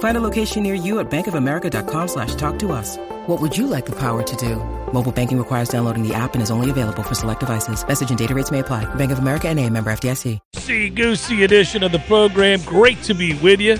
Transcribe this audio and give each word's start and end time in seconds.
Find 0.00 0.16
a 0.16 0.20
location 0.20 0.62
near 0.62 0.74
you 0.74 0.98
at 0.98 1.10
bankofamerica.com 1.10 2.08
slash 2.08 2.34
talk 2.34 2.58
to 2.60 2.72
us. 2.72 2.96
What 3.26 3.40
would 3.40 3.56
you 3.56 3.66
like 3.66 3.86
the 3.86 3.96
power 3.96 4.22
to 4.22 4.36
do? 4.36 4.56
Mobile 4.92 5.12
banking 5.12 5.38
requires 5.38 5.68
downloading 5.68 6.06
the 6.06 6.14
app 6.14 6.34
and 6.34 6.42
is 6.42 6.50
only 6.50 6.68
available 6.68 7.02
for 7.02 7.14
select 7.14 7.40
devices. 7.40 7.86
Message 7.86 8.10
and 8.10 8.18
data 8.18 8.34
rates 8.34 8.50
may 8.50 8.58
apply. 8.58 8.92
Bank 8.96 9.12
of 9.12 9.18
America 9.20 9.48
and 9.48 9.58
a 9.58 9.68
member 9.70 9.90
FDIC. 9.92 10.38
See 10.56 10.88
Goosey 10.88 11.44
edition 11.44 11.82
of 11.82 11.92
the 11.92 11.98
program. 12.00 12.60
Great 12.62 13.02
to 13.04 13.14
be 13.14 13.34
with 13.40 13.60
you. 13.60 13.78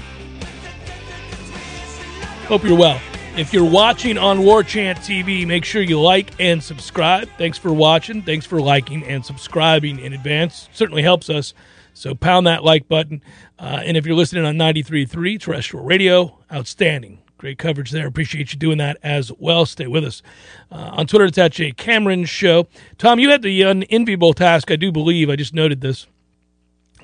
Hope 2.46 2.64
you're 2.64 2.78
well. 2.78 3.00
If 3.36 3.54
you're 3.54 3.64
watching 3.64 4.18
on 4.18 4.44
War 4.44 4.62
Chant 4.62 4.98
TV, 4.98 5.46
make 5.46 5.64
sure 5.64 5.80
you 5.80 6.00
like 6.00 6.32
and 6.38 6.62
subscribe. 6.62 7.28
Thanks 7.38 7.56
for 7.56 7.72
watching. 7.72 8.22
Thanks 8.22 8.44
for 8.44 8.60
liking 8.60 9.04
and 9.04 9.24
subscribing 9.24 9.98
in 9.98 10.12
advance. 10.12 10.68
Certainly 10.72 11.02
helps 11.02 11.30
us. 11.30 11.54
So 11.94 12.14
pound 12.14 12.46
that 12.46 12.64
like 12.64 12.88
button. 12.88 13.22
Uh, 13.60 13.82
and 13.84 13.96
if 13.96 14.06
you're 14.06 14.16
listening 14.16 14.44
on 14.46 14.56
93.3 14.56 15.38
terrestrial 15.38 15.84
radio, 15.84 16.38
outstanding. 16.50 17.18
Great 17.36 17.58
coverage 17.58 17.90
there. 17.90 18.06
Appreciate 18.06 18.52
you 18.52 18.58
doing 18.58 18.78
that 18.78 18.96
as 19.02 19.30
well. 19.38 19.66
Stay 19.66 19.86
with 19.86 20.04
us. 20.04 20.22
Uh, 20.70 20.90
on 20.92 21.06
Twitter, 21.06 21.26
it's 21.26 21.38
at 21.38 21.52
Jay 21.52 21.70
Cameron 21.72 22.24
Show. 22.24 22.66
Tom, 22.98 23.18
you 23.18 23.30
had 23.30 23.42
the 23.42 23.62
unenviable 23.62 24.34
task, 24.34 24.70
I 24.70 24.76
do 24.76 24.90
believe, 24.90 25.28
I 25.30 25.36
just 25.36 25.54
noted 25.54 25.80
this, 25.80 26.06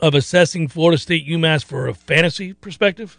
of 0.00 0.14
assessing 0.14 0.68
Florida 0.68 0.98
State 0.98 1.26
UMass 1.26 1.64
for 1.64 1.88
a 1.88 1.94
fantasy 1.94 2.52
perspective. 2.54 3.18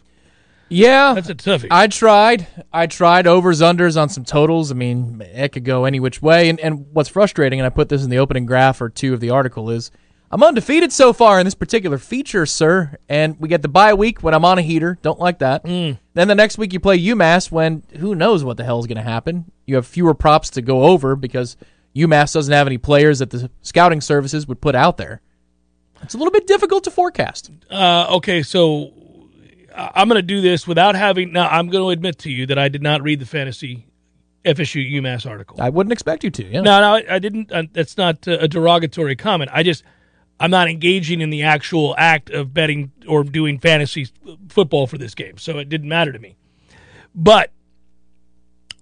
Yeah, 0.70 1.14
That's 1.14 1.30
a 1.30 1.36
toughie. 1.36 1.68
I 1.72 1.88
tried. 1.88 2.48
I 2.74 2.88
tried 2.88 3.26
overs 3.26 3.62
unders 3.62 4.00
on 4.00 4.10
some 4.10 4.26
totals. 4.26 4.70
I 4.70 4.76
mean, 4.76 5.22
it 5.22 5.54
could 5.54 5.64
go 5.64 5.86
any 5.86 6.00
which 6.00 6.22
way. 6.22 6.50
And 6.50 6.60
and 6.60 6.88
what's 6.92 7.08
frustrating, 7.08 7.60
and 7.60 7.66
I 7.66 7.70
put 7.70 7.88
this 7.88 8.04
in 8.04 8.10
the 8.10 8.18
opening 8.18 8.46
graph 8.46 8.82
or 8.82 8.90
two 8.90 9.14
of 9.14 9.22
the 9.22 9.30
article, 9.30 9.70
is 9.70 9.92
I'm 10.30 10.44
undefeated 10.44 10.92
so 10.92 11.14
far 11.14 11.40
in 11.40 11.46
this 11.46 11.56
particular 11.56 11.98
feature, 11.98 12.46
sir. 12.46 12.98
And 13.08 13.40
we 13.40 13.48
get 13.48 13.62
the 13.62 13.70
bye 13.70 13.94
week 13.94 14.24
when 14.24 14.34
I'm 14.34 14.44
on 14.44 14.58
a 14.58 14.62
heater. 14.62 14.98
Don't 15.02 15.20
like 15.20 15.40
that. 15.40 15.64
Mm. 15.64 16.00
Then 16.14 16.28
the 16.28 16.36
next 16.36 16.58
week 16.58 16.74
you 16.74 16.80
play 16.80 17.00
UMass 17.00 17.52
when 17.52 17.84
who 17.98 18.14
knows 18.14 18.44
what 18.44 18.58
the 18.58 18.64
hell 18.64 18.80
is 18.80 18.88
going 18.88 18.98
to 18.98 19.04
happen. 19.04 19.52
You 19.66 19.76
have 19.76 19.88
fewer 19.88 20.14
props 20.14 20.50
to 20.52 20.62
go 20.62 20.84
over 20.84 21.16
because 21.16 21.56
UMass 21.96 22.34
doesn't 22.34 22.54
have 22.54 22.68
any 22.68 22.78
players 22.78 23.20
that 23.20 23.30
the 23.30 23.50
scouting 23.62 24.02
services 24.02 24.48
would 24.48 24.62
put 24.62 24.76
out 24.76 24.98
there. 24.98 25.22
It's 26.04 26.14
a 26.14 26.18
little 26.18 26.32
bit 26.32 26.46
difficult 26.46 26.84
to 26.84 26.92
forecast. 26.92 27.50
Uh, 27.72 28.08
okay, 28.18 28.44
so 28.44 28.94
I'm 29.76 30.08
going 30.08 30.18
to 30.18 30.22
do 30.22 30.42
this 30.42 30.68
without 30.68 30.96
having. 30.96 31.32
Now, 31.32 31.48
I'm 31.48 31.70
going 31.70 31.84
to 31.84 31.90
admit 31.90 32.20
to 32.20 32.32
you 32.32 32.46
that 32.48 32.60
I 32.60 32.70
did 32.70 32.82
not 32.82 33.02
read 33.02 33.20
the 33.20 33.26
fantasy 33.26 33.86
FSU 34.46 34.92
UMass 34.94 35.30
article. 35.30 35.62
I 35.62 35.70
wouldn't 35.70 35.92
expect 35.92 36.24
you 36.24 36.32
to. 36.32 36.46
Yeah. 36.46 36.62
No, 36.62 36.80
no, 36.82 36.96
I, 36.96 37.16
I 37.16 37.20
didn't. 37.20 37.52
Uh, 37.52 37.64
that's 37.74 37.98
not 37.98 38.28
uh, 38.28 38.38
a 38.40 38.48
derogatory 38.48 39.16
comment. 39.16 39.50
I 39.54 39.64
just, 39.64 39.84
I'm 40.40 40.52
not 40.52 40.70
engaging 40.70 41.22
in 41.22 41.30
the 41.30 41.44
actual 41.44 41.96
act 41.98 42.30
of 42.30 42.54
betting 42.54 42.92
or 43.08 43.24
doing 43.24 43.60
fantasy 43.60 44.08
football 44.50 44.88
for 44.88 44.98
this 44.98 45.16
game, 45.16 45.38
so 45.38 45.58
it 45.58 45.70
didn't 45.70 45.90
matter 45.90 46.12
to 46.12 46.20
me. 46.20 46.36
But 47.16 47.52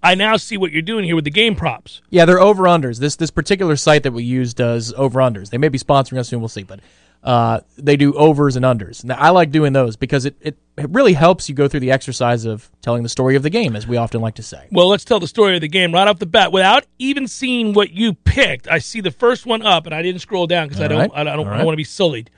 I 0.02 0.14
now 0.14 0.36
see 0.36 0.56
what 0.56 0.70
you're 0.70 0.82
doing 0.82 1.04
here 1.04 1.14
with 1.14 1.24
the 1.24 1.30
game 1.30 1.56
props. 1.56 2.02
Yeah, 2.10 2.26
they're 2.26 2.40
over 2.40 2.64
unders. 2.64 2.98
This 2.98 3.16
this 3.16 3.30
particular 3.30 3.76
site 3.76 4.02
that 4.02 4.12
we 4.12 4.22
use 4.22 4.52
does 4.52 4.92
over 4.94 5.20
unders. 5.20 5.50
They 5.50 5.58
may 5.58 5.68
be 5.68 5.78
sponsoring 5.78 6.18
us 6.18 6.28
soon. 6.28 6.40
We'll 6.40 6.48
see, 6.48 6.62
but 6.62 6.80
uh, 7.26 7.60
they 7.76 7.96
do 7.96 8.14
overs 8.14 8.54
and 8.54 8.64
unders. 8.64 9.04
Now, 9.04 9.16
I 9.16 9.30
like 9.30 9.50
doing 9.50 9.72
those 9.72 9.96
because 9.96 10.24
it, 10.24 10.36
it 10.40 10.56
it 10.78 10.88
really 10.90 11.14
helps 11.14 11.48
you 11.48 11.56
go 11.56 11.66
through 11.66 11.80
the 11.80 11.90
exercise 11.90 12.44
of 12.44 12.70
telling 12.82 13.02
the 13.02 13.08
story 13.08 13.34
of 13.34 13.42
the 13.42 13.50
game, 13.50 13.74
as 13.74 13.84
we 13.84 13.96
often 13.96 14.20
like 14.20 14.36
to 14.36 14.44
say. 14.44 14.68
Well, 14.70 14.86
let's 14.86 15.04
tell 15.04 15.18
the 15.18 15.26
story 15.26 15.56
of 15.56 15.60
the 15.60 15.68
game 15.68 15.92
right 15.92 16.06
off 16.06 16.20
the 16.20 16.26
bat 16.26 16.52
without 16.52 16.86
even 17.00 17.26
seeing 17.26 17.72
what 17.72 17.90
you 17.90 18.14
picked. 18.14 18.68
I 18.68 18.78
see 18.78 19.00
the 19.00 19.10
first 19.10 19.44
one 19.44 19.62
up, 19.62 19.86
and 19.86 19.94
I 19.94 20.02
didn't 20.02 20.20
scroll 20.20 20.46
down 20.46 20.68
because 20.68 20.80
I 20.80 20.86
don't, 20.86 20.98
right. 21.00 21.10
I 21.14 21.24
don't, 21.24 21.32
I 21.32 21.36
don't 21.36 21.46
right. 21.48 21.64
want 21.64 21.72
to 21.72 21.78
be 21.78 21.84
sullied. 21.84 22.30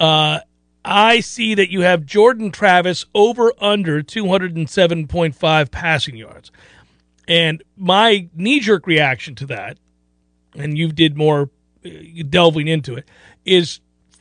Uh, 0.00 0.40
I 0.84 1.20
see 1.20 1.54
that 1.54 1.70
you 1.70 1.82
have 1.82 2.04
Jordan 2.04 2.50
Travis 2.50 3.06
over 3.14 3.52
under 3.60 4.02
207.5 4.02 5.70
passing 5.70 6.16
yards. 6.16 6.50
And 7.28 7.62
my 7.76 8.28
knee 8.34 8.58
jerk 8.58 8.88
reaction 8.88 9.36
to 9.36 9.46
that, 9.46 9.78
and 10.56 10.76
you 10.76 10.90
did 10.90 11.16
more 11.16 11.50
uh, 11.86 11.90
delving 12.28 12.66
into 12.66 12.96
it, 12.96 13.06
is 13.44 13.78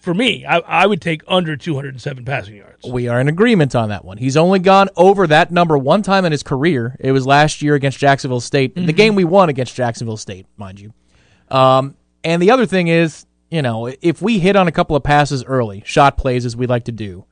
for 0.08 0.14
me, 0.14 0.46
I, 0.46 0.60
I 0.60 0.88
would 0.88 1.02
take 1.02 1.22
under 1.28 1.58
207 1.58 2.24
passing 2.24 2.56
yards. 2.56 2.88
We 2.88 3.10
are 3.10 3.20
in 3.20 3.28
agreement 3.28 3.76
on 3.76 3.90
that 3.90 4.06
one. 4.06 4.18
He's 4.18 4.38
only 4.38 4.60
gone 4.60 4.88
over 4.96 5.28
that 5.28 5.52
number 5.52 5.78
one 5.78 6.02
time 6.02 6.24
in 6.24 6.32
his 6.32 6.44
career. 6.44 6.96
It 7.02 7.12
was 7.12 7.28
last 7.28 7.62
year 7.62 7.76
against 7.76 7.98
Jacksonville 7.98 8.40
State, 8.40 8.74
the 8.76 8.94
game 8.94 9.16
we 9.16 9.26
won 9.26 9.50
against 9.50 9.76
Jacksonville 9.76 10.16
State, 10.16 10.46
mind 10.56 10.80
you. 10.80 10.94
Um, 11.52 11.98
and 12.24 12.42
the 12.42 12.52
other 12.52 12.66
thing 12.66 12.88
is, 12.88 13.26
you 13.52 13.62
know, 13.62 13.94
if 14.02 14.22
we 14.22 14.40
hit 14.40 14.56
on 14.56 14.70
a 14.70 14.72
couple 14.72 14.96
of 14.96 15.04
passes 15.04 15.44
early, 15.44 15.84
shot 15.86 16.16
plays 16.16 16.46
as 16.46 16.56
we 16.56 16.68
like 16.68 16.86
to 16.86 16.94
do, 16.94 17.26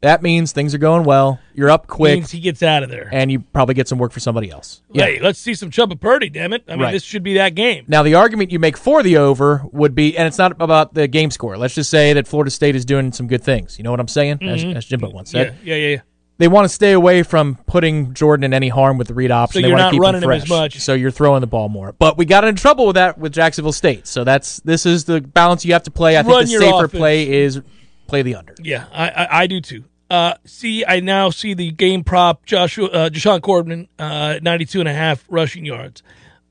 that 0.00 0.22
means 0.22 0.52
things 0.52 0.74
are 0.74 0.78
going 0.78 1.04
well. 1.04 1.40
You're 1.54 1.70
up 1.70 1.86
quick, 1.88 2.14
Means 2.18 2.30
he 2.30 2.38
gets 2.40 2.62
out 2.62 2.82
of 2.84 2.88
there. 2.90 3.08
and 3.12 3.32
you 3.32 3.40
probably 3.40 3.74
get 3.74 3.88
some 3.88 3.98
work 3.98 4.12
for 4.12 4.20
somebody 4.20 4.50
else. 4.50 4.80
Hey, 4.92 5.18
let's 5.20 5.38
see 5.38 5.54
some 5.54 5.70
Chubba 5.70 5.98
Purdy, 6.00 6.28
damn 6.30 6.52
it. 6.52 6.62
I 6.68 6.72
mean, 6.72 6.80
Right. 6.82 6.92
this 6.92 7.02
should 7.02 7.22
be 7.24 7.34
that 7.34 7.54
game. 7.56 7.84
Now, 7.88 8.02
the 8.04 8.14
argument 8.14 8.52
you 8.52 8.58
make 8.60 8.76
for 8.76 9.02
the 9.02 9.16
over 9.16 9.64
would 9.72 9.94
be, 9.94 10.16
and 10.16 10.28
it's 10.28 10.38
not 10.38 10.52
about 10.60 10.94
the 10.94 11.08
game 11.08 11.30
score. 11.32 11.56
Let's 11.58 11.74
just 11.74 11.90
say 11.90 12.12
that 12.12 12.28
Florida 12.28 12.50
State 12.50 12.76
is 12.76 12.84
doing 12.84 13.10
some 13.12 13.26
good 13.26 13.42
things. 13.42 13.76
You 13.78 13.84
know 13.84 13.90
what 13.90 13.98
I'm 14.00 14.08
saying? 14.08 14.38
As, 14.42 14.62
as 14.64 14.84
Jimbo 14.84 15.10
once 15.10 15.30
said. 15.32 15.54
Mm-hmm. 15.54 15.66
Yeah, 15.66 15.74
yeah, 15.74 15.86
yeah. 15.88 15.94
yeah. 15.96 16.00
They 16.38 16.46
want 16.46 16.66
to 16.66 16.68
stay 16.68 16.92
away 16.92 17.24
from 17.24 17.56
putting 17.66 18.14
Jordan 18.14 18.44
in 18.44 18.54
any 18.54 18.68
harm 18.68 18.96
with 18.96 19.08
the 19.08 19.14
read 19.14 19.32
option. 19.32 19.54
So 19.54 19.62
they 19.62 19.68
you're 19.70 19.76
want 19.76 19.80
not 19.86 19.90
to 19.90 19.94
keep 19.96 20.02
running 20.02 20.22
him 20.22 20.28
fresh. 20.28 20.42
as 20.44 20.48
much. 20.48 20.78
So 20.78 20.94
you're 20.94 21.10
throwing 21.10 21.40
the 21.40 21.48
ball 21.48 21.68
more. 21.68 21.92
But 21.98 22.16
we 22.16 22.26
got 22.26 22.44
in 22.44 22.54
trouble 22.54 22.86
with 22.86 22.94
that 22.94 23.18
with 23.18 23.32
Jacksonville 23.32 23.72
State. 23.72 24.06
So 24.06 24.22
that's 24.22 24.60
this 24.60 24.86
is 24.86 25.04
the 25.04 25.20
balance 25.20 25.64
you 25.64 25.72
have 25.72 25.82
to 25.82 25.90
play. 25.90 26.16
I 26.16 26.20
Run 26.20 26.46
think 26.46 26.60
the 26.60 26.64
safer 26.64 26.84
offense. 26.84 26.92
play 26.92 27.28
is 27.28 27.60
play 28.08 28.22
the 28.22 28.34
under. 28.34 28.54
Yeah, 28.60 28.86
I, 28.92 29.08
I, 29.08 29.28
I 29.42 29.46
do 29.46 29.60
too. 29.60 29.84
Uh, 30.10 30.34
see, 30.44 30.84
I 30.86 31.00
now 31.00 31.30
see 31.30 31.54
the 31.54 31.70
game 31.70 32.02
prop 32.02 32.46
Joshua 32.46 32.88
uh, 32.88 33.08
Jashaun 33.10 33.42
Corbin, 33.42 33.88
uh, 33.98 34.38
92 34.42 34.80
and 34.80 34.88
a 34.88 34.92
half 34.94 35.24
rushing 35.28 35.64
yards. 35.66 36.02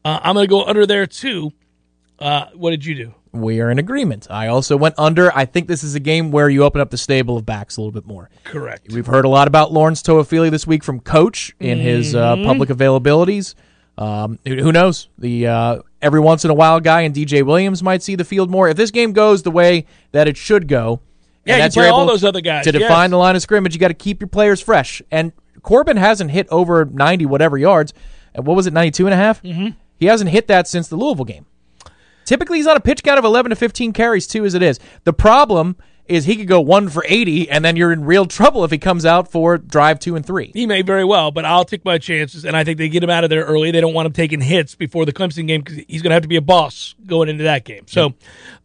Uh, 0.06 0.19
I'm 0.22 0.35
going 0.35 0.45
to 0.45 0.50
go 0.50 0.63
under 0.63 0.85
there 0.85 1.07
too. 1.07 1.51
Uh, 2.19 2.45
what 2.53 2.69
did 2.72 2.85
you 2.85 2.95
do? 2.95 3.13
We 3.31 3.59
are 3.62 3.69
in 3.69 3.78
agreement. 3.78 4.28
I 4.29 4.47
also 4.47 4.78
went 4.78 4.95
under. 4.97 5.35
I 5.35 5.45
think 5.45 5.68
this 5.68 5.84
is 5.84 5.95
a 5.95 6.00
game 6.00 6.31
where 6.31 6.50
you 6.50 6.63
open 6.63 6.81
up 6.81 6.90
the 6.91 6.97
stable 6.97 7.38
of 7.38 7.45
backs 7.45 7.78
a 7.78 7.81
little 7.81 7.91
bit 7.91 8.06
more. 8.07 8.29
Correct. 8.44 8.91
We've 8.94 9.06
heard 9.06 9.25
a 9.25 9.29
lot 9.29 9.47
about 9.47 9.72
Lawrence 9.74 10.01
Toafili 10.01 10.50
this 10.50 10.66
week 10.66 10.84
from 10.84 11.00
Coach 11.00 11.53
in 11.59 11.79
his 11.79 12.16
uh, 12.16 12.35
Mm-hmm. 12.35 12.45
public 12.45 12.69
availabilities. 12.69 13.53
Um, 13.97 14.38
who 14.45 14.56
who 14.62 14.72
knows? 14.72 15.09
The 15.18 15.47
uh, 15.47 15.81
every 16.01 16.19
once 16.19 16.45
in 16.45 16.51
a 16.51 16.53
while 16.53 16.79
guy 16.79 17.01
and 17.01 17.13
DJ 17.16 17.44
Williams 17.44 17.81
might 17.81 18.03
see 18.03 18.16
the 18.16 18.24
field 18.24 18.50
more. 18.51 18.69
If 18.69 18.78
this 18.78 18.91
game 18.91 19.12
goes 19.13 19.41
the 19.44 19.51
way 19.51 19.85
that 20.12 20.28
it 20.28 20.38
should 20.38 20.68
go, 20.68 21.01
Yeah, 21.47 21.53
and 21.53 21.59
you 21.59 21.63
that's 21.63 21.75
play 21.75 21.89
all 21.89 22.05
those 22.05 22.23
other 22.23 22.41
guys, 22.41 22.65
to 22.65 22.71
yes. 22.71 22.81
define 22.81 23.09
the 23.09 23.17
line 23.17 23.35
of 23.35 23.41
scrimmage. 23.41 23.73
You 23.73 23.79
got 23.79 23.88
to 23.88 23.94
keep 23.94 24.21
your 24.21 24.27
players 24.27 24.61
fresh. 24.61 25.01
And 25.11 25.31
Corbin 25.61 25.97
hasn't 25.97 26.31
hit 26.31 26.47
over 26.49 26.85
ninety 26.85 27.25
whatever 27.25 27.57
yards. 27.57 27.94
And 28.33 28.45
what 28.45 28.55
was 28.55 28.67
it, 28.67 28.73
ninety 28.73 28.91
two 28.91 29.05
and 29.07 29.13
a 29.13 29.17
half? 29.17 29.41
Mm-hmm. 29.41 29.69
He 29.97 30.05
hasn't 30.05 30.29
hit 30.29 30.47
that 30.47 30.67
since 30.67 30.88
the 30.88 30.95
Louisville 30.95 31.25
game. 31.25 31.45
Typically, 32.25 32.57
he's 32.57 32.67
on 32.67 32.75
a 32.75 32.81
pitch 32.81 33.03
count 33.03 33.17
of 33.17 33.23
11 33.23 33.51
to 33.51 33.55
15 33.55 33.94
carries, 33.94 34.27
too, 34.27 34.44
as 34.45 34.53
it 34.53 34.61
is. 34.61 34.79
The 35.05 35.13
problem 35.13 35.77
is 36.09 36.25
he 36.25 36.36
could 36.36 36.48
go 36.48 36.62
one 36.62 36.89
for 36.89 37.04
80, 37.07 37.50
and 37.50 37.63
then 37.63 37.75
you're 37.75 37.92
in 37.92 38.06
real 38.06 38.25
trouble 38.25 38.63
if 38.63 38.71
he 38.71 38.77
comes 38.77 39.06
out 39.06 39.31
for 39.31 39.57
drive 39.57 40.00
two 40.00 40.15
and 40.15 40.25
three. 40.25 40.51
He 40.54 40.65
may 40.65 40.81
very 40.81 41.04
well, 41.04 41.31
but 41.31 41.45
I'll 41.45 41.65
take 41.65 41.83
my 41.86 41.98
chances, 41.98 42.45
and 42.45 42.56
I 42.56 42.63
think 42.63 42.77
they 42.77 42.89
get 42.89 43.04
him 43.04 43.09
out 43.09 43.24
of 43.24 43.30
there 43.30 43.44
early. 43.44 43.71
They 43.71 43.81
don't 43.81 43.94
want 43.94 44.06
him 44.06 44.13
taking 44.13 44.42
hits 44.42 44.75
before 44.75 45.06
the 45.06 45.13
Clemson 45.13 45.48
game 45.48 45.62
because 45.62 45.83
he's 45.88 46.01
going 46.01 46.12
to 46.12 46.15
have 46.15 46.24
to 46.24 46.30
be 46.30 46.36
a 46.36 46.42
boss 46.42 46.95
going 47.06 47.30
into 47.30 47.44
that 47.44 47.65
game. 47.65 47.83
So, 47.88 48.13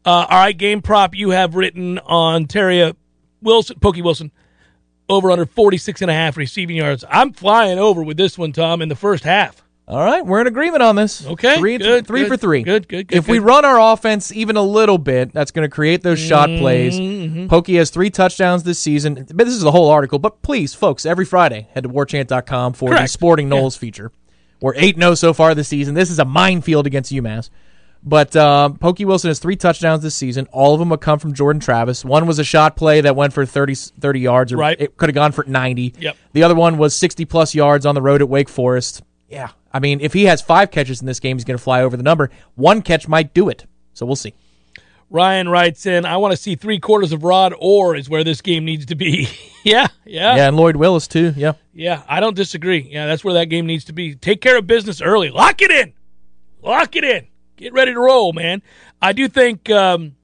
uh, 0.04 0.26
all 0.28 0.38
right, 0.38 0.56
game 0.56 0.82
prop 0.82 1.14
you 1.14 1.30
have 1.30 1.54
written 1.54 1.98
on 2.00 2.46
Terry 2.46 2.92
Wilson, 3.40 3.78
Pokey 3.80 4.02
Wilson, 4.02 4.30
over 5.08 5.30
under 5.30 5.46
46 5.46 6.02
and 6.02 6.10
a 6.10 6.14
half 6.14 6.36
receiving 6.36 6.76
yards. 6.76 7.04
I'm 7.08 7.32
flying 7.32 7.78
over 7.78 8.02
with 8.02 8.16
this 8.16 8.38
one, 8.38 8.52
Tom, 8.52 8.82
in 8.82 8.88
the 8.88 8.96
first 8.96 9.24
half. 9.24 9.61
All 9.88 10.02
right, 10.02 10.24
we're 10.24 10.40
in 10.40 10.46
agreement 10.46 10.82
on 10.82 10.94
this. 10.96 11.26
Okay, 11.26 11.58
three, 11.58 11.76
good, 11.76 12.06
three 12.06 12.20
good, 12.22 12.28
for 12.28 12.36
three. 12.36 12.62
good, 12.62 12.86
good, 12.88 13.08
good, 13.08 13.16
If 13.18 13.26
we 13.28 13.40
run 13.40 13.64
our 13.64 13.92
offense 13.92 14.32
even 14.32 14.56
a 14.56 14.62
little 14.62 14.96
bit, 14.96 15.32
that's 15.32 15.50
going 15.50 15.68
to 15.68 15.74
create 15.74 16.02
those 16.02 16.20
shot 16.20 16.48
plays. 16.48 17.48
Pokey 17.48 17.76
has 17.76 17.90
three 17.90 18.08
touchdowns 18.08 18.62
this 18.62 18.78
season. 18.78 19.14
But 19.14 19.44
this 19.44 19.54
is 19.54 19.62
the 19.62 19.72
whole 19.72 19.90
article. 19.90 20.18
But 20.20 20.40
please, 20.42 20.72
folks, 20.72 21.04
every 21.04 21.24
Friday, 21.24 21.68
head 21.74 21.82
to 21.82 21.88
warchant.com 21.88 22.74
for 22.74 22.90
the 22.90 23.06
Sporting 23.06 23.48
Knowles 23.48 23.76
feature. 23.76 24.12
We're 24.60 24.74
8 24.76 24.96
0 24.96 25.14
so 25.16 25.32
far 25.34 25.54
this 25.56 25.66
season. 25.68 25.94
This 25.94 26.10
is 26.10 26.20
a 26.20 26.24
minefield 26.24 26.86
against 26.86 27.12
UMass. 27.12 27.50
But 28.04 28.34
um, 28.36 28.78
Pokey 28.78 29.04
Wilson 29.04 29.28
has 29.28 29.38
three 29.40 29.56
touchdowns 29.56 30.02
this 30.02 30.14
season. 30.14 30.48
All 30.52 30.74
of 30.74 30.78
them 30.80 30.90
have 30.90 31.00
come 31.00 31.18
from 31.18 31.34
Jordan 31.34 31.60
Travis. 31.60 32.04
One 32.04 32.26
was 32.26 32.38
a 32.38 32.44
shot 32.44 32.76
play 32.76 33.00
that 33.00 33.14
went 33.14 33.32
for 33.32 33.44
30, 33.46 33.74
30 33.74 34.20
yards, 34.20 34.52
or 34.52 34.56
Right. 34.56 34.76
it 34.80 34.96
could 34.96 35.08
have 35.08 35.14
gone 35.14 35.32
for 35.32 35.44
90. 35.44 35.94
Yep. 35.98 36.16
The 36.32 36.42
other 36.44 36.54
one 36.54 36.78
was 36.78 36.96
60 36.96 37.24
plus 37.26 37.54
yards 37.54 37.84
on 37.86 37.94
the 37.94 38.02
road 38.02 38.20
at 38.20 38.28
Wake 38.28 38.48
Forest. 38.48 39.02
Yeah. 39.28 39.50
I 39.72 39.80
mean, 39.80 40.00
if 40.00 40.12
he 40.12 40.24
has 40.24 40.42
five 40.42 40.70
catches 40.70 41.00
in 41.00 41.06
this 41.06 41.20
game, 41.20 41.36
he's 41.36 41.44
going 41.44 41.56
to 41.56 41.62
fly 41.62 41.82
over 41.82 41.96
the 41.96 42.02
number. 42.02 42.30
One 42.54 42.82
catch 42.82 43.08
might 43.08 43.32
do 43.32 43.48
it. 43.48 43.66
So 43.94 44.06
we'll 44.06 44.16
see. 44.16 44.34
Ryan 45.10 45.48
writes 45.48 45.84
in, 45.84 46.06
I 46.06 46.16
want 46.16 46.32
to 46.32 46.36
see 46.36 46.54
three 46.54 46.78
quarters 46.78 47.12
of 47.12 47.22
Rod 47.22 47.52
Orr 47.58 47.94
is 47.94 48.08
where 48.08 48.24
this 48.24 48.40
game 48.40 48.64
needs 48.64 48.86
to 48.86 48.94
be. 48.94 49.28
yeah, 49.64 49.88
yeah, 50.06 50.36
Yeah, 50.36 50.48
and 50.48 50.56
Lloyd 50.56 50.76
Willis, 50.76 51.06
too. 51.06 51.34
Yeah. 51.36 51.52
yeah. 51.74 52.02
I 52.08 52.20
don't 52.20 52.34
disagree. 52.34 52.88
Yeah, 52.90 53.06
that's 53.06 53.22
where 53.22 53.34
that 53.34 53.46
game 53.46 53.66
needs 53.66 53.84
to 53.84 53.92
be. 53.92 54.14
Take 54.14 54.40
care 54.40 54.56
of 54.56 54.66
business 54.66 55.02
early. 55.02 55.28
Lock 55.30 55.60
it 55.60 55.70
in. 55.70 55.92
Lock 56.62 56.96
it 56.96 57.04
in. 57.04 57.26
Get 57.56 57.74
ready 57.74 57.92
to 57.92 58.00
roll, 58.00 58.32
man. 58.32 58.62
I 59.02 59.12
do 59.12 59.28
think 59.28 59.68
um, 59.68 60.16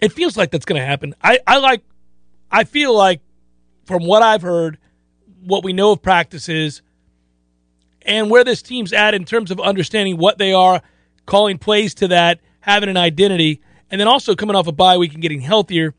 it 0.00 0.12
feels 0.12 0.36
like 0.36 0.50
that's 0.50 0.64
going 0.64 0.80
to 0.80 0.86
happen. 0.86 1.14
I, 1.22 1.40
I 1.46 1.58
like, 1.58 1.82
I 2.50 2.64
feel 2.64 2.94
like 2.96 3.20
from 3.84 4.06
what 4.06 4.22
I've 4.22 4.42
heard, 4.42 4.78
what 5.44 5.62
we 5.62 5.74
know 5.74 5.92
of 5.92 6.00
practices, 6.00 6.80
and 8.08 8.30
where 8.30 8.42
this 8.42 8.62
team's 8.62 8.92
at 8.92 9.14
in 9.14 9.24
terms 9.24 9.52
of 9.52 9.60
understanding 9.60 10.16
what 10.16 10.38
they 10.38 10.52
are, 10.52 10.82
calling 11.26 11.58
plays 11.58 11.94
to 11.96 12.08
that, 12.08 12.40
having 12.60 12.88
an 12.88 12.96
identity, 12.96 13.60
and 13.90 14.00
then 14.00 14.08
also 14.08 14.34
coming 14.34 14.56
off 14.56 14.66
a 14.66 14.72
bye 14.72 14.96
week 14.96 15.12
and 15.12 15.22
getting 15.22 15.40
healthier. 15.40 15.94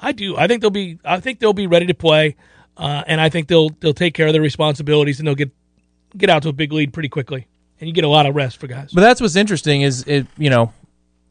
I 0.00 0.12
do. 0.12 0.36
I 0.36 0.46
think 0.46 0.60
they'll 0.60 0.70
be. 0.70 0.98
I 1.04 1.18
think 1.18 1.40
they'll 1.40 1.54
be 1.54 1.66
ready 1.66 1.86
to 1.86 1.94
play, 1.94 2.36
uh, 2.76 3.02
and 3.06 3.20
I 3.20 3.30
think 3.30 3.48
they'll 3.48 3.70
they'll 3.80 3.94
take 3.94 4.14
care 4.14 4.26
of 4.26 4.34
their 4.34 4.42
responsibilities 4.42 5.18
and 5.18 5.26
they'll 5.26 5.34
get 5.34 5.50
get 6.16 6.28
out 6.30 6.42
to 6.42 6.50
a 6.50 6.52
big 6.52 6.72
lead 6.72 6.92
pretty 6.92 7.08
quickly, 7.08 7.48
and 7.80 7.88
you 7.88 7.94
get 7.94 8.04
a 8.04 8.08
lot 8.08 8.26
of 8.26 8.36
rest 8.36 8.58
for 8.58 8.66
guys. 8.66 8.92
But 8.92 9.00
that's 9.00 9.20
what's 9.20 9.36
interesting 9.36 9.82
is, 9.82 10.04
it, 10.06 10.26
you 10.36 10.50
know, 10.50 10.72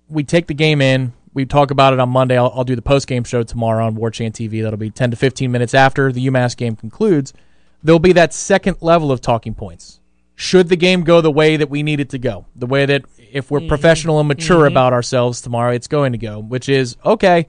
we 0.09 0.23
take 0.23 0.47
the 0.47 0.53
game 0.55 0.81
in. 0.81 1.13
We 1.35 1.45
talk 1.45 1.71
about 1.71 1.93
it 1.93 1.99
on 1.99 2.09
Monday. 2.09 2.37
I'll, 2.37 2.51
I'll 2.55 2.63
do 2.63 2.75
the 2.75 2.81
post 2.81 3.07
game 3.07 3.23
show 3.23 3.43
tomorrow 3.43 3.85
on 3.85 3.95
War 3.95 4.11
Chant 4.11 4.35
TV. 4.35 4.63
That'll 4.63 4.77
be 4.77 4.91
10 4.91 5.11
to 5.11 5.17
15 5.17 5.51
minutes 5.51 5.73
after 5.73 6.11
the 6.11 6.25
UMass 6.27 6.55
game 6.55 6.75
concludes. 6.75 7.33
There'll 7.83 7.99
be 7.99 8.13
that 8.13 8.33
second 8.33 8.77
level 8.81 9.11
of 9.11 9.19
talking 9.19 9.53
points. 9.55 9.99
Should 10.35 10.69
the 10.69 10.75
game 10.75 11.03
go 11.03 11.21
the 11.21 11.31
way 11.31 11.57
that 11.57 11.69
we 11.69 11.83
need 11.83 11.99
it 11.99 12.09
to 12.09 12.17
go, 12.17 12.45
the 12.55 12.65
way 12.65 12.85
that 12.85 13.03
if 13.31 13.51
we're 13.51 13.59
mm-hmm. 13.59 13.67
professional 13.67 14.19
and 14.19 14.27
mature 14.27 14.59
mm-hmm. 14.59 14.73
about 14.73 14.93
ourselves 14.93 15.41
tomorrow, 15.41 15.73
it's 15.73 15.87
going 15.87 16.11
to 16.13 16.17
go, 16.17 16.39
which 16.39 16.67
is 16.69 16.97
okay. 17.05 17.47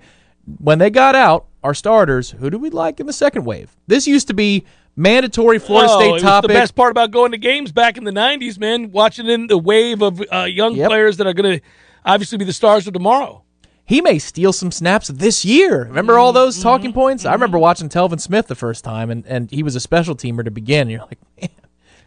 When 0.59 0.79
they 0.79 0.91
got 0.91 1.15
out, 1.15 1.47
our 1.63 1.73
starters, 1.73 2.33
who 2.33 2.51
do 2.51 2.59
we 2.59 2.69
like 2.69 3.01
in 3.01 3.07
the 3.07 3.13
second 3.13 3.45
wave? 3.47 3.75
This 3.87 4.07
used 4.07 4.29
to 4.29 4.35
be 4.35 4.65
mandatory 4.97 5.59
Florida 5.59 5.91
Oh, 5.91 5.99
State 5.99 6.09
it 6.09 6.13
was 6.13 6.23
topic. 6.23 6.49
the 6.49 6.55
best 6.55 6.75
part 6.75 6.91
about 6.91 7.11
going 7.11 7.33
to 7.33 7.39
games 7.39 7.73
back 7.73 7.97
in 7.97 8.05
the 8.05 8.11
'90s, 8.11 8.59
man. 8.59 8.91
Watching 8.91 9.27
in 9.29 9.47
the 9.47 9.57
wave 9.57 10.03
of 10.03 10.23
uh, 10.31 10.43
young 10.43 10.77
Yep. 10.77 10.89
players 10.89 11.17
that 11.17 11.27
are 11.27 11.33
going 11.33 11.59
to 11.59 11.65
obviously 12.05 12.37
be 12.37 12.45
the 12.45 12.53
stars 12.53 12.87
of 12.87 12.93
tomorrow. 12.93 13.43
he 13.87 14.01
may 14.03 14.19
steal 14.19 14.53
some 14.53 14.71
snaps 14.71 15.09
this 15.09 15.45
year. 15.45 15.85
Remember 15.85 16.19
all 16.19 16.33
those 16.33 16.55
mm-hmm. 16.57 16.63
talking 16.63 16.93
points? 16.93 17.25
I 17.25 17.33
remember 17.33 17.59
watching 17.59 17.89
Telvin 17.89 18.21
Smith 18.21 18.47
the 18.47 18.55
first 18.55 18.85
time, 18.85 19.11
and, 19.11 19.27
and 19.27 19.51
he 19.51 19.63
was 19.63 19.75
a 19.75 19.81
special 19.81 20.15
teamer 20.15 20.45
to 20.45 20.51
begin. 20.51 20.83
And 20.83 20.91
you're 20.91 21.01
like, 21.01 21.19
man, 21.41 21.51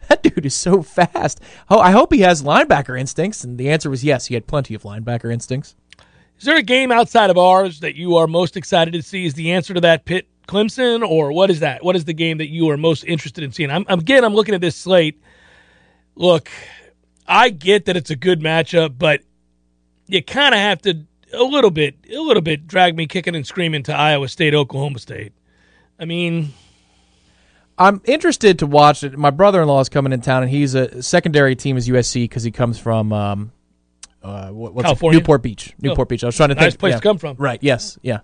that 0.08 0.22
dude 0.22 0.46
is 0.46 0.54
so 0.54 0.82
fast. 0.82 1.40
Oh, 1.68 1.78
I 1.78 1.90
hope 1.90 2.12
he 2.12 2.20
has 2.20 2.42
linebacker 2.42 2.98
instincts. 2.98 3.44
And 3.44 3.58
the 3.58 3.70
answer 3.70 3.90
was 3.90 4.04
yes. 4.04 4.26
He 4.26 4.34
had 4.34 4.46
plenty 4.46 4.74
of 4.74 4.82
linebacker 4.82 5.32
instincts. 5.32 5.74
Is 6.38 6.44
there 6.44 6.56
a 6.56 6.62
game 6.62 6.92
outside 6.92 7.30
of 7.30 7.38
ours 7.38 7.80
that 7.80 7.96
you 7.96 8.16
are 8.16 8.26
most 8.26 8.56
excited 8.56 8.92
to 8.94 9.02
see? 9.02 9.26
Is 9.26 9.34
the 9.34 9.52
answer 9.52 9.74
to 9.74 9.80
that 9.80 10.04
Pitt 10.04 10.28
Clemson, 10.46 11.06
or 11.06 11.32
what 11.32 11.50
is 11.50 11.60
that? 11.60 11.84
What 11.84 11.96
is 11.96 12.04
the 12.04 12.14
game 12.14 12.38
that 12.38 12.48
you 12.48 12.70
are 12.70 12.76
most 12.76 13.04
interested 13.04 13.42
in 13.42 13.52
seeing? 13.52 13.70
I'm 13.70 13.84
again, 13.88 14.24
I'm 14.24 14.34
looking 14.34 14.54
at 14.54 14.60
this 14.60 14.76
slate. 14.76 15.20
Look, 16.14 16.48
I 17.26 17.50
get 17.50 17.86
that 17.86 17.96
it's 17.96 18.10
a 18.10 18.16
good 18.16 18.40
matchup, 18.40 18.98
but 18.98 19.22
you 20.06 20.22
kind 20.22 20.54
of 20.54 20.60
have 20.60 20.80
to 20.82 21.04
a 21.32 21.42
little 21.42 21.70
bit, 21.70 21.96
a 22.10 22.18
little 22.18 22.42
bit 22.42 22.66
drag 22.66 22.96
me 22.96 23.06
kicking 23.06 23.34
and 23.34 23.46
screaming 23.46 23.82
to 23.84 23.94
Iowa 23.94 24.28
State, 24.28 24.54
Oklahoma 24.54 25.00
State. 25.00 25.32
I 25.98 26.04
mean, 26.04 26.54
I'm 27.78 28.00
interested 28.04 28.58
to 28.60 28.66
watch 28.66 29.04
it. 29.04 29.16
My 29.16 29.30
brother 29.30 29.62
in 29.62 29.68
law 29.68 29.80
is 29.80 29.88
coming 29.88 30.12
in 30.12 30.20
town, 30.20 30.42
and 30.42 30.50
he's 30.50 30.74
a 30.74 31.02
secondary 31.02 31.54
team 31.54 31.76
is 31.76 31.88
USC 31.88 32.24
because 32.24 32.42
he 32.42 32.50
comes 32.50 32.78
from 32.78 33.12
um, 33.12 33.52
uh, 34.22 34.50
what, 34.50 34.74
what's 34.74 34.90
it? 34.90 35.12
Newport 35.12 35.42
Beach. 35.42 35.72
Newport 35.80 36.08
Beach. 36.08 36.24
I 36.24 36.26
was 36.26 36.36
trying 36.36 36.48
to 36.50 36.54
Nice 36.56 36.72
think. 36.72 36.80
place 36.80 36.92
yeah. 36.92 36.96
to 36.96 37.02
come 37.02 37.18
from. 37.18 37.36
Right. 37.38 37.62
Yes. 37.62 37.98
Yeah. 38.02 38.20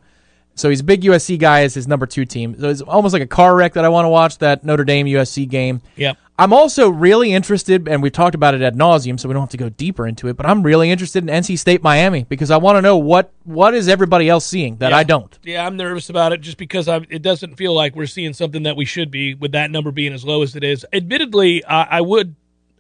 So 0.55 0.71
he's 0.71 0.81
a 0.81 0.85
big 0.85 1.03
USC 1.03 1.39
guy 1.39 1.63
as 1.63 1.75
his 1.75 1.89
number 1.89 2.07
two 2.07 2.25
team. 2.25 2.59
So 2.61 2.69
it's 2.69 2.81
almost 2.81 3.13
like 3.13 3.23
a 3.23 3.27
car 3.27 3.57
wreck 3.57 3.75
that 3.75 3.85
I 3.85 3.89
want 3.89 4.05
to 4.05 4.09
watch 4.09 4.39
that 4.39 4.65
Notre 4.65 4.85
Dame 4.85 5.07
USC 5.07 5.49
game. 5.49 5.83
yep. 5.97 6.17
I'm 6.37 6.53
also 6.53 6.89
really 6.89 7.33
interested, 7.33 7.87
and 7.87 8.03
we've 8.03 8.11
talked 8.13 8.35
about 8.35 8.55
it 8.55 8.63
ad 8.63 8.75
nauseum, 8.75 9.21
so 9.21 9.29
we 9.29 9.35
don't 9.35 9.43
have 9.43 9.51
to 9.51 9.57
go 9.57 9.69
deeper 9.69 10.05
into 10.05 10.27
it. 10.27 10.37
But 10.37 10.47
I'm 10.47 10.65
really 10.65 10.91
interested 10.91 11.23
in 11.23 11.29
NC 11.29 11.57
State 11.61 11.81
Miami 11.81 12.25
because 12.25 12.51
I 12.51 12.57
want 12.57 12.77
to 12.77 12.83
know 12.83 12.97
what 12.97 13.33
what 13.45 13.73
is 13.73 13.89
everybody 13.89 14.29
else 14.29 14.45
seeing 14.45 14.77
that 14.79 14.91
Yeah. 14.91 14.97
I 14.97 15.05
don't. 15.05 15.39
Yeah, 15.45 15.65
I'm 15.65 15.77
nervous 15.77 16.11
about 16.11 16.33
it 16.33 16.41
just 16.41 16.57
because 16.57 16.89
i 16.89 16.97
it 17.09 17.23
doesn't 17.23 17.55
feel 17.55 17.73
like 17.73 17.95
we're 17.95 18.07
seeing 18.07 18.33
something 18.33 18.65
that 18.65 18.77
we 18.77 18.85
should 18.85 19.13
be 19.13 19.35
with 19.35 19.53
that 19.53 19.71
number 19.71 19.93
being 19.93 20.13
as 20.13 20.25
low 20.25 20.43
as 20.43 20.57
it 20.57 20.65
is. 20.65 20.85
Admittedly, 20.93 21.65
I, 21.65 21.99
I 21.99 22.01
would, 22.01 22.35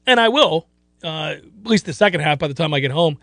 and 0.04 0.18
I 0.18 0.30
will, 0.30 0.66
uh, 1.04 1.36
at 1.36 1.66
least 1.66 1.86
the 1.86 1.92
second 1.92 2.22
half 2.22 2.40
by 2.40 2.48
the 2.48 2.54
time 2.54 2.74
I 2.74 2.80
get 2.80 2.90
home. 2.90 3.18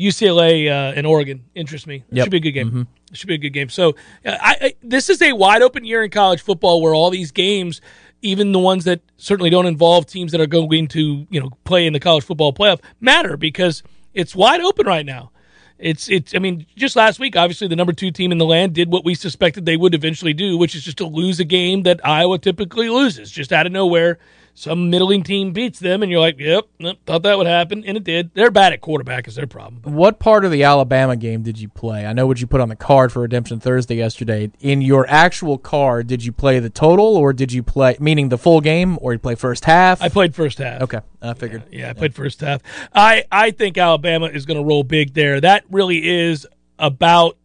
UCLA 0.00 0.68
uh, 0.68 0.92
and 0.96 1.06
Oregon 1.06 1.44
interest 1.54 1.86
me. 1.86 1.96
It 2.10 2.16
Yep. 2.16 2.24
should 2.24 2.30
be 2.30 2.36
a 2.38 2.40
good 2.40 2.52
game. 2.52 2.86
It 3.10 3.16
should 3.16 3.26
be 3.28 3.34
a 3.34 3.38
good 3.38 3.50
game. 3.50 3.68
So, 3.68 3.90
uh, 4.24 4.36
I, 4.40 4.56
I 4.60 4.74
this 4.82 5.10
is 5.10 5.20
a 5.20 5.32
wide 5.32 5.62
open 5.62 5.84
year 5.84 6.02
in 6.04 6.10
college 6.10 6.40
football 6.40 6.80
where 6.80 6.94
all 6.94 7.10
these 7.10 7.30
games, 7.32 7.80
even 8.22 8.52
the 8.52 8.58
ones 8.58 8.84
that 8.84 9.00
certainly 9.16 9.50
don't 9.50 9.66
involve 9.66 10.06
teams 10.06 10.32
that 10.32 10.40
are 10.40 10.46
going 10.46 10.88
to 10.88 11.26
you 11.30 11.40
know 11.40 11.50
play 11.64 11.86
in 11.86 11.92
the 11.92 12.00
college 12.00 12.24
football 12.24 12.52
playoff, 12.52 12.80
matter 13.00 13.36
because 13.36 13.82
it's 14.14 14.34
wide 14.34 14.60
open 14.60 14.86
right 14.86 15.04
now. 15.06 15.30
It's 15.78 16.10
it's. 16.10 16.34
I 16.34 16.38
mean, 16.38 16.66
just 16.76 16.94
last 16.94 17.18
week, 17.18 17.36
obviously, 17.36 17.66
the 17.66 17.76
number 17.76 17.92
two 17.94 18.10
team 18.10 18.32
in 18.32 18.38
the 18.38 18.44
land 18.44 18.74
did 18.74 18.92
what 18.92 19.04
we 19.04 19.14
suspected 19.14 19.64
they 19.64 19.78
would 19.78 19.94
eventually 19.94 20.34
do, 20.34 20.58
which 20.58 20.74
is 20.74 20.84
just 20.84 20.98
to 20.98 21.06
lose 21.06 21.40
a 21.40 21.44
game 21.44 21.84
that 21.84 22.00
Iowa 22.06 22.38
typically 22.38 22.88
loses, 22.90 23.30
just 23.30 23.50
out 23.52 23.64
of 23.66 23.72
nowhere. 23.72 24.18
Some 24.60 24.90
middling 24.90 25.22
team 25.22 25.54
beats 25.54 25.78
them, 25.78 26.02
and 26.02 26.12
you're 26.12 26.20
like, 26.20 26.38
"Yep, 26.38 26.66
yep, 26.80 26.98
thought 27.06 27.22
that 27.22 27.38
would 27.38 27.46
happen," 27.46 27.82
and 27.86 27.96
it 27.96 28.04
did. 28.04 28.34
They're 28.34 28.50
bad 28.50 28.74
at 28.74 28.82
quarterback, 28.82 29.26
is 29.26 29.34
their 29.34 29.46
problem. 29.46 29.94
What 29.94 30.18
part 30.18 30.44
of 30.44 30.50
the 30.50 30.64
Alabama 30.64 31.16
game 31.16 31.40
did 31.42 31.58
you 31.58 31.70
play? 31.70 32.04
I 32.04 32.12
know 32.12 32.26
what 32.26 32.42
you 32.42 32.46
put 32.46 32.60
on 32.60 32.68
the 32.68 32.76
card 32.76 33.10
for 33.10 33.22
Redemption 33.22 33.58
Thursday 33.58 33.94
yesterday. 33.94 34.50
In 34.60 34.82
your 34.82 35.06
actual 35.08 35.56
card, 35.56 36.08
did 36.08 36.22
you 36.22 36.30
play 36.30 36.58
the 36.58 36.68
total, 36.68 37.16
or 37.16 37.32
did 37.32 37.54
you 37.54 37.62
play 37.62 37.96
meaning 38.00 38.28
the 38.28 38.36
full 38.36 38.60
game, 38.60 38.98
or 39.00 39.14
you 39.14 39.18
play 39.18 39.34
first 39.34 39.64
half? 39.64 40.02
I 40.02 40.10
played 40.10 40.34
first 40.34 40.58
half. 40.58 40.82
okay, 40.82 41.00
I 41.22 41.32
figured. 41.32 41.62
Yeah, 41.72 41.88
I 41.88 41.94
played 41.94 42.14
first 42.14 42.42
half. 42.42 42.60
I, 42.94 43.24
I 43.32 43.52
think 43.52 43.78
Alabama 43.78 44.26
is 44.26 44.44
going 44.44 44.58
to 44.58 44.64
roll 44.64 44.84
big 44.84 45.14
there. 45.14 45.40
That 45.40 45.64
really 45.70 46.06
is 46.06 46.46
about 46.78 47.38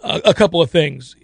a, 0.00 0.20
a 0.26 0.34
couple 0.34 0.62
of 0.62 0.70
things 0.70 1.16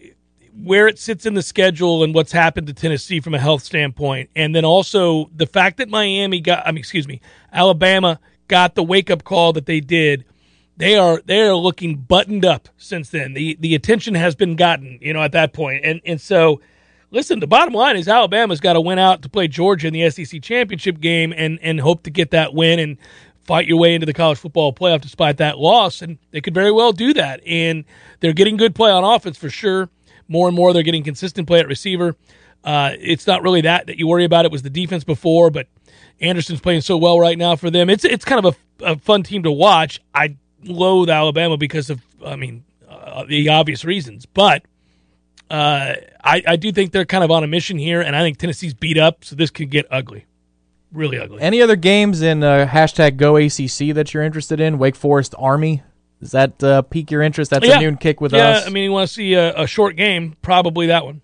where 0.62 0.88
it 0.88 0.98
sits 0.98 1.24
in 1.26 1.34
the 1.34 1.42
schedule 1.42 2.02
and 2.02 2.14
what's 2.14 2.32
happened 2.32 2.66
to 2.66 2.72
Tennessee 2.72 3.20
from 3.20 3.34
a 3.34 3.38
health 3.38 3.62
standpoint. 3.62 4.30
And 4.34 4.54
then 4.54 4.64
also 4.64 5.30
the 5.34 5.46
fact 5.46 5.76
that 5.76 5.88
Miami 5.88 6.40
got, 6.40 6.66
I 6.66 6.72
mean, 6.72 6.78
excuse 6.78 7.06
me, 7.06 7.20
Alabama 7.52 8.18
got 8.48 8.74
the 8.74 8.82
wake 8.82 9.10
up 9.10 9.24
call 9.24 9.52
that 9.52 9.66
they 9.66 9.80
did. 9.80 10.24
They 10.76 10.96
are 10.96 11.20
they 11.24 11.42
are 11.42 11.54
looking 11.54 11.96
buttoned 11.96 12.44
up 12.44 12.68
since 12.76 13.10
then. 13.10 13.34
The 13.34 13.56
the 13.60 13.74
attention 13.74 14.14
has 14.14 14.34
been 14.34 14.56
gotten, 14.56 14.98
you 15.00 15.12
know, 15.12 15.22
at 15.22 15.32
that 15.32 15.52
point. 15.52 15.84
And 15.84 16.00
and 16.04 16.20
so 16.20 16.60
listen, 17.10 17.40
the 17.40 17.46
bottom 17.46 17.74
line 17.74 17.96
is 17.96 18.08
Alabama's 18.08 18.60
got 18.60 18.74
to 18.74 18.80
win 18.80 18.98
out 18.98 19.22
to 19.22 19.28
play 19.28 19.48
Georgia 19.48 19.88
in 19.88 19.92
the 19.92 20.08
SEC 20.10 20.40
championship 20.42 21.00
game 21.00 21.32
and 21.36 21.58
and 21.62 21.80
hope 21.80 22.04
to 22.04 22.10
get 22.10 22.30
that 22.30 22.54
win 22.54 22.78
and 22.78 22.96
fight 23.44 23.66
your 23.66 23.78
way 23.78 23.94
into 23.94 24.06
the 24.06 24.12
college 24.12 24.38
football 24.38 24.72
playoff 24.72 25.00
despite 25.00 25.38
that 25.38 25.58
loss. 25.58 26.00
And 26.00 26.18
they 26.30 26.40
could 26.40 26.54
very 26.54 26.70
well 26.70 26.92
do 26.92 27.12
that. 27.14 27.40
And 27.46 27.84
they're 28.20 28.32
getting 28.32 28.56
good 28.56 28.74
play 28.74 28.90
on 28.90 29.04
offense 29.04 29.36
for 29.36 29.50
sure. 29.50 29.88
More 30.28 30.46
and 30.46 30.54
more, 30.54 30.72
they're 30.72 30.82
getting 30.82 31.04
consistent 31.04 31.46
play 31.48 31.60
at 31.60 31.66
receiver. 31.66 32.16
Uh, 32.62 32.92
it's 32.98 33.26
not 33.26 33.42
really 33.42 33.62
that 33.62 33.86
that 33.86 33.98
you 33.98 34.06
worry 34.06 34.24
about. 34.24 34.44
It 34.44 34.52
was 34.52 34.62
the 34.62 34.70
defense 34.70 35.04
before, 35.04 35.50
but 35.50 35.68
Anderson's 36.20 36.60
playing 36.60 36.82
so 36.82 36.96
well 36.96 37.18
right 37.18 37.38
now 37.38 37.56
for 37.56 37.70
them. 37.70 37.88
It's 37.88 38.04
it's 38.04 38.24
kind 38.24 38.44
of 38.44 38.56
a, 38.80 38.84
a 38.84 38.98
fun 38.98 39.22
team 39.22 39.42
to 39.44 39.52
watch. 39.52 40.00
I 40.14 40.36
loathe 40.64 41.08
Alabama 41.08 41.56
because 41.56 41.88
of, 41.90 42.00
I 42.24 42.36
mean, 42.36 42.64
uh, 42.88 43.24
the 43.24 43.48
obvious 43.48 43.84
reasons, 43.84 44.26
but 44.26 44.64
uh, 45.50 45.94
I, 46.22 46.42
I 46.46 46.56
do 46.56 46.72
think 46.72 46.92
they're 46.92 47.04
kind 47.04 47.24
of 47.24 47.30
on 47.30 47.44
a 47.44 47.46
mission 47.46 47.78
here, 47.78 48.00
and 48.00 48.14
I 48.14 48.22
think 48.22 48.38
Tennessee's 48.38 48.74
beat 48.74 48.98
up, 48.98 49.24
so 49.24 49.36
this 49.36 49.50
could 49.50 49.70
get 49.70 49.86
ugly, 49.90 50.26
really 50.92 51.18
ugly. 51.18 51.40
Any 51.40 51.62
other 51.62 51.76
games 51.76 52.22
in 52.22 52.42
uh, 52.42 52.66
hashtag 52.70 53.16
Go 53.16 53.36
ACC 53.36 53.94
that 53.94 54.12
you're 54.12 54.22
interested 54.22 54.60
in? 54.60 54.78
Wake 54.78 54.96
Forest 54.96 55.34
Army. 55.38 55.82
Does 56.20 56.32
that 56.32 56.62
uh, 56.64 56.82
pique 56.82 57.10
your 57.10 57.22
interest? 57.22 57.50
That's 57.50 57.66
yeah, 57.66 57.78
a 57.78 57.80
noon 57.80 57.96
kick 57.96 58.20
with 58.20 58.32
yeah. 58.32 58.48
us. 58.48 58.66
I 58.66 58.70
mean, 58.70 58.84
you 58.84 58.92
want 58.92 59.08
to 59.08 59.14
see 59.14 59.34
a, 59.34 59.62
a 59.62 59.66
short 59.66 59.96
game? 59.96 60.36
Probably 60.42 60.88
that 60.88 61.04
one. 61.04 61.20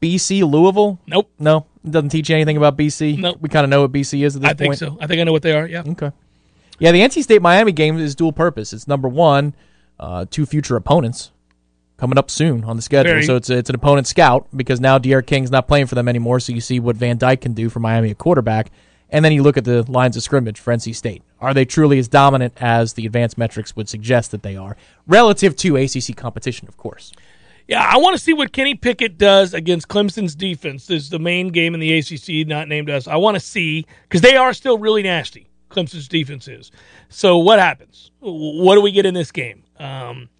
BC 0.00 0.48
Louisville. 0.48 0.98
Nope, 1.06 1.30
No, 1.38 1.66
it 1.84 1.90
doesn't 1.90 2.10
teach 2.10 2.28
you 2.28 2.36
anything 2.36 2.56
about 2.56 2.76
BC. 2.76 3.18
Nope. 3.18 3.38
we 3.40 3.48
kind 3.48 3.64
of 3.64 3.70
know 3.70 3.80
what 3.82 3.92
BC 3.92 4.24
is 4.24 4.36
at 4.36 4.42
this 4.42 4.48
point. 4.50 4.60
I 4.60 4.64
think 4.64 4.74
so. 4.76 4.98
I 5.00 5.06
think 5.06 5.20
I 5.20 5.24
know 5.24 5.32
what 5.32 5.42
they 5.42 5.52
are. 5.52 5.66
Yeah. 5.66 5.82
Okay. 5.86 6.12
Yeah, 6.78 6.92
the 6.92 7.00
NC 7.00 7.22
State 7.22 7.42
Miami 7.42 7.72
game 7.72 7.98
is 7.98 8.14
dual 8.14 8.32
purpose. 8.32 8.72
It's 8.72 8.86
number 8.86 9.08
one, 9.08 9.54
uh, 9.98 10.26
two 10.30 10.46
future 10.46 10.76
opponents. 10.76 11.32
coming 11.96 12.16
up 12.16 12.30
soon 12.30 12.62
on 12.62 12.76
the 12.76 12.82
schedule. 12.82 13.10
Very- 13.10 13.24
So 13.24 13.34
it's 13.34 13.50
it's 13.50 13.68
an 13.68 13.74
opponent 13.74 14.06
scout 14.06 14.46
because 14.54 14.78
now 14.78 14.98
D'Eriq 14.98 15.26
King's 15.26 15.50
not 15.50 15.66
playing 15.66 15.86
for 15.86 15.96
them 15.96 16.06
anymore. 16.06 16.38
So 16.38 16.52
you 16.52 16.60
see 16.60 16.78
what 16.78 16.94
Van 16.94 17.18
Dyke 17.18 17.40
can 17.40 17.54
do 17.54 17.68
for 17.68 17.80
Miami 17.80 18.10
at 18.10 18.18
quarterback, 18.18 18.70
and 19.10 19.24
then 19.24 19.32
you 19.32 19.42
look 19.42 19.56
at 19.56 19.64
the 19.64 19.82
lines 19.90 20.16
of 20.16 20.22
scrimmage 20.22 20.60
for 20.60 20.72
NC 20.72 20.94
State. 20.94 21.22
Are 21.40 21.54
they 21.54 21.64
truly 21.64 21.98
as 21.98 22.08
dominant 22.08 22.54
as 22.60 22.94
the 22.94 23.06
advanced 23.06 23.38
metrics 23.38 23.76
would 23.76 23.88
suggest 23.88 24.30
that 24.32 24.42
they 24.42 24.56
are 24.56 24.76
relative 25.06 25.54
to 25.56 25.76
ACC 25.76 26.16
competition? 26.16 26.66
Of 26.68 26.76
course. 26.76 27.12
Yeah, 27.68 27.86
I 27.86 27.98
want 27.98 28.16
to 28.16 28.22
see 28.22 28.32
what 28.32 28.52
Kenny 28.52 28.74
Pickett 28.74 29.18
does 29.18 29.52
against 29.52 29.88
Clemson's 29.88 30.34
defense. 30.34 30.86
This 30.86 31.04
is 31.04 31.10
the 31.10 31.18
main 31.18 31.48
game 31.48 31.74
in 31.74 31.80
the 31.80 31.98
ACC, 31.98 32.48
not 32.48 32.66
named 32.66 32.88
us. 32.88 33.06
I 33.06 33.16
want 33.16 33.34
to 33.34 33.40
see 33.40 33.86
because 34.02 34.22
they 34.22 34.36
are 34.36 34.54
still 34.54 34.78
really 34.78 35.02
nasty. 35.02 35.50
Clemson's 35.70 36.08
defense 36.08 36.48
is. 36.48 36.72
So 37.10 37.36
what 37.36 37.58
happens? 37.58 38.10
What 38.20 38.74
do 38.74 38.80
we 38.80 38.90
get 38.90 39.04
in 39.04 39.12
this 39.12 39.30
game? 39.30 39.64
Um, 39.78 40.30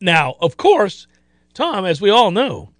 now, 0.00 0.34
of 0.40 0.56
course, 0.56 1.06
Tom, 1.54 1.84
as 1.84 2.00
we 2.00 2.10
all 2.10 2.32
know, 2.32 2.70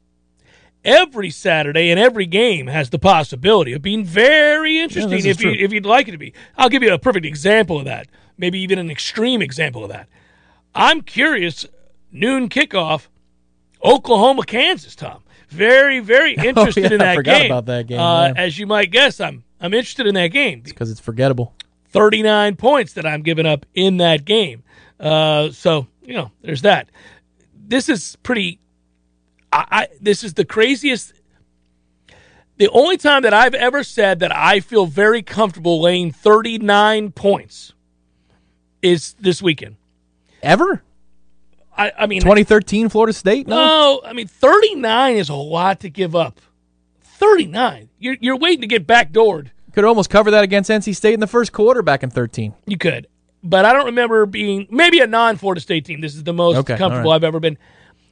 every 0.85 1.30
Saturday 1.30 1.90
and 1.90 1.99
every 2.00 2.26
game 2.26 2.66
has 2.68 2.90
the 2.90 2.99
possibility 2.99 3.73
of 3.73 3.82
being 3.82 4.04
very 4.04 4.78
interesting 4.78 5.12
is 5.18 5.26
if 5.26 5.42
you 5.42 5.50
if 5.50 5.73
you'd 5.73 5.87
like 5.87 6.08
it 6.08 6.12
to 6.12 6.18
be. 6.18 6.32
I'll 6.56 6.68
give 6.68 6.82
you 6.82 6.92
a 6.92 6.99
perfect 6.99 7.26
example 7.26 7.78
of 7.78 7.85
that. 7.87 8.06
Maybe 8.37 8.58
even 8.61 8.78
an 8.78 8.90
extreme 8.90 9.42
example 9.42 9.82
of 9.85 9.90
that. 9.90 10.08
I'm 10.75 11.00
curious. 11.02 11.66
Noon 12.12 12.49
kickoff. 12.49 13.08
Oklahoma, 13.85 14.42
Kansas, 14.44 14.94
Tom. 14.97 15.23
Very, 15.49 16.00
very 16.00 16.35
interested 16.37 16.85
Oh, 16.85 16.88
yeah, 16.88 16.94
in 16.94 17.00
I 17.00 17.04
that 17.04 17.14
forgot 17.16 17.38
game. 17.40 17.47
about 17.50 17.66
that 17.66 17.87
game, 17.87 17.99
Uh, 18.00 18.26
yeah. 18.28 18.32
As 18.37 18.58
you 18.58 18.66
might 18.66 18.90
guess, 18.90 19.20
I'm 19.20 19.44
I'm 19.61 19.75
interested 19.75 20.06
in 20.06 20.14
that 20.14 20.28
game. 20.28 20.61
Because 20.61 20.90
it's 20.90 21.00
forgettable. 21.00 21.54
39 21.90 22.56
points 22.56 22.92
that 22.94 23.06
I'm 23.06 23.23
giving 23.23 23.47
up 23.47 23.66
in 23.75 23.97
that 23.97 24.25
game. 24.25 24.62
Uh, 25.00 25.50
so 25.50 25.87
you 26.02 26.14
know, 26.14 26.30
there's 26.42 26.62
that. 26.62 26.88
This 27.54 27.88
is 27.88 28.16
pretty. 28.23 28.61
I, 29.52 29.64
I 29.71 29.88
this 30.00 30.25
is 30.25 30.35
the 30.35 30.45
craziest. 30.45 31.12
The 32.57 32.69
only 32.71 32.97
time 32.97 33.23
that 33.23 33.33
I've 33.33 33.55
ever 33.55 33.85
said 33.85 34.19
that 34.21 34.35
I 34.35 34.61
feel 34.61 34.87
very 34.87 35.23
comfortable 35.23 35.81
laying 35.81 36.11
39 36.11 37.12
points 37.12 37.73
is 38.83 39.14
this 39.21 39.40
weekend. 39.40 39.76
Ever? 40.43 40.83
I, 41.76 41.93
I 41.97 42.07
mean, 42.07 42.21
2013 42.21 42.88
Florida 42.88 43.12
State? 43.12 43.47
No. 43.47 43.57
No, 43.57 44.00
I 44.05 44.12
mean 44.12 44.26
39 44.26 45.17
is 45.17 45.28
a 45.28 45.35
lot 45.35 45.81
to 45.81 45.88
give 45.90 46.17
up. 46.17 46.40
39. 47.02 47.88
You're 47.99 48.17
you're 48.21 48.37
waiting 48.37 48.62
to 48.62 48.67
get 48.67 48.87
backdoored. 48.87 49.50
Could 49.73 49.85
almost 49.85 50.11
cover 50.11 50.31
that 50.33 50.43
against 50.43 50.71
NC 50.71 50.97
State 50.97 51.14
in 51.14 51.21
the 51.21 51.26
first 51.28 51.52
quarter 51.52 51.83
back 51.83 52.02
in 52.02 52.11
13. 52.11 52.55
You 52.67 52.76
could. 52.78 53.07
But 53.45 53.64
I 53.64 53.73
don't 53.73 53.87
remember 53.87 54.26
being 54.26 54.67
maybe 54.71 54.99
a 54.99 55.07
non-Florida 55.07 55.61
State 55.61 55.85
team. 55.85 56.00
This 56.00 56.17
is 56.17 56.25
the 56.25 56.33
most 56.33 56.57
Okay, 56.57 56.76
comfortable 56.76 57.11
right. 57.11 57.17
I've 57.17 57.25
ever 57.25 57.38
been. 57.38 57.57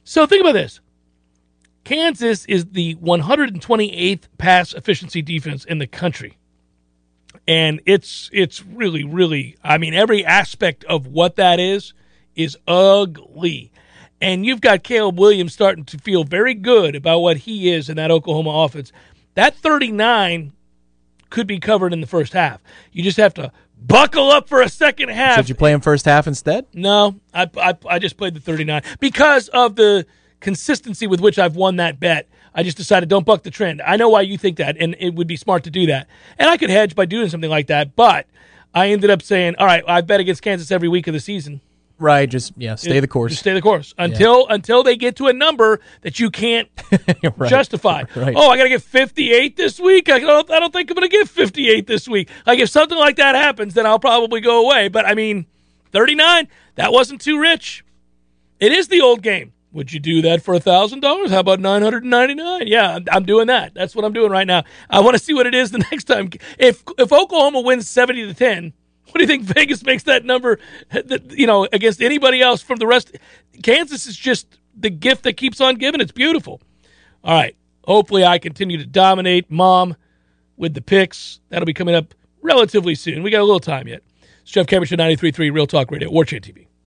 So 0.05 0.25
think 0.25 0.39
about 0.41 0.53
this. 0.53 0.79
Kansas 1.87 2.43
is 2.47 2.65
the 2.65 2.95
128th 2.95 4.23
pass 4.37 4.73
efficiency 4.73 5.21
defense 5.21 5.63
in 5.63 5.77
the 5.77 5.87
country. 5.87 6.37
And 7.47 7.79
it's 7.85 8.29
it's 8.33 8.61
really 8.65 9.05
really 9.05 9.55
I 9.63 9.77
mean 9.77 9.93
every 9.93 10.25
aspect 10.25 10.83
of 10.83 11.07
what 11.07 11.37
that 11.37 11.61
is 11.61 11.93
is 12.35 12.57
ugly. 12.67 13.71
And 14.19 14.45
you've 14.45 14.59
got 14.59 14.83
Caleb 14.83 15.17
Williams 15.17 15.53
starting 15.53 15.85
to 15.85 15.97
feel 15.97 16.25
very 16.25 16.55
good 16.55 16.93
about 16.93 17.19
what 17.19 17.37
he 17.37 17.71
is 17.71 17.87
in 17.87 17.95
that 17.95 18.11
Oklahoma 18.11 18.49
offense. 18.49 18.91
That 19.35 19.55
39 19.55 20.51
could 21.29 21.47
be 21.47 21.57
covered 21.57 21.93
in 21.93 22.01
the 22.01 22.07
first 22.07 22.33
half. 22.33 22.61
You 22.91 23.01
just 23.01 23.15
have 23.15 23.33
to 23.35 23.53
buckle 23.79 24.29
up 24.29 24.49
for 24.49 24.61
a 24.61 24.67
second 24.67 25.07
half. 25.07 25.37
Should 25.37 25.47
you 25.47 25.55
play 25.55 25.71
him 25.71 25.79
first 25.79 26.03
half 26.03 26.27
instead? 26.27 26.65
No, 26.73 27.15
I, 27.33 27.49
I 27.55 27.77
I 27.87 27.99
just 27.99 28.17
played 28.17 28.33
the 28.33 28.41
39 28.41 28.81
because 28.99 29.47
of 29.47 29.77
the 29.77 30.05
consistency 30.39 31.07
with 31.07 31.19
which 31.21 31.39
I've 31.39 31.55
won 31.55 31.77
that 31.77 31.99
bet. 31.99 32.27
I 32.53 32.63
just 32.63 32.77
decided 32.77 33.09
don't 33.09 33.25
buck 33.25 33.43
the 33.43 33.51
trend. 33.51 33.81
I 33.81 33.97
know 33.97 34.09
why 34.09 34.21
you 34.21 34.37
think 34.37 34.57
that, 34.57 34.77
and 34.79 34.95
it 34.99 35.13
would 35.15 35.27
be 35.27 35.35
smart 35.35 35.63
to 35.65 35.69
do 35.69 35.85
that. 35.87 36.07
And 36.39 36.49
I 36.49 36.57
could 36.57 36.69
hedge 36.69 36.95
by 36.95 37.05
doing 37.05 37.29
something 37.29 37.49
like 37.49 37.67
that, 37.67 37.95
but 37.95 38.25
I 38.73 38.89
ended 38.89 39.09
up 39.09 39.21
saying, 39.21 39.55
all 39.57 39.65
right, 39.65 39.83
I 39.87 40.01
bet 40.01 40.19
against 40.19 40.41
Kansas 40.41 40.71
every 40.71 40.87
week 40.87 41.07
of 41.07 41.13
the 41.13 41.19
season. 41.19 41.61
Right. 41.99 42.29
Just 42.29 42.53
yeah, 42.57 42.75
stay 42.75 42.99
the 42.99 43.07
course. 43.07 43.31
Just 43.31 43.41
stay 43.41 43.53
the 43.55 43.61
course 43.61 43.95
until 43.97 44.47
until 44.49 44.83
they 44.83 44.95
get 44.95 45.15
to 45.15 45.27
a 45.27 45.33
number 45.33 45.79
that 46.01 46.19
you 46.19 46.29
can't 46.29 46.69
Right. 47.37 47.49
justify. 47.49 48.03
Right. 48.15 48.35
Oh, 48.37 48.51
I 48.51 48.57
got 48.57 48.63
to 48.63 48.69
get 48.69 48.83
58 48.83 49.55
this 49.57 49.79
week. 49.79 50.07
I 50.07 50.19
don't, 50.19 50.51
I 50.51 50.59
don't 50.59 50.71
think 50.71 50.91
I'm 50.91 50.95
going 50.95 51.09
to 51.09 51.11
get 51.17 51.27
58 51.27 51.87
this 51.87 52.07
week. 52.07 52.29
Like 52.45 52.59
if 52.59 52.69
something 52.69 52.97
like 52.99 53.15
that 53.15 53.33
happens, 53.33 53.73
then 53.73 53.87
I'll 53.87 53.97
probably 53.97 54.41
go 54.41 54.63
away. 54.63 54.89
But 54.89 55.05
I 55.07 55.15
mean, 55.15 55.47
39, 55.91 56.47
that 56.75 56.91
wasn't 56.93 57.19
too 57.19 57.39
rich. 57.39 57.83
It 58.59 58.71
is 58.71 58.89
the 58.89 59.01
old 59.01 59.23
game. 59.23 59.53
Would 59.77 59.93
you 59.93 59.99
do 59.99 60.23
that 60.23 60.41
for 60.41 60.55
a 60.55 60.59
thousand 60.59 61.01
dollars? 61.01 61.29
How 61.29 61.39
about 61.39 61.59
nine 61.59 61.83
hundred 61.83 62.01
and 62.01 62.09
ninety 62.09 62.33
nine? 62.33 62.65
Yeah, 62.65 62.97
I'm, 63.11 63.25
doing 63.25 63.45
that. 63.45 63.75
That's 63.75 63.95
what 63.95 64.05
I'm 64.05 64.11
doing 64.11 64.31
right 64.31 64.47
now. 64.47 64.63
I 64.89 65.01
want 65.01 65.15
to 65.15 65.23
see 65.23 65.35
what 65.35 65.45
it 65.45 65.53
is 65.53 65.69
the 65.69 65.77
next 65.91 66.05
time. 66.05 66.31
If 66.57 66.83
if 66.97 67.13
Oklahoma 67.13 67.61
wins 67.61 67.87
seventy 67.87 68.25
to 68.25 68.33
ten, 68.33 68.73
what 69.05 69.19
do 69.19 69.21
you 69.21 69.27
think 69.27 69.43
Vegas 69.55 69.83
makes 69.83 70.01
that 70.03 70.25
number? 70.25 70.57
You 71.29 71.45
know, 71.45 71.67
against 71.71 72.01
anybody 72.01 72.41
else 72.41 72.59
from 72.63 72.77
the 72.79 72.87
rest. 72.87 73.19
Kansas 73.61 74.07
is 74.07 74.17
just 74.17 74.57
the 74.75 74.89
gift 74.89 75.21
that 75.25 75.33
keeps 75.33 75.61
on 75.61 75.75
giving. 75.75 76.01
It's 76.01 76.11
beautiful. 76.11 76.59
All 77.23 77.35
right. 77.35 77.55
Hopefully, 77.85 78.25
I 78.25 78.39
continue 78.39 78.79
to 78.79 78.85
dominate 78.87 79.51
mom 79.51 79.95
with 80.55 80.73
the 80.73 80.81
picks. 80.81 81.39
That'll 81.49 81.67
be 81.67 81.75
coming 81.75 81.93
up 81.93 82.15
relatively 82.41 82.95
soon. 82.95 83.21
We 83.21 83.29
got 83.29 83.41
a 83.41 83.45
little 83.45 83.59
time 83.59 83.87
yet. 83.87 84.01
It's 84.41 84.51
Jeff 84.51 84.65
Cameron, 84.65 84.89
93.3 84.89 85.53
Real 85.53 85.67
Talk 85.67 85.91
Radio, 85.91 86.09
War 86.09 86.25
Chant 86.25 86.43
TV. 86.43 86.66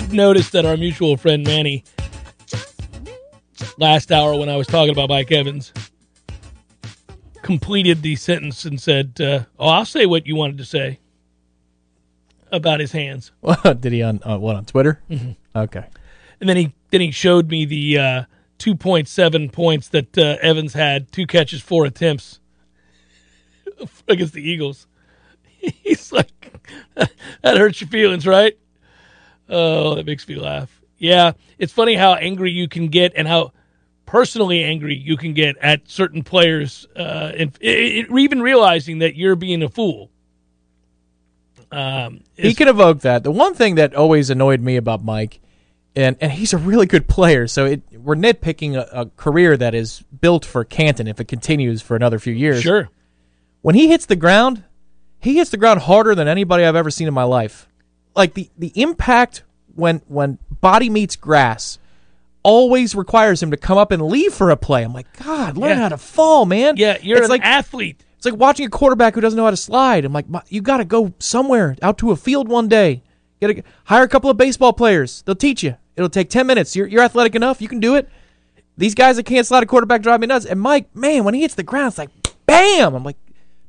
Did 0.00 0.12
notice 0.12 0.50
that 0.50 0.64
our 0.64 0.76
mutual 0.76 1.16
friend 1.16 1.44
Manny 1.44 1.82
last 3.78 4.12
hour 4.12 4.38
when 4.38 4.48
I 4.48 4.54
was 4.54 4.68
talking 4.68 4.90
about 4.90 5.08
Mike 5.08 5.32
Evans 5.32 5.72
completed 7.42 8.02
the 8.02 8.14
sentence 8.14 8.64
and 8.64 8.80
said, 8.80 9.20
uh, 9.20 9.44
"Oh, 9.58 9.68
I'll 9.68 9.84
say 9.84 10.06
what 10.06 10.24
you 10.24 10.36
wanted 10.36 10.58
to 10.58 10.64
say 10.64 11.00
about 12.52 12.78
his 12.78 12.92
hands." 12.92 13.32
What 13.40 13.80
did 13.80 13.92
he 13.92 14.04
on 14.04 14.20
uh, 14.24 14.38
what 14.38 14.54
on 14.54 14.66
Twitter? 14.66 15.02
Mm-hmm. 15.10 15.32
Okay. 15.56 15.86
And 16.40 16.48
then 16.48 16.56
he 16.56 16.74
then 16.90 17.00
he 17.00 17.10
showed 17.10 17.50
me 17.50 17.64
the 17.64 17.98
uh, 17.98 18.24
two 18.58 18.76
point 18.76 19.08
seven 19.08 19.50
points 19.50 19.88
that 19.88 20.16
uh, 20.16 20.36
Evans 20.40 20.74
had, 20.74 21.10
two 21.10 21.26
catches, 21.26 21.60
four 21.60 21.86
attempts 21.86 22.38
against 24.08 24.34
the 24.34 24.48
Eagles. 24.48 24.86
He's 25.58 26.12
like, 26.12 26.52
that 26.94 27.56
hurts 27.56 27.80
your 27.80 27.90
feelings, 27.90 28.28
right? 28.28 28.56
Oh, 29.48 29.94
that 29.94 30.06
makes 30.06 30.26
me 30.28 30.36
laugh. 30.36 30.80
Yeah, 30.98 31.32
it's 31.58 31.72
funny 31.72 31.94
how 31.94 32.14
angry 32.14 32.50
you 32.50 32.68
can 32.68 32.88
get 32.88 33.12
and 33.16 33.26
how 33.28 33.52
personally 34.04 34.64
angry 34.64 34.96
you 34.96 35.16
can 35.16 35.32
get 35.32 35.56
at 35.58 35.88
certain 35.88 36.22
players, 36.22 36.86
uh, 36.96 37.32
and 37.36 37.56
it, 37.60 38.08
it, 38.08 38.18
even 38.18 38.40
realizing 38.42 38.98
that 39.00 39.14
you're 39.16 39.36
being 39.36 39.62
a 39.62 39.68
fool. 39.68 40.10
Um, 41.70 42.22
He 42.36 42.54
can 42.54 42.68
evoke 42.68 43.00
that. 43.00 43.22
The 43.22 43.30
one 43.30 43.54
thing 43.54 43.74
that 43.74 43.94
always 43.94 44.30
annoyed 44.30 44.60
me 44.60 44.76
about 44.76 45.04
Mike, 45.04 45.40
and 45.94 46.16
and 46.20 46.32
he's 46.32 46.52
a 46.52 46.58
really 46.58 46.86
good 46.86 47.06
player, 47.06 47.46
so 47.46 47.66
it, 47.66 47.82
we're 47.92 48.14
nitpicking 48.16 48.74
a, 48.76 49.02
a 49.02 49.06
career 49.06 49.56
that 49.56 49.74
is 49.74 50.02
built 50.20 50.44
for 50.44 50.64
Canton 50.64 51.06
if 51.06 51.20
it 51.20 51.28
continues 51.28 51.82
for 51.82 51.94
another 51.94 52.18
few 52.18 52.32
years. 52.32 52.62
sure. 52.62 52.88
When 53.60 53.74
he 53.74 53.88
hits 53.88 54.06
the 54.06 54.16
ground, 54.16 54.64
he 55.20 55.34
hits 55.34 55.50
the 55.50 55.56
ground 55.58 55.80
harder 55.80 56.14
than 56.14 56.28
anybody 56.28 56.64
I've 56.64 56.76
ever 56.76 56.90
seen 56.90 57.08
in 57.08 57.14
my 57.14 57.24
life. 57.24 57.67
Like 58.18 58.34
the 58.34 58.50
the 58.58 58.72
impact 58.74 59.44
when 59.74 60.02
when 60.08 60.38
body 60.60 60.90
meets 60.90 61.16
grass 61.16 61.78
always 62.42 62.94
requires 62.94 63.42
him 63.42 63.50
to 63.50 63.56
come 63.56 63.78
up 63.78 63.90
and 63.90 64.02
leave 64.02 64.32
for 64.34 64.50
a 64.50 64.56
play. 64.56 64.82
I'm 64.82 64.92
like, 64.92 65.06
God, 65.24 65.56
learn 65.56 65.70
Yeah. 65.70 65.82
how 65.82 65.88
to 65.90 65.96
fall, 65.98 66.44
man. 66.46 66.76
Yeah, 66.76 66.98
you're 67.02 67.18
it's 67.18 67.26
an 67.26 67.30
like 67.30 67.44
athlete. 67.44 68.02
it's 68.16 68.26
like 68.26 68.36
watching 68.36 68.66
a 68.66 68.70
quarterback 68.70 69.14
who 69.14 69.20
doesn't 69.20 69.36
know 69.36 69.44
how 69.44 69.50
to 69.50 69.56
slide. 69.56 70.04
I'm 70.04 70.12
like, 70.12 70.26
you 70.48 70.60
got 70.62 70.78
to 70.78 70.84
go 70.84 71.12
somewhere 71.18 71.76
out 71.82 71.98
to 71.98 72.10
a 72.10 72.16
field 72.16 72.48
one 72.48 72.68
day. 72.68 73.02
Got 73.40 73.48
to 73.48 73.62
hire 73.84 74.02
a 74.02 74.08
couple 74.08 74.30
of 74.30 74.36
baseball 74.36 74.72
players. 74.72 75.22
They'll 75.22 75.34
teach 75.36 75.62
you. 75.62 75.76
It'll 75.96 76.08
take 76.08 76.28
ten 76.30 76.46
minutes. 76.46 76.74
You're 76.74 76.86
you're 76.86 77.02
athletic 77.02 77.34
enough. 77.34 77.60
You 77.62 77.68
can 77.68 77.80
do 77.80 77.94
it. 77.96 78.08
These 78.76 78.94
guys 78.94 79.16
that 79.16 79.24
can't 79.26 79.46
slide 79.46 79.62
a 79.62 79.66
quarterback 79.66 80.02
drive 80.02 80.20
me 80.20 80.26
nuts. 80.28 80.44
And 80.46 80.60
Mike, 80.60 80.94
man, 80.94 81.24
when 81.24 81.34
he 81.34 81.40
hits 81.42 81.54
the 81.54 81.64
ground, 81.64 81.88
it's 81.88 81.98
like, 81.98 82.10
bam. 82.46 82.94
I'm 82.94 83.02
like, 83.04 83.16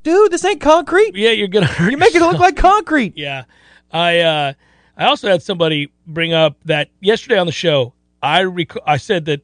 dude, 0.03 0.32
this 0.32 0.46
ain't 0.46 0.62
concrete. 0.62 1.15
Yeah, 1.15 1.32
you're 1.32 1.48
gonna 1.48 1.65
hurt. 1.65 1.91
You 1.91 1.98
make 1.98 2.13
it 2.15 2.22
look 2.22 2.39
like 2.39 2.56
concrete. 2.56 3.13
Yeah, 3.18 3.44
I 3.91 4.19
uh, 4.19 4.53
I 4.98 5.05
also 5.05 5.29
had 5.29 5.41
somebody 5.41 5.91
bring 6.05 6.34
up 6.34 6.58
that 6.65 6.89
yesterday 7.00 7.38
on 7.38 7.46
the 7.46 7.51
show. 7.51 7.93
I 8.22 8.43
rec- 8.43 8.86
I 8.86 8.98
said 8.98 9.25
that 9.25 9.41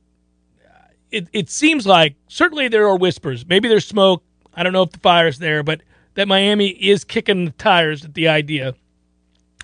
it 1.11 1.27
it 1.33 1.49
seems 1.49 1.87
like 1.87 2.15
certainly 2.27 2.67
there 2.67 2.87
are 2.87 2.97
whispers. 2.97 3.45
Maybe 3.45 3.67
there's 3.67 3.87
smoke. 3.87 4.23
I 4.53 4.63
don't 4.63 4.73
know 4.73 4.83
if 4.83 4.91
the 4.91 4.99
fire's 4.99 5.39
there, 5.39 5.63
but 5.63 5.81
that 6.15 6.27
Miami 6.27 6.69
is 6.69 7.03
kicking 7.03 7.45
the 7.45 7.51
tires 7.51 8.05
at 8.05 8.13
the 8.13 8.27
idea 8.27 8.75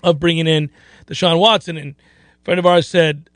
of 0.03 0.19
bringing 0.19 0.47
in 0.47 0.69
the 1.05 1.13
Deshaun 1.13 1.39
Watson. 1.39 1.77
And 1.77 1.95
a 2.41 2.43
friend 2.43 2.59
of 2.59 2.65
ours 2.65 2.87
said, 2.87 3.29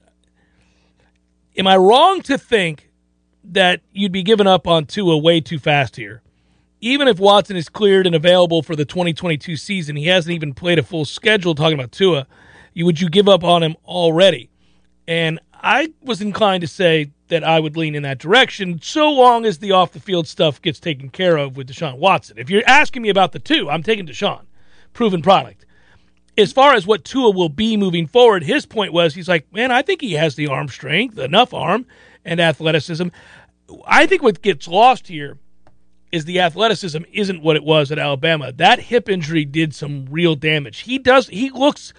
"Am 1.57 1.67
I 1.67 1.77
wrong 1.77 2.21
to 2.23 2.37
think 2.37 2.89
that 3.43 3.81
you'd 3.91 4.11
be 4.11 4.23
giving 4.23 4.47
up 4.47 4.67
on 4.67 4.85
Tua 4.85 5.17
way 5.17 5.41
too 5.41 5.59
fast 5.59 5.95
here?" 5.95 6.21
Even 6.85 7.07
if 7.07 7.17
Watson 7.19 7.55
is 7.55 7.67
cleared 7.67 8.05
and 8.05 8.15
available 8.15 8.61
for 8.61 8.75
the 8.75 8.85
2022 8.85 9.57
season, 9.57 9.95
he 9.95 10.05
hasn't 10.05 10.35
even 10.35 10.53
played 10.53 10.77
a 10.77 10.83
full 10.83 11.03
schedule. 11.03 11.55
Talking 11.55 11.79
about 11.79 11.91
Tua, 11.91 12.27
you 12.75 12.85
would 12.85 13.01
you 13.01 13.09
give 13.09 13.27
up 13.27 13.43
on 13.43 13.63
him 13.63 13.75
already? 13.85 14.51
And 15.07 15.39
I 15.55 15.93
was 16.03 16.21
inclined 16.21 16.61
to 16.61 16.67
say 16.67 17.09
that 17.29 17.43
I 17.43 17.59
would 17.59 17.75
lean 17.75 17.95
in 17.95 18.03
that 18.03 18.19
direction, 18.19 18.79
so 18.83 19.11
long 19.11 19.47
as 19.47 19.57
the 19.57 19.71
off 19.71 19.93
the 19.93 19.99
field 19.99 20.27
stuff 20.27 20.61
gets 20.61 20.79
taken 20.79 21.09
care 21.09 21.37
of 21.37 21.57
with 21.57 21.67
Deshaun 21.67 21.97
Watson. 21.97 22.37
If 22.37 22.51
you're 22.51 22.61
asking 22.67 23.01
me 23.01 23.09
about 23.09 23.31
the 23.31 23.39
two, 23.39 23.67
I'm 23.67 23.81
taking 23.81 24.05
Deshaun, 24.05 24.43
proven 24.93 25.23
product. 25.23 25.65
As 26.37 26.51
far 26.53 26.75
as 26.75 26.85
what 26.85 27.03
Tua 27.03 27.31
will 27.31 27.49
be 27.49 27.77
moving 27.77 28.05
forward, 28.05 28.43
his 28.43 28.67
point 28.67 28.93
was 28.93 29.15
he's 29.15 29.27
like, 29.27 29.51
man, 29.51 29.71
I 29.71 29.81
think 29.81 30.01
he 30.01 30.13
has 30.13 30.35
the 30.35 30.45
arm 30.45 30.67
strength, 30.67 31.17
enough 31.17 31.51
arm 31.51 31.87
and 32.23 32.39
athleticism. 32.39 33.07
I 33.87 34.05
think 34.05 34.21
what 34.21 34.43
gets 34.43 34.67
lost 34.67 35.07
here 35.07 35.39
is 36.15 36.25
the 36.25 36.39
athleticism 36.39 37.03
isn't 37.12 37.41
what 37.43 37.55
it 37.55 37.63
was 37.63 37.91
at 37.91 38.00
Alabama. 38.00 38.51
That 38.51 38.79
hip 38.79 39.10
injury 39.10 39.45
did 39.45 39.75
some 39.75 40.05
real 40.10 40.36
damage. 40.36 40.79
He 40.79 40.98
does 40.98 41.27
he 41.27 41.50
looks 41.50 41.93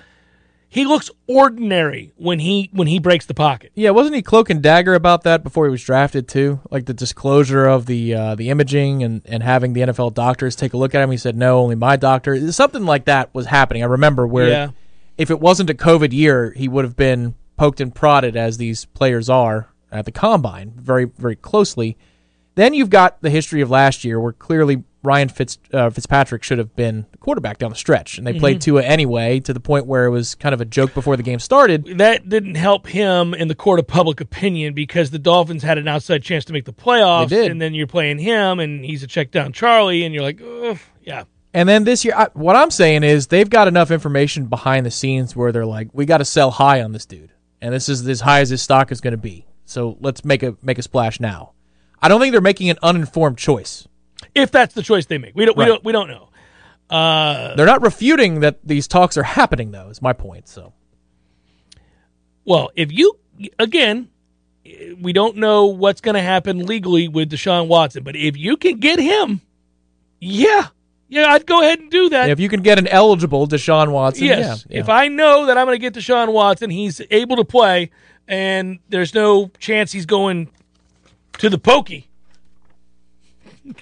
he 0.69 0.85
looks 0.85 1.11
ordinary 1.27 2.13
when 2.17 2.39
he 2.41 2.71
when 2.73 2.87
he 2.89 2.99
breaks 2.99 3.27
the 3.27 3.35
pocket. 3.35 3.71
Yeah, 3.75 3.91
wasn't 3.91 4.17
he 4.17 4.23
cloak 4.23 4.51
and 4.51 4.63
dagger 4.63 4.95
about 4.95 5.23
that 5.23 5.45
before 5.45 5.67
he 5.67 5.71
was 5.71 5.83
drafted 5.83 6.27
too? 6.29 6.61
Like 6.71 6.87
the 6.87 6.95
disclosure 6.95 7.67
of 7.67 7.87
the 7.87 8.15
uh, 8.15 8.35
the 8.35 8.51
imaging 8.51 9.03
and, 9.03 9.23
and 9.27 9.43
having 9.43 9.73
the 9.75 9.83
NFL 9.83 10.15
doctors 10.15 10.57
take 10.57 10.73
a 10.73 10.77
look 10.77 10.95
at 10.95 11.03
him. 11.03 11.11
He 11.11 11.17
said, 11.17 11.37
"No, 11.37 11.59
only 11.61 11.77
my 11.77 11.97
doctor." 11.97 12.51
Something 12.53 12.85
like 12.85 13.05
that 13.05 13.33
was 13.35 13.47
happening. 13.47 13.83
I 13.83 13.87
remember 13.87 14.27
where 14.27 14.49
Yeah. 14.49 14.71
if 15.17 15.31
it 15.31 15.41
wasn't 15.41 15.71
a 15.71 15.75
COVID 15.75 16.13
year, 16.13 16.53
he 16.57 16.69
would 16.69 16.85
have 16.85 16.97
been 16.97 17.35
poked 17.57 17.81
and 17.81 17.95
prodded 17.95 18.37
as 18.37 18.59
these 18.59 18.85
players 18.87 19.31
are 19.31 19.69
at 19.93 20.05
the 20.05 20.13
combine 20.13 20.73
very 20.77 21.05
very 21.05 21.37
closely. 21.37 21.97
Then 22.57 22.75
you've 22.75 22.91
got 22.91 23.23
the 23.23 23.31
history 23.31 23.61
of 23.61 23.71
last 23.71 24.03
year 24.03 24.19
where 24.19 24.33
clearly 24.33 24.83
Ryan 25.03 25.29
Fitz, 25.29 25.59
uh, 25.73 25.89
Fitzpatrick 25.91 26.43
should 26.43 26.59
have 26.59 26.75
been 26.75 27.07
quarterback 27.21 27.59
down 27.59 27.71
the 27.71 27.77
stretch, 27.77 28.19
and 28.19 28.27
they 28.27 28.39
played 28.39 28.61
Tua 28.61 28.83
anyway 28.83 29.39
to 29.41 29.53
the 29.53 29.61
point 29.61 29.87
where 29.87 30.07
it 30.07 30.11
was 30.11 30.35
kind 30.35 30.53
of 30.53 30.61
a 30.61 30.65
joke 30.65 30.95
before 30.95 31.17
the 31.17 31.23
game 31.23 31.39
started. 31.39 31.99
That 31.99 32.29
didn't 32.29 32.57
help 32.57 32.89
him 32.89 33.33
in 33.35 33.47
the 33.47 33.55
court 33.55 33.79
of 33.79 33.87
public 33.87 34.21
opinion 34.21 34.75
because 34.75 35.11
the 35.11 35.19
Dolphins 35.21 35.63
had 35.63 35.79
an 35.79 35.87
outside 35.87 36.23
chance 36.25 36.45
to 36.47 36.53
make 36.53 36.65
the 36.65 36.73
playoffs, 36.73 37.29
and 37.51 37.63
then 37.63 37.73
you're 37.73 37.87
playing 37.87 38.19
him, 38.19 38.59
and 38.59 38.85
he's 38.85 39.03
a 39.05 39.07
check 39.07 39.31
down 39.31 39.53
Charlie, 39.53 40.03
and 40.03 40.13
you're 40.13 40.25
like, 40.25 40.41
Ugh, 40.43 40.79
yeah, 41.03 41.25
And 41.55 41.69
then 41.69 41.85
this 41.85 42.05
year, 42.05 42.15
I, 42.17 42.29
what 42.33 42.57
I'm 42.57 42.71
saying 42.73 43.05
is 43.05 43.29
they've 43.29 43.49
got 43.49 43.69
enough 43.69 43.91
information 43.93 44.47
behind 44.47 44.85
the 44.87 44.91
scenes 44.91 45.37
where 45.37 45.53
they're 45.53 45.67
like, 45.67 45.89
we 45.93 46.05
got 46.05 46.19
to 46.19 46.25
sell 46.25 46.51
high 46.51 46.83
on 46.83 46.93
this 46.93 47.07
dude, 47.07 47.33
and 47.61 47.73
this 47.73 47.89
is 47.89 48.09
as 48.09 48.23
high 48.23 48.41
as 48.41 48.49
his 48.51 48.63
stock 48.63 48.91
is 48.91 49.01
going 49.01 49.13
to 49.13 49.19
be. 49.19 49.47
So 49.67 49.99
let's 50.01 50.25
make 50.25 50.43
a 50.43 50.57
make 50.63 50.79
a 50.79 50.83
splash 50.83 51.21
now. 51.21 51.53
I 52.07 52.09
don't 52.09 52.21
think 52.21 52.31
they're 52.31 52.41
making 52.41 52.71
an 52.71 52.79
uninformed 52.85 53.37
choice. 53.37 53.89
if 54.33 54.53
that's 54.53 54.75
the 54.75 54.83
choice 54.83 55.07
they 55.07 55.19
make, 55.19 55.35
we 55.35 55.45
don't 55.45 55.57
we 55.57 55.65
don't 55.65 55.85
we 55.85 55.91
don't 55.91 56.07
know. 56.07 56.29
Uh, 56.89 57.57
They're 57.57 57.67
not 57.67 57.83
refuting 57.83 58.39
that 58.41 58.61
these 58.63 58.87
talks 58.87 59.17
are 59.17 59.25
happening, 59.25 59.73
though. 59.73 59.89
Is 59.89 60.01
my 60.01 60.13
point. 60.13 60.47
So 60.47 60.73
Well, 62.45 62.71
if 62.77 62.93
you 62.93 63.19
again, 63.59 64.09
we 65.01 65.13
don't 65.13 65.37
know 65.37 65.67
what's 65.67 66.01
going 66.01 66.15
to 66.15 66.23
happen 66.23 66.65
legally 66.65 67.09
with 67.09 67.29
Deshaun 67.33 67.67
Watson, 67.67 68.05
but 68.05 68.15
if 68.15 68.37
you 68.37 68.57
can 68.57 68.79
get 68.79 69.01
him, 69.01 69.41
yeah, 70.21 70.69
yeah, 71.09 71.33
I'd 71.33 71.45
go 71.45 71.61
ahead 71.61 71.81
and 71.81 71.91
do 71.91 72.09
that. 72.11 72.31
if 72.31 72.39
you 72.39 72.49
can 72.49 72.63
get 72.63 72.79
an 72.79 72.87
eligible 72.87 73.49
Deshaun 73.49 73.91
Watson, 73.91 74.27
yes, 74.27 74.65
yeah, 74.69 74.75
yeah. 74.77 74.81
if 74.81 74.89
I 74.89 75.09
know 75.09 75.47
that 75.47 75.59
I'm 75.59 75.67
going 75.67 75.75
to 75.75 75.83
get 75.83 75.95
Deshaun 75.95 76.33
Watson, 76.33 76.71
he's 76.71 77.03
able 77.11 77.35
to 77.35 77.45
play, 77.45 77.91
and 78.29 78.79
there's 78.91 79.13
no 79.13 79.51
chance 79.59 79.91
he's 79.91 80.07
going 80.07 80.51
to 81.39 81.51
the 81.51 81.59
pokey. 81.59 82.09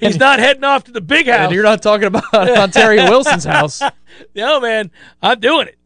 he's 0.00 0.18
not 0.18 0.38
heading 0.38 0.64
off 0.64 0.84
to 0.84 0.92
the 0.92 1.00
big 1.00 1.26
house. 1.26 1.46
and 1.46 1.52
you're 1.52 1.64
not 1.64 1.82
talking 1.82 2.06
about 2.06 2.24
Ontaria 2.32 3.08
Wilson's 3.10 3.44
house. 3.44 3.82
No, 4.34 4.60
man, 4.60 4.90
I'm 5.22 5.40
doing 5.40 5.68
it. 5.68 5.78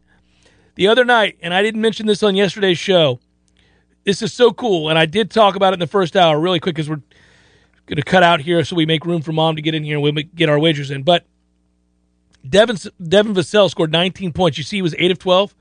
The 0.75 0.89
other 0.89 1.05
night, 1.05 1.39
and 1.43 1.53
I 1.53 1.63
didn't 1.63 1.81
mention 1.81 2.07
this 2.07 2.23
on 2.23 2.37
yesterday's 2.37 2.79
show. 2.79 3.19
This 4.05 4.23
is 4.23 4.33
so 4.33 4.53
cool, 4.53 4.89
and 4.89 4.99
I 4.99 5.07
did 5.07 5.31
talk 5.31 5.57
about 5.57 5.73
it 5.73 5.75
in 5.75 5.81
the 5.81 5.87
first 5.87 6.17
hour 6.17 6.39
really 6.39 6.61
quick 6.61 6.77
because 6.77 6.89
we're 6.89 7.03
going 7.87 7.97
to 7.97 8.03
cut 8.03 8.23
out 8.23 8.41
here 8.41 8.63
so 8.65 8.77
we 8.77 8.87
make 8.87 9.05
room 9.05 9.23
for 9.23 9.33
mom 9.33 9.57
to 9.57 9.63
get 9.63 9.75
in 9.75 9.83
here 9.83 9.97
and 9.97 10.15
we 10.15 10.23
get 10.23 10.49
our 10.49 10.59
wagers 10.59 10.91
in. 10.91 11.03
But 11.03 11.27
Devin 12.49 12.77
Devin 13.03 13.35
Vassell 13.35 13.69
scored 13.71 13.91
19 13.91 14.33
points. 14.33 14.57
You 14.57 14.65
see, 14.65 14.77
he 14.77 14.83
was 14.83 14.95
eight 14.99 15.11
of 15.11 15.19
12. 15.19 15.55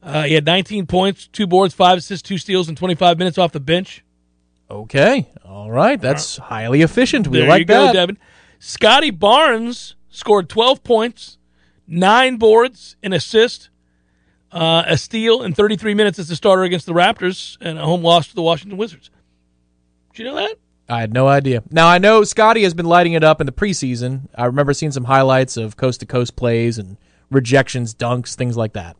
Uh, 0.00 0.22
he 0.24 0.34
had 0.34 0.44
19 0.46 0.86
points, 0.86 1.26
two 1.26 1.46
boards, 1.46 1.74
five 1.74 1.98
assists, 1.98 2.26
two 2.26 2.38
steals, 2.38 2.68
and 2.68 2.76
25 2.76 3.18
minutes 3.18 3.38
off 3.38 3.52
the 3.52 3.60
bench. 3.60 4.04
Okay, 4.70 5.26
all 5.44 5.70
right, 5.70 6.00
that's 6.00 6.36
highly 6.36 6.82
efficient. 6.82 7.26
We 7.26 7.38
there 7.38 7.48
like 7.48 7.60
you 7.60 7.64
go, 7.64 7.86
that. 7.86 7.92
Devin. 7.94 8.18
Scottie 8.58 9.10
Barnes 9.10 9.96
scored 10.10 10.48
12 10.48 10.84
points, 10.84 11.38
nine 11.86 12.36
boards, 12.36 12.96
an 13.02 13.12
assist, 13.12 13.70
uh, 14.52 14.82
a 14.86 14.98
steal 14.98 15.42
in 15.42 15.54
33 15.54 15.94
minutes 15.94 16.18
as 16.18 16.30
a 16.30 16.36
starter 16.36 16.64
against 16.64 16.86
the 16.86 16.92
Raptors, 16.92 17.56
and 17.60 17.78
a 17.78 17.82
home 17.82 18.02
loss 18.02 18.28
to 18.28 18.34
the 18.34 18.42
Washington 18.42 18.76
Wizards. 18.76 19.10
Did 20.12 20.24
you 20.24 20.24
know 20.24 20.36
that? 20.36 20.56
I 20.88 21.00
had 21.00 21.12
no 21.12 21.28
idea. 21.28 21.62
Now 21.70 21.86
I 21.86 21.98
know 21.98 22.24
Scotty 22.24 22.62
has 22.62 22.74
been 22.74 22.86
lighting 22.86 23.12
it 23.12 23.22
up 23.22 23.40
in 23.40 23.46
the 23.46 23.52
preseason. 23.52 24.28
I 24.34 24.46
remember 24.46 24.72
seeing 24.72 24.92
some 24.92 25.04
highlights 25.04 25.56
of 25.56 25.76
coast 25.76 26.00
to 26.00 26.06
coast 26.06 26.34
plays 26.34 26.78
and 26.78 26.96
rejections, 27.30 27.94
dunks, 27.94 28.34
things 28.34 28.56
like 28.56 28.72
that. 28.72 28.96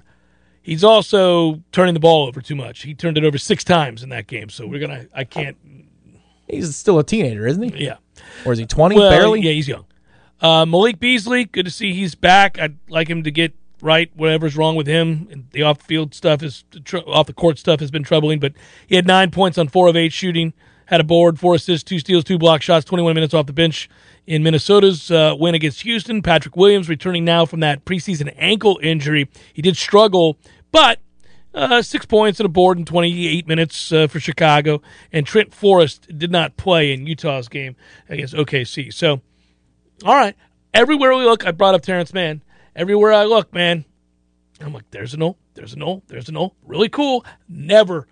He's 0.68 0.84
also 0.84 1.62
turning 1.72 1.94
the 1.94 2.00
ball 2.00 2.26
over 2.26 2.42
too 2.42 2.54
much. 2.54 2.82
He 2.82 2.92
turned 2.92 3.16
it 3.16 3.24
over 3.24 3.38
six 3.38 3.64
times 3.64 4.02
in 4.02 4.10
that 4.10 4.26
game, 4.26 4.50
so 4.50 4.66
we're 4.66 4.80
gonna. 4.80 5.06
I 5.14 5.24
can't. 5.24 5.56
He's 6.46 6.76
still 6.76 6.98
a 6.98 7.04
teenager, 7.04 7.46
isn't 7.46 7.74
he? 7.74 7.86
Yeah. 7.86 7.96
Or 8.44 8.52
is 8.52 8.58
he 8.58 8.66
twenty? 8.66 8.94
Well, 8.96 9.08
barely. 9.08 9.40
Yeah, 9.40 9.52
he's 9.52 9.66
young. 9.66 9.86
Uh, 10.42 10.66
Malik 10.66 11.00
Beasley, 11.00 11.46
good 11.46 11.64
to 11.64 11.70
see 11.70 11.94
he's 11.94 12.14
back. 12.14 12.58
I'd 12.58 12.76
like 12.90 13.08
him 13.08 13.22
to 13.22 13.30
get 13.30 13.54
right 13.80 14.10
whatever's 14.14 14.58
wrong 14.58 14.76
with 14.76 14.86
him. 14.86 15.26
And 15.30 15.46
the 15.52 15.62
off 15.62 15.80
field 15.80 16.14
stuff 16.14 16.42
is 16.42 16.64
tr- 16.84 16.98
off 17.06 17.26
the 17.26 17.32
court 17.32 17.58
stuff 17.58 17.80
has 17.80 17.90
been 17.90 18.04
troubling, 18.04 18.38
but 18.38 18.52
he 18.86 18.94
had 18.94 19.06
nine 19.06 19.30
points 19.30 19.56
on 19.56 19.68
four 19.68 19.88
of 19.88 19.96
eight 19.96 20.12
shooting, 20.12 20.52
had 20.84 21.00
a 21.00 21.04
board, 21.04 21.40
four 21.40 21.54
assists, 21.54 21.82
two 21.82 21.98
steals, 21.98 22.24
two 22.24 22.38
block 22.38 22.60
shots, 22.60 22.84
21 22.84 23.14
minutes 23.14 23.32
off 23.32 23.46
the 23.46 23.54
bench 23.54 23.88
in 24.26 24.42
Minnesota's 24.42 25.10
uh, 25.10 25.34
win 25.38 25.54
against 25.54 25.80
Houston. 25.82 26.20
Patrick 26.20 26.56
Williams 26.56 26.88
returning 26.88 27.24
now 27.24 27.46
from 27.46 27.60
that 27.60 27.84
preseason 27.84 28.32
ankle 28.36 28.78
injury. 28.82 29.28
He 29.54 29.62
did 29.62 29.76
struggle, 29.76 30.36
but 30.72 31.00
uh, 31.54 31.82
six 31.82 32.06
points 32.06 32.40
and 32.40 32.46
a 32.46 32.48
board 32.48 32.78
in 32.78 32.84
28 32.84 33.46
minutes 33.46 33.92
uh, 33.92 34.06
for 34.06 34.20
Chicago. 34.20 34.80
And 35.12 35.26
Trent 35.26 35.52
Forrest 35.52 36.08
did 36.16 36.30
not 36.30 36.56
play 36.56 36.92
in 36.92 37.06
Utah's 37.06 37.48
game 37.48 37.76
against 38.08 38.34
OKC. 38.34 38.92
So, 38.92 39.20
all 40.04 40.14
right. 40.14 40.36
Everywhere 40.74 41.16
we 41.16 41.24
look, 41.24 41.46
I 41.46 41.50
brought 41.50 41.74
up 41.74 41.82
Terrence 41.82 42.12
Mann. 42.12 42.42
Everywhere 42.76 43.12
I 43.12 43.24
look, 43.24 43.52
man, 43.52 43.84
I'm 44.60 44.72
like, 44.72 44.88
there's 44.90 45.14
an 45.14 45.22
O, 45.22 45.36
there's 45.54 45.72
an 45.72 45.82
O, 45.82 46.02
there's 46.06 46.28
an 46.28 46.36
O. 46.36 46.54
Really 46.64 46.88
cool. 46.88 47.24
Never 47.48 48.06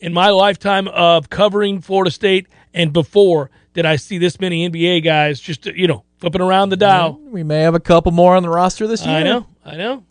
in 0.00 0.12
my 0.12 0.30
lifetime 0.30 0.88
of 0.88 1.30
covering 1.30 1.80
Florida 1.80 2.10
State 2.10 2.48
and 2.74 2.92
before 2.92 3.50
did 3.72 3.86
I 3.86 3.96
see 3.96 4.18
this 4.18 4.40
many 4.40 4.68
NBA 4.68 5.04
guys 5.04 5.40
just, 5.40 5.66
you 5.66 5.86
know, 5.86 6.04
flipping 6.18 6.40
around 6.40 6.70
the 6.70 6.76
dial. 6.76 7.18
We 7.20 7.42
may 7.42 7.60
have 7.60 7.74
a 7.74 7.80
couple 7.80 8.12
more 8.12 8.34
on 8.34 8.42
the 8.42 8.48
roster 8.48 8.86
this 8.86 9.06
year. 9.06 9.16
I 9.16 9.22
know, 9.22 9.46
I 9.64 9.76
know. 9.76 10.04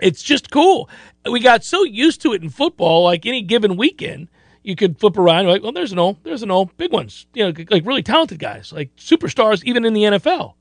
It's 0.00 0.22
just 0.22 0.50
cool. 0.50 0.88
We 1.30 1.40
got 1.40 1.64
so 1.64 1.84
used 1.84 2.22
to 2.22 2.32
it 2.32 2.42
in 2.42 2.48
football, 2.48 3.04
like 3.04 3.26
any 3.26 3.42
given 3.42 3.76
weekend, 3.76 4.28
you 4.62 4.76
could 4.76 4.98
flip 4.98 5.16
around, 5.16 5.46
like, 5.46 5.62
well, 5.62 5.72
there's 5.72 5.92
an 5.92 5.98
old, 5.98 6.22
there's 6.24 6.42
an 6.42 6.50
old, 6.50 6.76
big 6.76 6.92
ones, 6.92 7.26
you 7.34 7.44
know, 7.44 7.64
like 7.70 7.86
really 7.86 8.02
talented 8.02 8.38
guys, 8.38 8.72
like 8.72 8.94
superstars, 8.96 9.64
even 9.64 9.84
in 9.84 9.94
the 9.94 10.02
NFL. 10.02 10.54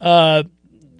Uh, 0.00 0.42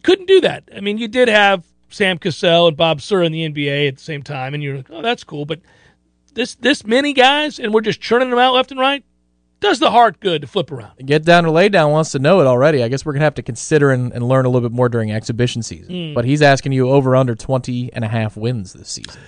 couldn't 0.02 0.26
do 0.26 0.40
that. 0.42 0.68
I 0.74 0.80
mean, 0.80 0.98
you 0.98 1.08
did 1.08 1.28
have 1.28 1.64
Sam 1.90 2.18
Cassell 2.18 2.68
and 2.68 2.76
Bob 2.76 3.00
Sura 3.00 3.26
in 3.26 3.32
the 3.32 3.48
NBA 3.48 3.88
at 3.88 3.96
the 3.96 4.02
same 4.02 4.22
time, 4.22 4.54
and 4.54 4.62
you're 4.62 4.76
like, 4.76 4.90
oh, 4.90 5.02
that's 5.02 5.24
cool, 5.24 5.44
but 5.44 5.60
this 6.34 6.54
this 6.54 6.84
many 6.84 7.12
guys, 7.12 7.58
and 7.58 7.74
we're 7.74 7.80
just 7.80 8.00
churning 8.00 8.30
them 8.30 8.38
out 8.38 8.54
left 8.54 8.70
and 8.70 8.78
right. 8.78 9.04
Does 9.60 9.78
the 9.78 9.90
heart 9.90 10.20
good 10.20 10.42
to 10.42 10.46
flip 10.46 10.70
around? 10.70 10.92
Get 11.06 11.24
down 11.24 11.44
to 11.44 11.50
lay 11.50 11.68
down 11.68 11.90
wants 11.90 12.12
to 12.12 12.18
know 12.18 12.40
it 12.40 12.46
already. 12.46 12.82
I 12.82 12.88
guess 12.88 13.06
we're 13.06 13.14
gonna 13.14 13.24
have 13.24 13.34
to 13.34 13.42
consider 13.42 13.90
and, 13.90 14.12
and 14.12 14.28
learn 14.28 14.44
a 14.44 14.48
little 14.48 14.68
bit 14.68 14.74
more 14.74 14.88
during 14.88 15.10
exhibition 15.12 15.62
season. 15.62 16.14
But 16.14 16.24
he's 16.24 16.42
asking 16.42 16.72
you 16.72 16.90
over 16.90 17.16
under 17.16 17.34
20 17.34 17.92
and 17.92 18.04
a 18.04 18.08
half 18.08 18.36
wins 18.36 18.74
this 18.74 18.90
season. 18.90 19.20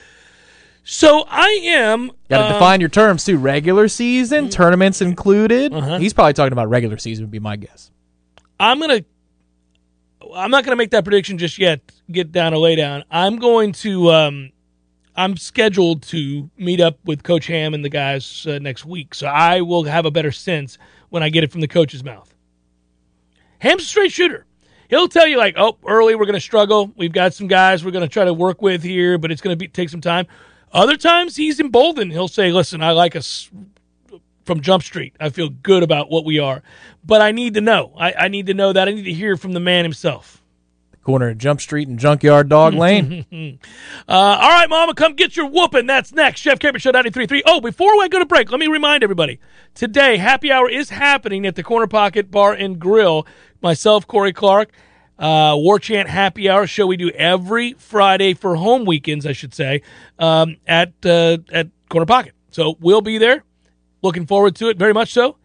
So 0.85 1.25
I 1.29 1.49
am. 1.65 2.11
Got 2.31 2.39
to 2.39 2.47
um, 2.47 2.53
define 2.55 2.81
your 2.81 2.89
terms 2.89 3.25
too. 3.25 3.37
Regular 3.39 3.89
season, 3.89 4.49
tournaments 4.49 5.03
included. 5.03 5.73
He's 6.01 6.15
probably 6.15 6.33
talking 6.33 6.53
about 6.53 6.69
regular 6.71 6.97
season. 6.99 7.25
Would 7.25 7.31
be 7.31 7.39
my 7.41 7.57
guess. 7.57 7.91
I'm 8.59 8.81
gonna. 8.81 9.01
I'm 10.35 10.51
not 10.51 10.65
gonna 10.65 10.77
make 10.77 10.91
that 10.91 11.05
prediction 11.05 11.37
just 11.39 11.59
yet. 11.59 11.81
Get 12.11 12.33
down 12.33 12.53
to 12.53 12.59
lay 12.59 12.75
down. 12.77 13.05
I'm 13.11 13.37
going 13.37 13.73
to. 13.73 14.11
Um, 14.11 14.51
I'm 15.19 15.37
scheduled 15.37 16.03
to 16.05 16.49
meet 16.57 16.81
up 16.81 16.97
with 17.05 17.25
Coach 17.25 17.49
Ham 17.49 17.75
and 17.75 17.85
the 17.85 17.89
guys 17.89 18.47
uh, 18.47 18.61
next 18.61 18.85
week, 18.85 19.17
so 19.17 19.27
I 19.27 19.63
will 19.63 19.83
have 19.83 20.07
a 20.07 20.13
better 20.13 20.31
sense 20.31 20.79
when 21.09 21.25
I 21.25 21.29
get 21.29 21.43
it 21.43 21.51
from 21.51 21.61
the 21.61 21.67
coach's 21.67 22.05
mouth. 22.05 22.33
Ham's 23.59 23.83
a 23.83 23.87
straight 23.87 24.13
shooter. 24.13 24.47
He'll 24.89 25.09
tell 25.09 25.27
you 25.27 25.37
like, 25.37 25.55
"Oh, 25.57 25.77
early 25.85 26.15
we're 26.15 26.25
going 26.25 26.35
to 26.35 26.41
struggle. 26.41 26.93
We've 26.97 27.13
got 27.13 27.35
some 27.35 27.49
guys 27.49 27.85
we're 27.85 27.91
going 27.91 28.07
to 28.07 28.13
try 28.13 28.27
to 28.27 28.33
work 28.33 28.63
with 28.63 28.85
here, 28.85 29.19
but 29.19 29.33
it's 29.33 29.41
going 29.41 29.59
to 29.59 29.67
take 29.67 29.89
some 29.89 30.01
time." 30.01 30.29
Other 30.73 30.97
times 30.97 31.35
he's 31.35 31.59
emboldened. 31.59 32.13
He'll 32.13 32.29
say, 32.29 32.53
"Listen, 32.53 32.81
I 32.81 32.93
like 32.93 33.17
us 33.17 33.51
from 34.45 34.61
Jump 34.61 34.85
Street. 34.85 35.17
I 35.19 35.31
feel 35.31 35.49
good 35.49 35.83
about 35.83 36.13
what 36.13 36.25
we 36.25 36.39
are, 36.39 36.63
but 37.05 37.23
I 37.23 37.33
need 37.33 37.55
to 37.55 37.61
know. 37.61 37.93
I, 37.99 38.13
I 38.13 38.29
need 38.29 38.47
to 38.47 38.55
know 38.55 38.73
that. 38.73 38.87
I 38.87 38.93
need 38.93 39.05
to 39.07 39.13
hear 39.13 39.37
from 39.37 39.53
the 39.53 39.61
man 39.61 39.85
himself." 39.85 40.45
Corner 41.09 41.31
of 41.31 41.39
Jump 41.39 41.59
Street 41.59 41.89
and 41.89 41.99
Junkyard 41.99 42.51
Dog 42.51 42.75
Lane. 42.75 43.25
Uh, 43.33 44.13
all 44.13 44.51
right, 44.51 44.69
Mama, 44.69 44.93
come 44.93 45.15
get 45.15 45.39
your 45.39 45.47
whooping. 45.47 45.87
That's 45.87 46.13
next. 46.13 46.43
Jeff 46.43 46.59
Cameron 46.59 46.81
Show 46.81 46.93
93.3. 46.93 47.41
Oh, 47.47 47.63
before 47.63 47.89
I 48.03 48.09
go 48.09 48.19
to 48.19 48.27
break, 48.27 48.51
let 48.51 48.61
me 48.61 48.67
remind 48.67 49.03
everybody 49.03 49.41
today, 49.73 50.19
happy 50.19 50.53
hour 50.53 50.69
is 50.69 50.91
happening 50.91 51.47
at 51.47 51.55
the 51.55 51.63
Corner 51.63 51.87
Pocket 51.87 52.31
Bar 52.31 52.53
and 52.53 52.79
Grill. 52.79 53.27
Myself, 53.63 54.07
Corey 54.07 54.35
Clark, 54.35 54.71
uh, 55.19 55.55
War 55.57 55.79
Chant 55.79 56.11
Happy 56.11 56.47
Hour 56.51 56.67
show 56.67 56.87
we 56.87 56.99
do 56.99 57.09
every 57.13 57.73
Friday 57.73 58.35
for 58.35 58.57
home 58.57 58.85
weekends, 58.85 59.25
I 59.25 59.33
should 59.33 59.55
say, 59.55 59.81
um, 60.19 60.59
at 60.67 60.93
uh, 61.07 61.39
at 61.51 61.69
Corner 61.89 62.05
Pocket. 62.05 62.35
So 62.51 62.77
we'll 62.81 63.01
be 63.01 63.17
there. 63.17 63.45
Looking 64.03 64.27
forward 64.27 64.57
to 64.57 64.69
it 64.69 64.77
very 64.77 64.93
much 64.93 65.15
so. 65.15 65.38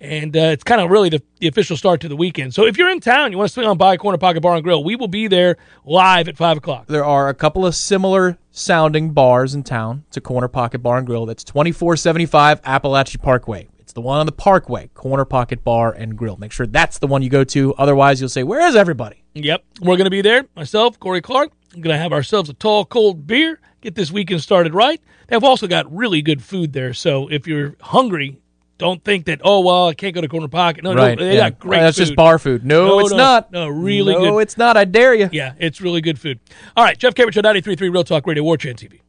And 0.00 0.36
uh, 0.36 0.40
it's 0.52 0.62
kind 0.62 0.80
of 0.80 0.90
really 0.90 1.08
the, 1.08 1.22
the 1.40 1.48
official 1.48 1.76
start 1.76 2.00
to 2.02 2.08
the 2.08 2.16
weekend. 2.16 2.54
So 2.54 2.66
if 2.66 2.78
you're 2.78 2.90
in 2.90 3.00
town, 3.00 3.32
you 3.32 3.38
want 3.38 3.48
to 3.48 3.52
swing 3.52 3.66
on 3.66 3.76
by 3.76 3.96
Corner 3.96 4.18
Pocket 4.18 4.40
Bar 4.40 4.54
and 4.54 4.62
Grill, 4.62 4.84
we 4.84 4.94
will 4.94 5.08
be 5.08 5.26
there 5.26 5.56
live 5.84 6.28
at 6.28 6.36
5 6.36 6.58
o'clock. 6.58 6.86
there 6.86 7.04
are 7.04 7.28
a 7.28 7.34
couple 7.34 7.66
of 7.66 7.74
similar 7.74 8.38
sounding 8.52 9.10
bars 9.10 9.54
in 9.54 9.64
town 9.64 10.04
to 10.12 10.20
Corner 10.20 10.48
Pocket 10.48 10.78
Bar 10.80 10.98
and 10.98 11.06
Grill. 11.06 11.26
That's 11.26 11.42
2475 11.44 12.60
Appalachian 12.64 13.20
Parkway. 13.20 13.68
It's 13.78 13.94
the 13.94 14.00
one 14.00 14.20
on 14.20 14.26
the 14.26 14.32
Parkway, 14.32 14.88
Corner 14.94 15.24
Pocket 15.24 15.64
Bar 15.64 15.92
and 15.92 16.16
Grill. 16.16 16.36
Make 16.36 16.52
sure 16.52 16.66
that's 16.66 16.98
the 16.98 17.06
one 17.06 17.22
you 17.22 17.30
go 17.30 17.42
to. 17.44 17.74
Otherwise, 17.74 18.20
you'll 18.20 18.28
say, 18.28 18.42
Where 18.42 18.66
is 18.68 18.76
everybody? 18.76 19.24
Yep. 19.34 19.64
We're 19.80 19.96
going 19.96 20.04
to 20.04 20.10
be 20.10 20.20
there. 20.20 20.44
Myself, 20.54 21.00
Corey 21.00 21.22
Clark. 21.22 21.52
I'm 21.74 21.80
going 21.80 21.94
to 21.94 22.02
have 22.02 22.12
ourselves 22.12 22.50
a 22.50 22.54
tall, 22.54 22.84
cold 22.84 23.26
beer. 23.26 23.60
Get 23.80 23.94
this 23.94 24.10
weekend 24.10 24.42
started 24.42 24.74
right. 24.74 25.00
They've 25.28 25.42
also 25.42 25.66
got 25.66 25.90
really 25.94 26.22
good 26.22 26.42
food 26.42 26.72
there. 26.72 26.92
So 26.92 27.28
if 27.28 27.46
you're 27.46 27.76
hungry, 27.80 28.38
don't 28.78 29.02
think 29.04 29.26
that, 29.26 29.40
oh, 29.44 29.60
well, 29.60 29.88
I 29.88 29.94
can't 29.94 30.14
go 30.14 30.20
to 30.20 30.28
Corner 30.28 30.48
Pocket. 30.48 30.84
No, 30.84 30.94
no, 30.94 31.14
they 31.16 31.34
yeah. 31.34 31.50
got 31.50 31.58
great 31.58 31.80
That's 31.80 31.96
food. 31.98 32.04
just 32.04 32.16
bar 32.16 32.38
food. 32.38 32.64
No, 32.64 32.86
No, 32.86 33.00
it's 33.00 33.10
no, 33.10 33.16
not. 33.16 33.52
no, 33.52 33.68
really 33.68 34.14
no, 34.14 34.20
good. 34.20 34.38
it's 34.38 34.56
not. 34.56 34.76
I 34.76 34.84
dare 34.84 35.14
you. 35.14 35.28
Yeah, 35.32 35.54
it's 35.58 35.80
really 35.80 36.00
good 36.00 36.18
food. 36.18 36.38
All 36.76 36.84
right, 36.84 36.96
Jeff 36.96 37.14
Cameron 37.14 37.32
Show 37.32 37.42
93.3 37.42 37.80
Real 37.92 38.04
Talk 38.04 38.26
Radio, 38.26 38.42
War 38.44 38.56
Chant 38.56 38.78
TV. 38.78 39.00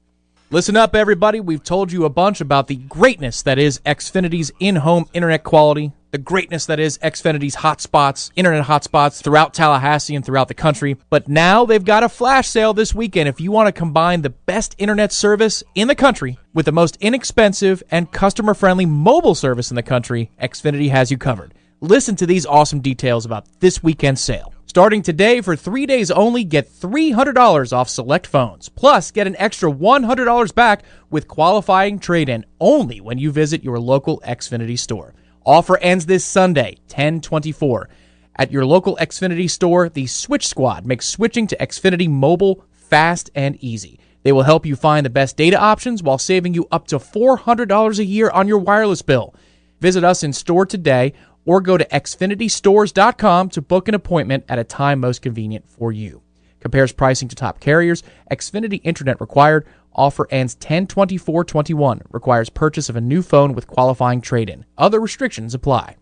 Listen 0.52 0.76
up, 0.76 0.96
everybody. 0.96 1.40
We've 1.40 1.64
told 1.64 1.92
you 1.92 2.06
a 2.06 2.10
bunch 2.10 2.42
about 2.42 2.66
the 2.66 2.78
greatness 2.78 3.44
that 3.44 3.60
is 3.60 3.78
Xfinity's 3.86 4.52
in-home 4.60 5.06
internet 5.14 5.44
quality, 5.44 5.92
the 6.10 6.18
greatness 6.18 6.66
that 6.66 6.80
is 6.80 6.98
Xfinity's 6.98 7.58
hotspots, 7.58 8.32
internet 8.36 8.66
hotspots 8.66 9.22
throughout 9.22 9.54
Tallahassee 9.54 10.16
and 10.16 10.26
throughout 10.26 10.48
the 10.48 10.56
country. 10.56 10.98
But 11.12 11.28
now 11.28 11.66
they've 11.66 11.86
got 11.86 12.02
a 12.02 12.10
flash 12.10 12.48
sale 12.48 12.74
this 12.74 12.96
weekend. 12.96 13.30
If 13.30 13.40
you 13.40 13.52
want 13.52 13.68
to 13.68 13.80
combine 13.80 14.24
the 14.24 14.32
best 14.32 14.74
internet 14.80 15.12
service 15.12 15.64
in 15.76 15.88
the 15.88 15.94
country 15.94 16.40
with 16.52 16.66
the 16.66 16.72
most 16.72 16.98
inexpensive 17.00 17.84
and 17.92 18.12
customer-friendly 18.12 18.88
mobile 18.88 19.36
service 19.36 19.70
in 19.70 19.76
the 19.76 19.84
country, 19.84 20.32
Xfinity 20.42 20.90
has 20.90 21.12
you 21.12 21.20
covered. 21.20 21.54
Listen 21.80 22.16
to 22.16 22.26
these 22.26 22.48
awesome 22.48 22.80
details 22.80 23.24
about 23.24 23.46
this 23.60 23.84
weekend's 23.84 24.22
sale. 24.22 24.52
Starting 24.70 25.02
today 25.02 25.42
for 25.42 25.56
three 25.56 25.88
days 25.88 26.12
only, 26.12 26.44
get 26.44 26.72
$300 26.72 27.74
off 27.74 27.90
select 27.90 28.28
phones. 28.28 28.70
Plus, 28.70 29.10
get 29.10 29.26
an 29.26 29.36
extra 29.40 29.72
$100 29.72 30.54
back 30.54 30.84
with 31.10 31.28
qualifying 31.28 31.98
trade 31.98 32.30
in 32.30 32.46
only 32.60 33.02
when 33.02 33.18
you 33.18 33.32
visit 33.32 33.64
your 33.64 33.80
local 33.80 34.22
Xfinity 34.24 34.78
store. 34.78 35.16
Offer 35.44 35.80
ends 35.80 36.06
this 36.06 36.24
Sunday, 36.24 36.78
1024. 36.86 37.90
At 38.36 38.52
your 38.52 38.64
local 38.64 38.96
Xfinity 39.02 39.50
store, 39.50 39.90
the 39.90 40.06
Switch 40.06 40.48
Squad 40.48 40.86
makes 40.86 41.08
switching 41.08 41.48
to 41.48 41.58
Xfinity 41.58 42.08
mobile 42.08 42.64
fast 42.72 43.32
and 43.34 43.56
easy. 43.56 44.00
They 44.22 44.32
will 44.32 44.44
help 44.44 44.68
you 44.68 44.76
find 44.76 45.04
the 45.04 45.10
best 45.10 45.36
data 45.36 45.60
options 45.60 46.04
while 46.04 46.20
saving 46.20 46.54
you 46.54 46.68
up 46.72 46.86
to 46.90 47.00
$400 47.00 47.98
a 47.98 48.06
year 48.06 48.30
on 48.30 48.48
your 48.48 48.60
wireless 48.60 49.02
bill. 49.02 49.34
Visit 49.82 50.04
us 50.04 50.22
in 50.22 50.32
store 50.32 50.68
today 50.68 51.14
or 51.50 51.62
go 51.62 51.80
to 51.80 51.86
xfinitystores.com 51.86 53.50
to 53.50 53.60
book 53.60 53.88
an 53.88 53.96
appointment 53.96 54.46
at 54.48 54.60
a 54.60 54.64
time 54.64 55.00
most 55.00 55.24
convenient 55.24 55.68
for 55.68 55.92
you. 55.92 56.22
Compares 56.60 56.92
pricing 56.92 57.28
to 57.28 57.36
top 57.36 57.60
carriers. 57.60 58.04
Xfinity 58.30 58.82
Internet 58.84 59.20
required. 59.20 59.66
Offer 59.96 60.28
ends 60.30 60.56
10-24-21. 60.58 62.02
Requires 62.12 62.52
purchase 62.52 62.88
of 62.88 62.96
a 62.96 63.02
new 63.02 63.24
phone 63.24 63.56
with 63.56 63.66
qualifying 63.66 64.22
trade-in. 64.22 64.64
Other 64.78 65.00
restrictions 65.00 65.56
apply. 65.56 65.96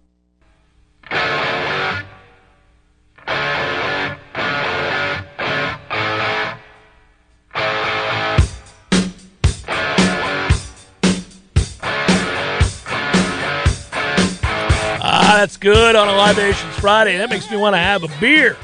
That's 15.38 15.58
good 15.58 15.96
on 15.96 16.08
a 16.08 16.14
Libations 16.14 16.74
Friday. 16.80 17.16
That 17.18 17.30
makes 17.30 17.52
me 17.52 17.58
want 17.58 17.76
to 17.76 17.78
have 17.78 18.04
a 18.04 18.08
beer. 18.20 18.58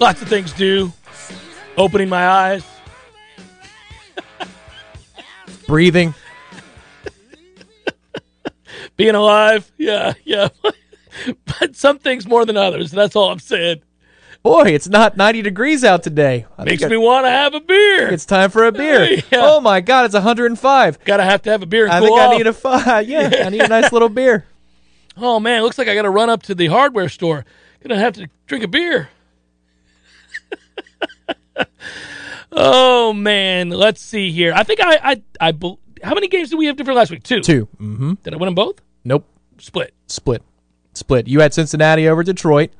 Lots 0.00 0.22
of 0.22 0.28
things 0.28 0.52
do. 0.52 0.92
Opening 1.76 2.08
my 2.08 2.24
eyes. 2.28 2.64
Breathing. 5.66 6.14
Being 8.96 9.16
alive. 9.16 9.68
Yeah, 9.76 10.14
yeah. 10.24 10.50
but 11.60 11.74
some 11.74 11.98
things 11.98 12.28
more 12.28 12.46
than 12.46 12.56
others. 12.56 12.92
That's 12.92 13.16
all 13.16 13.30
I'm 13.30 13.40
saying. 13.40 13.82
Boy, 14.44 14.68
it's 14.68 14.88
not 14.88 15.16
90 15.16 15.42
degrees 15.42 15.82
out 15.82 16.04
today. 16.04 16.46
I 16.56 16.62
Makes 16.62 16.84
me 16.84 16.96
want 16.96 17.26
to 17.26 17.30
have 17.30 17.54
a 17.54 17.60
beer. 17.60 18.08
it's 18.08 18.24
time 18.24 18.50
for 18.50 18.66
a 18.66 18.70
beer. 18.70 19.20
Yeah. 19.32 19.40
Oh 19.42 19.60
my 19.60 19.80
god, 19.80 20.04
it's 20.04 20.14
105. 20.14 21.04
Gotta 21.04 21.24
have 21.24 21.42
to 21.42 21.50
have 21.50 21.64
a 21.64 21.66
beer 21.66 21.88
I 21.88 21.98
think 21.98 22.12
off. 22.12 22.34
I 22.34 22.36
need 22.36 22.46
a 22.46 22.52
five. 22.52 23.08
Yeah, 23.08 23.42
I 23.44 23.48
need 23.48 23.62
a 23.62 23.68
nice 23.68 23.92
little 23.92 24.08
beer. 24.08 24.46
Oh 25.20 25.40
man, 25.40 25.62
looks 25.62 25.78
like 25.78 25.88
I 25.88 25.94
got 25.94 26.02
to 26.02 26.10
run 26.10 26.30
up 26.30 26.42
to 26.44 26.54
the 26.54 26.66
hardware 26.66 27.08
store. 27.08 27.44
Gonna 27.82 27.98
have 27.98 28.14
to 28.14 28.28
drink 28.46 28.64
a 28.64 28.68
beer. 28.68 29.08
oh 32.52 33.12
man, 33.12 33.70
let's 33.70 34.00
see 34.00 34.30
here. 34.30 34.52
I 34.54 34.62
think 34.62 34.80
I 34.82 34.98
I 35.02 35.22
I. 35.50 35.52
How 36.02 36.14
many 36.14 36.28
games 36.28 36.50
did 36.50 36.56
we 36.56 36.66
have 36.66 36.76
different 36.76 36.96
last 36.96 37.10
week? 37.10 37.22
Two. 37.22 37.40
Two. 37.40 37.66
Mm-hmm. 37.80 38.14
Did 38.22 38.34
I 38.34 38.36
win 38.36 38.46
them 38.46 38.54
both? 38.54 38.80
Nope. 39.04 39.26
Split. 39.58 39.94
Split. 40.06 40.42
Split. 40.94 41.26
You 41.26 41.40
had 41.40 41.52
Cincinnati 41.52 42.08
over 42.08 42.22
Detroit. 42.22 42.70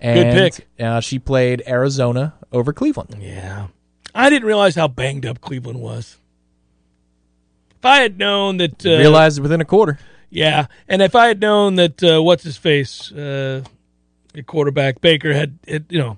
And, 0.00 0.32
pick. 0.32 0.66
Uh, 0.80 1.00
she 1.00 1.18
played 1.18 1.62
Arizona 1.66 2.34
over 2.50 2.72
Cleveland. 2.72 3.16
Yeah. 3.20 3.68
I 4.14 4.30
didn't 4.30 4.46
realize 4.46 4.74
how 4.74 4.88
banged 4.88 5.24
up 5.24 5.40
Cleveland 5.40 5.80
was. 5.80 6.16
If 7.78 7.86
I 7.86 7.98
had 7.98 8.18
known 8.18 8.56
that, 8.56 8.84
uh, 8.84 8.98
Realized 8.98 9.40
within 9.40 9.60
a 9.60 9.64
quarter. 9.64 9.98
Yeah, 10.32 10.66
and 10.88 11.02
if 11.02 11.14
I 11.14 11.26
had 11.28 11.40
known 11.40 11.74
that, 11.76 12.02
uh, 12.02 12.22
what's 12.22 12.42
his 12.42 12.56
face, 12.56 13.12
uh, 13.12 13.62
the 14.32 14.42
quarterback 14.42 15.02
Baker 15.02 15.34
had, 15.34 15.58
had, 15.68 15.84
you 15.90 15.98
know, 15.98 16.16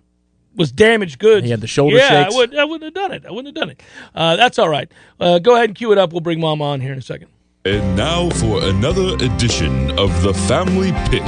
was 0.55 0.71
damaged 0.71 1.19
goods. 1.19 1.45
He 1.45 1.51
had 1.51 1.61
the 1.61 1.67
shoulder 1.67 1.97
yeah, 1.97 2.23
shakes. 2.23 2.35
I 2.35 2.39
would, 2.39 2.57
I 2.57 2.65
wouldn't 2.65 2.85
have 2.85 2.95
done 2.95 3.11
it. 3.11 3.27
I 3.27 3.33
wouldn't 3.33 3.57
have 3.57 3.61
done 3.61 3.71
it. 3.71 3.83
Uh, 4.15 4.37
that's 4.37 4.57
all 4.59 4.69
right. 4.69 4.89
Uh, 5.19 5.41
go 5.41 5.57
ahead 5.57 5.71
and 5.71 5.77
cue 5.77 5.91
it 5.91 5.99
up. 5.99 6.13
We'll 6.13 6.21
bring 6.21 6.39
Mom 6.39 6.63
on 6.63 6.81
here 6.81 6.93
in 6.93 6.99
a 6.99 7.03
second. 7.03 7.27
And 7.65 7.97
now 7.97 8.31
for 8.31 8.63
another 8.63 9.15
edition 9.25 9.99
of 9.99 10.23
the 10.23 10.33
Family 10.33 10.93
Pick. 11.11 11.25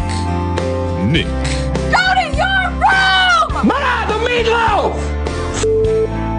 Nick, 1.11 1.27
Go 1.91 2.15
to 2.15 2.27
your 2.37 2.71
room! 2.71 3.67
Ma, 3.67 4.07
the 4.07 4.19
meatloaf. 4.29 4.95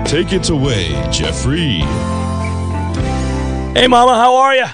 Take 0.08 0.32
it 0.32 0.50
away, 0.50 0.90
Jeffrey. 1.12 1.82
Hey, 3.74 3.88
Mama, 3.88 4.16
how 4.16 4.36
are 4.36 4.56
you? 4.56 4.66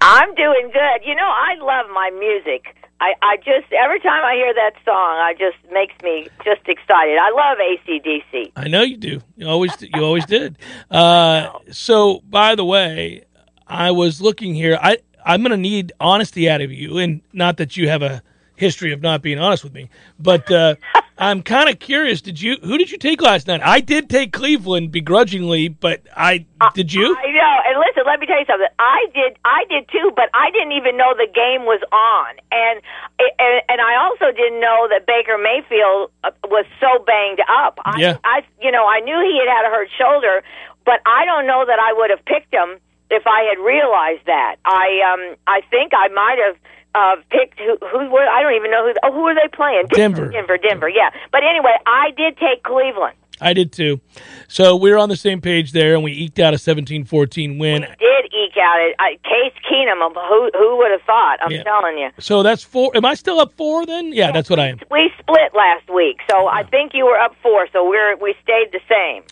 I'm 0.00 0.34
doing 0.34 0.70
good. 0.72 1.06
You 1.06 1.14
know, 1.14 1.28
I 1.28 1.54
love 1.60 1.90
my 1.92 2.10
music. 2.10 2.76
I, 3.00 3.14
I 3.22 3.36
just 3.38 3.72
every 3.72 4.00
time 4.00 4.24
I 4.24 4.34
hear 4.34 4.52
that 4.54 4.72
song, 4.84 4.94
I 4.94 5.34
just 5.38 5.56
makes 5.72 5.94
me 6.02 6.28
just 6.44 6.68
excited. 6.68 7.18
I 7.18 7.30
love 7.30 7.58
ACDC. 7.58 8.52
I 8.56 8.68
know 8.68 8.82
you 8.82 8.96
do. 8.98 9.20
You 9.36 9.48
always, 9.48 9.72
you 9.80 10.02
always 10.02 10.26
did. 10.26 10.58
Uh, 10.90 11.50
so, 11.70 12.20
by 12.28 12.54
the 12.54 12.64
way, 12.64 13.24
I 13.66 13.90
was 13.90 14.20
looking 14.20 14.54
here. 14.54 14.78
I 14.82 14.98
I'm 15.24 15.42
going 15.42 15.50
to 15.50 15.56
need 15.56 15.92
honesty 16.00 16.48
out 16.48 16.60
of 16.60 16.72
you, 16.72 16.98
and 16.98 17.20
not 17.32 17.56
that 17.58 17.76
you 17.76 17.88
have 17.88 18.02
a 18.02 18.22
history 18.60 18.92
of 18.92 19.00
not 19.00 19.22
being 19.22 19.38
honest 19.38 19.64
with 19.64 19.72
me, 19.72 19.88
but 20.20 20.50
uh, 20.52 20.76
I'm 21.18 21.42
kind 21.42 21.68
of 21.68 21.78
curious. 21.80 22.20
Did 22.20 22.40
you 22.40 22.56
who 22.62 22.78
did 22.78 22.92
you 22.92 22.98
take 22.98 23.20
last 23.20 23.48
night? 23.48 23.62
I 23.64 23.80
did 23.80 24.08
take 24.08 24.32
Cleveland 24.32 24.92
begrudgingly, 24.92 25.68
but 25.68 26.02
I 26.16 26.44
did 26.74 26.92
you? 26.92 27.16
I 27.16 27.32
know. 27.32 27.56
And 27.66 27.80
listen, 27.80 28.04
let 28.06 28.20
me 28.20 28.26
tell 28.26 28.38
you 28.38 28.46
something. 28.46 28.68
I 28.78 29.06
did. 29.14 29.36
I 29.44 29.64
did 29.68 29.88
too, 29.88 30.12
but 30.14 30.28
I 30.34 30.50
didn't 30.52 30.72
even 30.72 30.96
know 30.96 31.14
the 31.16 31.26
game 31.32 31.64
was 31.64 31.80
on, 31.90 32.36
and 32.52 32.80
and, 33.18 33.62
and 33.68 33.80
I 33.80 33.96
also 33.96 34.30
didn't 34.36 34.60
know 34.60 34.88
that 34.90 35.06
Baker 35.06 35.38
Mayfield 35.38 36.10
uh, 36.22 36.30
was 36.48 36.66
so 36.80 37.02
banged 37.04 37.40
up. 37.48 37.80
I, 37.84 37.98
Yeah. 37.98 38.18
I, 38.24 38.42
you 38.60 38.70
know, 38.70 38.86
I 38.86 39.00
knew 39.00 39.18
he 39.20 39.40
had 39.40 39.48
had 39.48 39.66
a 39.66 39.70
hurt 39.72 39.88
shoulder, 39.98 40.42
but 40.84 41.00
I 41.06 41.24
don't 41.24 41.46
know 41.46 41.64
that 41.66 41.78
I 41.78 41.92
would 41.96 42.10
have 42.10 42.24
picked 42.24 42.52
him 42.52 42.78
if 43.10 43.26
I 43.26 43.42
had 43.50 43.58
realized 43.58 44.24
that. 44.26 44.56
I 44.64 45.00
um, 45.12 45.36
I 45.46 45.60
think 45.70 45.92
I 45.94 46.08
might 46.08 46.38
have. 46.44 46.56
Uh, 46.94 47.16
picked 47.30 47.58
who? 47.60 47.76
Who 47.86 48.10
were? 48.10 48.26
I 48.26 48.42
don't 48.42 48.54
even 48.54 48.70
know 48.70 48.84
who. 48.86 48.94
Oh, 49.04 49.12
who 49.12 49.24
are 49.26 49.34
they 49.34 49.48
playing? 49.54 49.84
Denver. 49.92 50.28
Denver. 50.28 50.58
Denver. 50.58 50.88
Yeah. 50.88 51.10
But 51.30 51.42
anyway, 51.44 51.76
I 51.86 52.10
did 52.16 52.36
take 52.36 52.62
Cleveland. 52.64 53.14
I 53.40 53.52
did 53.54 53.72
too. 53.72 54.00
So 54.48 54.76
we 54.76 54.90
were 54.90 54.98
on 54.98 55.08
the 55.08 55.16
same 55.16 55.40
page 55.40 55.72
there, 55.72 55.94
and 55.94 56.04
we 56.04 56.12
eked 56.12 56.38
out 56.40 56.52
a 56.52 56.58
17-14 56.58 57.58
win. 57.58 57.80
did 57.82 57.88
eke 58.34 58.56
out 58.60 58.80
it. 58.80 58.94
I, 58.98 59.16
Case 59.24 59.54
Keenum, 59.70 60.04
of 60.06 60.12
who 60.14 60.50
who 60.58 60.76
would 60.78 60.90
have 60.90 61.00
thought? 61.02 61.38
I'm 61.40 61.50
Yeah. 61.52 61.62
telling 61.62 61.96
you. 61.96 62.10
So 62.18 62.42
that's 62.42 62.62
four. 62.62 62.90
Am 62.94 63.04
I 63.06 63.14
still 63.14 63.40
up 63.40 63.52
four 63.54 63.86
then? 63.86 64.12
Yeah, 64.12 64.32
that's 64.32 64.50
what 64.50 64.58
I 64.58 64.68
am. 64.68 64.80
We 64.90 65.10
split 65.18 65.54
last 65.54 65.88
week, 65.88 66.18
so 66.28 66.48
I 66.48 66.64
think 66.64 66.92
you 66.92 67.06
were 67.06 67.18
up 67.18 67.34
four. 67.42 67.66
So 67.72 67.88
we're 67.88 68.16
we 68.16 68.34
stayed 68.42 68.72
the 68.72 68.80
same. 68.88 69.22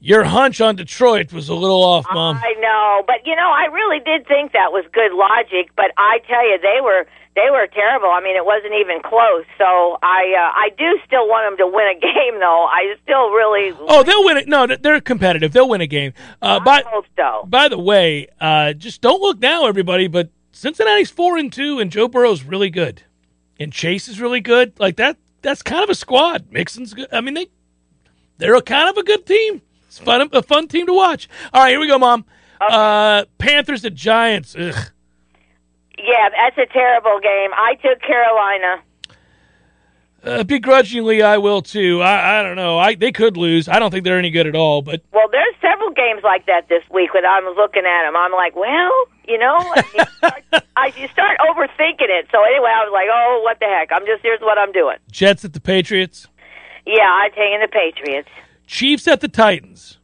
Your 0.00 0.22
hunch 0.24 0.60
on 0.60 0.76
Detroit 0.76 1.32
was 1.32 1.48
a 1.48 1.54
little 1.54 1.82
off, 1.82 2.06
Mom. 2.12 2.36
I 2.36 2.54
know, 2.60 3.02
but 3.06 3.26
you 3.26 3.34
know, 3.34 3.50
I 3.50 3.66
really 3.72 3.98
did 3.98 4.28
think 4.28 4.52
that 4.52 4.70
was 4.70 4.84
good 4.92 5.12
logic. 5.12 5.70
But 5.74 5.86
I 5.96 6.18
tell 6.28 6.48
you, 6.48 6.56
they 6.62 6.80
were 6.80 7.04
they 7.34 7.50
were 7.50 7.66
terrible. 7.66 8.08
I 8.08 8.20
mean, 8.20 8.36
it 8.36 8.44
wasn't 8.46 8.74
even 8.74 9.00
close. 9.02 9.44
So 9.58 9.98
I 10.00 10.34
uh, 10.38 10.52
I 10.54 10.68
do 10.78 11.00
still 11.04 11.26
want 11.26 11.50
them 11.50 11.66
to 11.66 11.72
win 11.74 11.86
a 11.96 12.00
game, 12.00 12.38
though. 12.38 12.66
I 12.70 12.94
still 13.02 13.30
really 13.30 13.76
Oh, 13.88 14.04
they'll 14.04 14.24
win 14.24 14.36
it. 14.36 14.46
No, 14.46 14.68
they're 14.68 15.00
competitive. 15.00 15.52
They'll 15.52 15.68
win 15.68 15.80
a 15.80 15.86
game. 15.88 16.12
Uh, 16.40 16.60
by, 16.60 16.84
hope 16.86 17.06
so. 17.16 17.44
by 17.48 17.66
the 17.68 17.78
way, 17.78 18.28
uh, 18.40 18.74
just 18.74 19.00
don't 19.00 19.20
look 19.20 19.40
now, 19.40 19.66
everybody, 19.66 20.06
but 20.06 20.30
Cincinnati's 20.52 21.10
four 21.10 21.36
and 21.36 21.52
two, 21.52 21.80
and 21.80 21.90
Joe 21.90 22.06
Burrow's 22.06 22.44
really 22.44 22.70
good, 22.70 23.02
and 23.58 23.72
Chase 23.72 24.06
is 24.06 24.20
really 24.20 24.40
good. 24.40 24.78
Like 24.78 24.94
that. 24.96 25.16
That's 25.42 25.62
kind 25.62 25.84
of 25.84 25.90
a 25.90 25.94
squad. 25.94 26.46
Mixon's 26.50 26.94
good. 26.94 27.08
I 27.12 27.20
mean, 27.20 27.34
they 27.34 27.48
they're 28.38 28.56
a 28.56 28.62
kind 28.62 28.88
of 28.88 28.96
a 28.96 29.02
good 29.04 29.26
team. 29.26 29.62
It's 29.98 30.04
fun, 30.04 30.28
a 30.32 30.42
fun 30.42 30.68
team 30.68 30.86
to 30.86 30.92
watch. 30.92 31.28
All 31.52 31.62
right, 31.62 31.70
here 31.70 31.80
we 31.80 31.88
go, 31.88 31.98
Mom. 31.98 32.24
Uh, 32.60 33.24
Panthers 33.38 33.84
at 33.84 33.94
Giants. 33.94 34.54
Ugh. 34.56 34.74
Yeah, 35.98 36.28
that's 36.30 36.56
a 36.58 36.72
terrible 36.72 37.18
game. 37.20 37.50
I 37.54 37.74
took 37.82 38.00
Carolina. 38.02 38.82
Uh, 40.22 40.44
begrudgingly, 40.44 41.22
I 41.22 41.38
will 41.38 41.62
too. 41.62 42.00
I, 42.00 42.38
I 42.38 42.42
don't 42.42 42.56
know. 42.56 42.78
I 42.78 42.94
they 42.94 43.10
could 43.12 43.36
lose. 43.36 43.68
I 43.68 43.78
don't 43.78 43.90
think 43.90 44.04
they're 44.04 44.18
any 44.18 44.30
good 44.30 44.46
at 44.46 44.54
all. 44.54 44.82
But 44.82 45.02
Well, 45.12 45.28
there's 45.30 45.54
several 45.60 45.90
games 45.90 46.22
like 46.22 46.46
that 46.46 46.68
this 46.68 46.82
week 46.90 47.14
when 47.14 47.24
I'm 47.24 47.44
looking 47.56 47.84
at 47.84 48.04
them. 48.04 48.16
I'm 48.16 48.32
like, 48.32 48.54
well, 48.54 48.90
you 49.26 49.38
know, 49.38 49.58
you 49.94 50.04
start, 50.18 50.44
I, 50.76 50.92
you 50.96 51.08
start 51.08 51.38
overthinking 51.38 52.10
it. 52.10 52.26
So 52.30 52.42
anyway, 52.44 52.70
I 52.74 52.84
was 52.84 52.92
like, 52.92 53.08
oh, 53.10 53.40
what 53.44 53.58
the 53.60 53.66
heck? 53.66 53.90
I'm 53.92 54.06
just 54.06 54.22
here's 54.22 54.40
what 54.40 54.58
I'm 54.58 54.72
doing. 54.72 54.96
Jets 55.10 55.44
at 55.44 55.52
the 55.52 55.60
Patriots. 55.60 56.26
Yeah, 56.86 57.08
I'm 57.10 57.30
taking 57.32 57.60
the 57.60 57.68
Patriots. 57.68 58.28
Chiefs 58.68 59.08
at 59.08 59.22
the 59.22 59.28
Titans. 59.28 59.98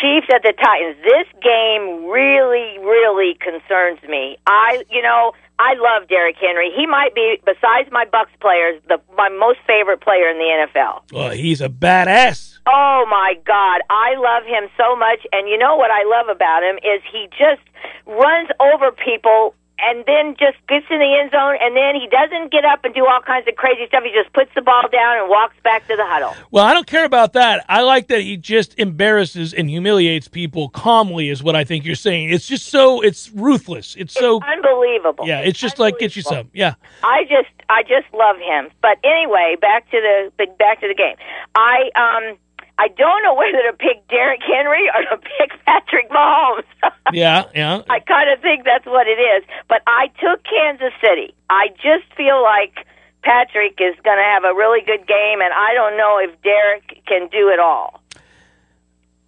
Chiefs 0.00 0.28
at 0.32 0.42
the 0.42 0.54
Titans. 0.54 0.96
This 1.02 1.26
game 1.42 2.06
really, 2.06 2.78
really 2.78 3.34
concerns 3.40 3.98
me. 4.08 4.36
I, 4.46 4.84
you 4.88 5.02
know, 5.02 5.32
I 5.58 5.74
love 5.74 6.08
Derrick 6.08 6.36
Henry. 6.40 6.70
He 6.74 6.86
might 6.86 7.14
be, 7.14 7.40
besides 7.44 7.90
my 7.90 8.04
Bucks 8.04 8.30
players, 8.40 8.80
the 8.88 8.98
my 9.16 9.28
most 9.28 9.58
favorite 9.66 10.00
player 10.00 10.30
in 10.30 10.38
the 10.38 10.66
NFL. 10.66 11.02
Well, 11.12 11.28
oh, 11.28 11.30
he's 11.30 11.60
a 11.60 11.68
badass. 11.68 12.58
Oh 12.68 13.04
my 13.10 13.34
God, 13.44 13.80
I 13.90 14.14
love 14.14 14.44
him 14.46 14.70
so 14.76 14.94
much. 14.94 15.26
And 15.32 15.48
you 15.48 15.58
know 15.58 15.76
what 15.76 15.90
I 15.90 16.04
love 16.06 16.28
about 16.28 16.62
him 16.62 16.76
is 16.76 17.02
he 17.10 17.26
just 17.30 17.62
runs 18.06 18.48
over 18.60 18.92
people 18.92 19.54
and 19.78 20.04
then 20.06 20.34
just 20.38 20.56
gets 20.68 20.86
in 20.90 20.98
the 20.98 21.18
end 21.20 21.30
zone 21.30 21.56
and 21.60 21.76
then 21.76 21.94
he 21.94 22.08
doesn't 22.08 22.50
get 22.50 22.64
up 22.64 22.84
and 22.84 22.94
do 22.94 23.04
all 23.06 23.20
kinds 23.20 23.46
of 23.46 23.54
crazy 23.56 23.86
stuff. 23.88 24.02
He 24.04 24.10
just 24.10 24.32
puts 24.32 24.50
the 24.54 24.62
ball 24.62 24.88
down 24.90 25.18
and 25.18 25.28
walks 25.28 25.54
back 25.62 25.86
to 25.88 25.96
the 25.96 26.04
huddle. 26.06 26.34
Well, 26.50 26.64
I 26.64 26.72
don't 26.72 26.86
care 26.86 27.04
about 27.04 27.34
that. 27.34 27.64
I 27.68 27.82
like 27.82 28.08
that 28.08 28.20
he 28.22 28.36
just 28.38 28.78
embarrasses 28.78 29.52
and 29.52 29.68
humiliates 29.68 30.28
people 30.28 30.70
calmly, 30.70 31.28
is 31.28 31.42
what 31.42 31.54
I 31.56 31.64
think 31.64 31.84
you're 31.84 31.94
saying. 31.94 32.30
It's 32.30 32.46
just 32.46 32.66
so 32.66 33.02
it's 33.02 33.30
ruthless. 33.32 33.96
It's 33.98 34.14
so 34.14 34.40
Unbelievable. 34.42 35.26
yeah. 35.26 35.40
It's 35.40 35.58
just 35.58 35.78
like 35.78 35.98
get 35.98 36.16
you 36.16 36.22
some. 36.22 36.50
Yeah. 36.54 36.74
I 37.02 37.24
just 37.24 37.50
I 37.68 37.82
just 37.82 38.06
love 38.14 38.36
him. 38.38 38.70
But 38.80 38.98
anyway, 39.04 39.56
back 39.60 39.90
to 39.90 40.00
the 40.00 40.32
the- 40.38 40.52
back 40.58 40.80
to 40.80 40.88
the 40.88 40.94
game. 40.94 41.16
I 41.54 41.90
um 41.96 42.38
I 42.78 42.88
don't 42.88 43.22
know 43.22 43.34
whether 43.34 43.62
to 43.70 43.76
pick 43.76 44.06
Derrick 44.08 44.40
Henry 44.46 44.88
or 44.88 45.16
to 45.16 45.22
pick 45.38 45.50
Patrick 45.66 46.10
Mahomes. 46.10 46.64
Yeah. 47.12 47.44
Yeah. 47.54 47.82
I 47.88 48.00
kind 48.00 48.28
of 48.30 48.40
think 48.42 48.64
that's 48.64 48.84
what 48.84 49.06
it 49.06 49.20
is. 49.20 49.44
But 49.68 49.80
I 49.86 50.08
took 50.20 50.42
Kansas 50.42 50.92
City. 51.00 51.34
I 51.48 51.68
just 51.76 52.12
feel 52.16 52.42
like 52.42 52.84
Patrick 53.22 53.78
is 53.78 53.94
going 54.02 54.18
to 54.18 54.24
have 54.24 54.42
a 54.42 54.52
really 54.52 54.80
good 54.84 55.06
game, 55.06 55.40
and 55.40 55.52
I 55.54 55.72
don't 55.72 55.96
know 55.96 56.18
if 56.18 56.30
Derrick 56.42 57.04
can 57.06 57.28
do 57.28 57.48
it 57.48 57.60
all. 57.60 58.02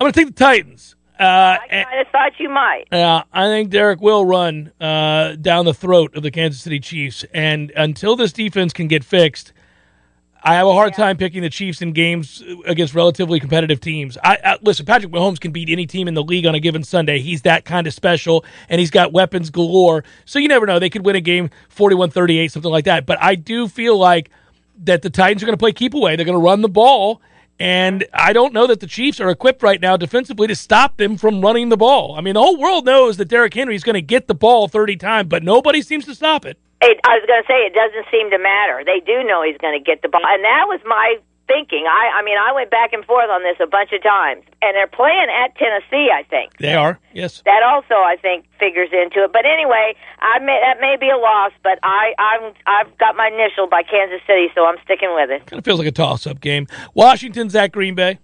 I'm 0.00 0.04
gonna 0.04 0.12
take 0.12 0.26
the 0.26 0.32
Titans. 0.32 0.96
Uh, 1.18 1.58
I 1.60 1.84
kind 1.84 2.00
of 2.00 2.06
thought 2.12 2.32
you 2.38 2.48
might. 2.48 2.84
Yeah, 2.92 3.22
I 3.32 3.46
think 3.46 3.70
Derrick 3.70 4.00
will 4.00 4.24
run 4.24 4.72
uh, 4.80 5.34
down 5.34 5.64
the 5.64 5.74
throat 5.74 6.14
of 6.16 6.22
the 6.22 6.30
Kansas 6.30 6.62
City 6.62 6.78
Chiefs, 6.78 7.24
and 7.34 7.72
until 7.76 8.14
this 8.14 8.32
defense 8.32 8.72
can 8.72 8.86
get 8.86 9.02
fixed, 9.02 9.52
I 10.42 10.54
have 10.54 10.66
a 10.66 10.72
hard 10.72 10.94
time 10.94 11.16
picking 11.16 11.42
the 11.42 11.50
Chiefs 11.50 11.82
in 11.82 11.92
games 11.92 12.42
against 12.64 12.94
relatively 12.94 13.40
competitive 13.40 13.80
teams. 13.80 14.16
I, 14.22 14.38
I 14.44 14.58
listen. 14.62 14.86
Patrick 14.86 15.12
Mahomes 15.12 15.40
can 15.40 15.50
beat 15.50 15.68
any 15.68 15.86
team 15.86 16.06
in 16.06 16.14
the 16.14 16.22
league 16.22 16.46
on 16.46 16.54
a 16.54 16.60
given 16.60 16.84
Sunday. 16.84 17.18
He's 17.18 17.42
that 17.42 17.64
kind 17.64 17.86
of 17.86 17.94
special, 17.94 18.44
and 18.68 18.78
he's 18.78 18.90
got 18.90 19.12
weapons 19.12 19.50
galore. 19.50 20.04
So 20.24 20.38
you 20.38 20.48
never 20.48 20.64
know; 20.64 20.78
they 20.78 20.90
could 20.90 21.04
win 21.04 21.16
a 21.16 21.20
game 21.20 21.50
41-38, 21.74 22.50
something 22.50 22.70
like 22.70 22.84
that. 22.84 23.04
But 23.04 23.20
I 23.20 23.34
do 23.34 23.66
feel 23.66 23.98
like 23.98 24.30
that 24.84 25.02
the 25.02 25.10
Titans 25.10 25.42
are 25.42 25.46
going 25.46 25.56
to 25.56 25.60
play 25.60 25.72
keep 25.72 25.94
away. 25.94 26.14
They're 26.14 26.24
going 26.24 26.38
to 26.38 26.44
run 26.44 26.62
the 26.62 26.68
ball. 26.68 27.20
And 27.60 28.06
I 28.14 28.32
don't 28.32 28.52
know 28.52 28.68
that 28.68 28.78
the 28.78 28.86
Chiefs 28.86 29.18
are 29.18 29.30
equipped 29.30 29.64
right 29.64 29.80
now 29.80 29.96
defensively 29.96 30.46
to 30.46 30.54
stop 30.54 30.96
them 30.96 31.16
from 31.16 31.40
running 31.40 31.70
the 31.70 31.76
ball. 31.76 32.14
I 32.16 32.20
mean, 32.20 32.34
the 32.34 32.40
whole 32.40 32.56
world 32.56 32.86
knows 32.86 33.16
that 33.16 33.24
Derrick 33.24 33.52
Henry 33.52 33.74
is 33.74 33.82
going 33.82 33.94
to 33.94 34.02
get 34.02 34.28
the 34.28 34.34
ball 34.34 34.68
30 34.68 34.94
times, 34.96 35.28
but 35.28 35.42
nobody 35.42 35.82
seems 35.82 36.04
to 36.04 36.14
stop 36.14 36.46
it. 36.46 36.56
It, 36.80 37.00
I 37.02 37.18
was 37.18 37.26
going 37.26 37.42
to 37.42 37.48
say 37.50 37.66
it 37.66 37.74
doesn't 37.74 38.06
seem 38.10 38.30
to 38.30 38.38
matter. 38.38 38.82
They 38.86 39.00
do 39.02 39.26
know 39.26 39.42
he's 39.42 39.58
going 39.58 39.74
to 39.78 39.82
get 39.84 40.02
the 40.02 40.08
ball, 40.08 40.22
and 40.22 40.44
that 40.44 40.66
was 40.70 40.78
my 40.86 41.18
thinking. 41.48 41.86
I, 41.88 42.20
I 42.20 42.22
mean, 42.22 42.36
I 42.38 42.52
went 42.52 42.70
back 42.70 42.92
and 42.92 43.04
forth 43.04 43.26
on 43.30 43.42
this 43.42 43.56
a 43.58 43.66
bunch 43.66 43.90
of 43.90 44.02
times, 44.02 44.44
and 44.62 44.76
they're 44.76 44.86
playing 44.86 45.26
at 45.32 45.56
Tennessee. 45.56 46.06
I 46.12 46.22
think 46.28 46.56
They 46.58 46.74
are, 46.74 47.00
yes. 47.12 47.42
that 47.46 47.62
also 47.64 47.94
I 47.94 48.16
think 48.20 48.44
figures 48.60 48.90
into 48.92 49.24
it. 49.24 49.32
But 49.32 49.42
anyway, 49.46 49.96
I 50.20 50.38
may, 50.38 50.60
that 50.62 50.78
may 50.80 50.96
be 51.00 51.10
a 51.10 51.16
loss, 51.16 51.50
but 51.64 51.80
I 51.82 52.14
I'm 52.18 52.52
I've 52.66 52.96
got 52.98 53.16
my 53.16 53.26
initial 53.32 53.66
by 53.66 53.82
Kansas 53.82 54.20
City, 54.26 54.48
so 54.54 54.66
I'm 54.66 54.76
sticking 54.84 55.10
with 55.14 55.30
it. 55.30 55.46
Kind 55.46 55.58
of 55.58 55.64
feels 55.64 55.78
like 55.80 55.88
a 55.88 55.92
toss-up 55.92 56.40
game. 56.40 56.66
Washington's 56.94 57.56
at 57.56 57.72
Green 57.72 57.94
Bay. 57.94 58.18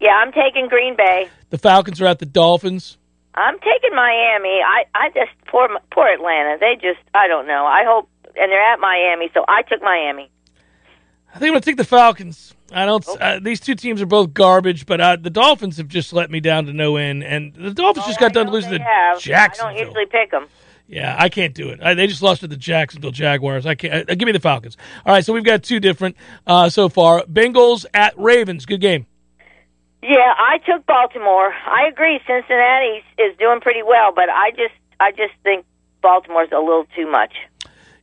Yeah, 0.00 0.16
I'm 0.16 0.32
taking 0.32 0.68
Green 0.68 0.96
Bay. 0.96 1.28
The 1.50 1.58
Falcons 1.58 2.00
are 2.00 2.06
at 2.06 2.18
the 2.18 2.26
Dolphins. 2.26 2.98
I'm 3.34 3.58
taking 3.58 3.94
Miami. 3.94 4.60
I 4.62 4.84
I 4.94 5.08
just 5.08 5.30
poor 5.48 5.68
poor 5.92 6.06
Atlanta. 6.06 6.56
They 6.60 6.74
just 6.74 7.00
I 7.14 7.28
don't 7.28 7.46
know. 7.46 7.66
I 7.66 7.84
hope 7.84 8.08
and 8.36 8.50
they're 8.50 8.72
at 8.72 8.80
Miami, 8.80 9.30
so 9.34 9.44
I 9.48 9.62
took 9.62 9.82
Miami. 9.82 10.30
I 11.34 11.38
think 11.38 11.48
I'm 11.48 11.52
going 11.54 11.62
to 11.62 11.66
take 11.66 11.76
the 11.76 11.84
Falcons. 11.84 12.54
I 12.72 12.86
don't. 12.86 13.04
Uh, 13.20 13.40
these 13.42 13.58
two 13.60 13.74
teams 13.74 14.00
are 14.00 14.06
both 14.06 14.32
garbage, 14.34 14.86
but 14.86 15.00
uh, 15.00 15.16
the 15.20 15.30
Dolphins 15.30 15.78
have 15.78 15.88
just 15.88 16.12
let 16.12 16.30
me 16.30 16.38
down 16.40 16.66
to 16.66 16.72
no 16.72 16.96
end, 16.96 17.24
and 17.24 17.52
the 17.54 17.72
Dolphins 17.72 18.06
just 18.06 18.20
got 18.20 18.32
done 18.32 18.46
I 18.46 18.50
know 18.50 18.54
losing 18.54 18.70
to 18.72 18.78
have. 18.78 19.16
I 19.16 19.20
Jacksonville. 19.20 19.74
don't 19.74 19.86
usually 19.86 20.06
pick 20.06 20.30
them. 20.30 20.46
Yeah, 20.86 21.16
I 21.18 21.28
can't 21.28 21.54
do 21.54 21.70
it. 21.70 21.80
I, 21.82 21.94
they 21.94 22.06
just 22.06 22.22
lost 22.22 22.40
to 22.42 22.46
the 22.48 22.56
Jacksonville 22.56 23.10
Jaguars. 23.10 23.66
I 23.66 23.74
can't. 23.74 24.08
Uh, 24.08 24.14
give 24.14 24.26
me 24.26 24.32
the 24.32 24.40
Falcons. 24.40 24.76
All 25.04 25.12
right, 25.12 25.24
so 25.24 25.32
we've 25.32 25.44
got 25.44 25.62
two 25.62 25.80
different 25.80 26.16
uh, 26.46 26.68
so 26.68 26.88
far. 26.88 27.22
Bengals 27.22 27.84
at 27.94 28.16
Ravens. 28.18 28.64
Good 28.64 28.80
game. 28.80 29.06
Yeah, 30.06 30.34
I 30.36 30.58
took 30.58 30.84
Baltimore. 30.84 31.54
I 31.66 31.88
agree. 31.90 32.20
Cincinnati 32.26 33.02
is 33.16 33.34
doing 33.38 33.60
pretty 33.60 33.82
well, 33.82 34.12
but 34.14 34.28
I 34.28 34.50
just 34.50 34.74
I 35.00 35.12
just 35.12 35.32
think 35.42 35.64
Baltimore's 36.02 36.52
a 36.52 36.58
little 36.58 36.86
too 36.94 37.10
much. 37.10 37.32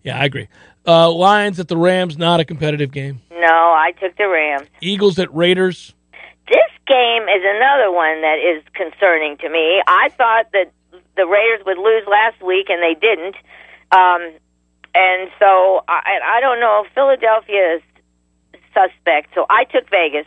Yeah, 0.01 0.19
I 0.19 0.25
agree. 0.25 0.47
Uh, 0.87 1.11
Lions 1.11 1.59
at 1.59 1.67
the 1.67 1.77
Rams. 1.77 2.17
Not 2.17 2.39
a 2.39 2.45
competitive 2.45 2.91
game. 2.91 3.21
No, 3.29 3.45
I 3.45 3.93
took 4.01 4.17
the 4.17 4.27
Rams. 4.27 4.67
Eagles 4.81 5.19
at 5.19 5.31
Raiders. 5.31 5.93
This 6.47 6.71
game 6.87 7.23
is 7.23 7.43
another 7.45 7.91
one 7.91 8.21
that 8.21 8.39
is 8.39 8.63
concerning 8.73 9.37
to 9.37 9.49
me. 9.49 9.83
I 9.85 10.09
thought 10.17 10.47
that 10.53 10.71
the 11.15 11.27
Raiders 11.27 11.63
would 11.67 11.77
lose 11.77 12.03
last 12.09 12.41
week, 12.41 12.65
and 12.69 12.81
they 12.81 12.99
didn't. 12.99 13.35
Um, 13.91 14.33
and 14.95 15.29
so 15.37 15.83
I, 15.87 16.17
I 16.25 16.41
don't 16.41 16.59
know. 16.59 16.83
Philadelphia 16.95 17.75
is 17.75 17.81
suspect, 18.73 19.35
so 19.35 19.45
I 19.51 19.65
took 19.65 19.87
Vegas. 19.91 20.25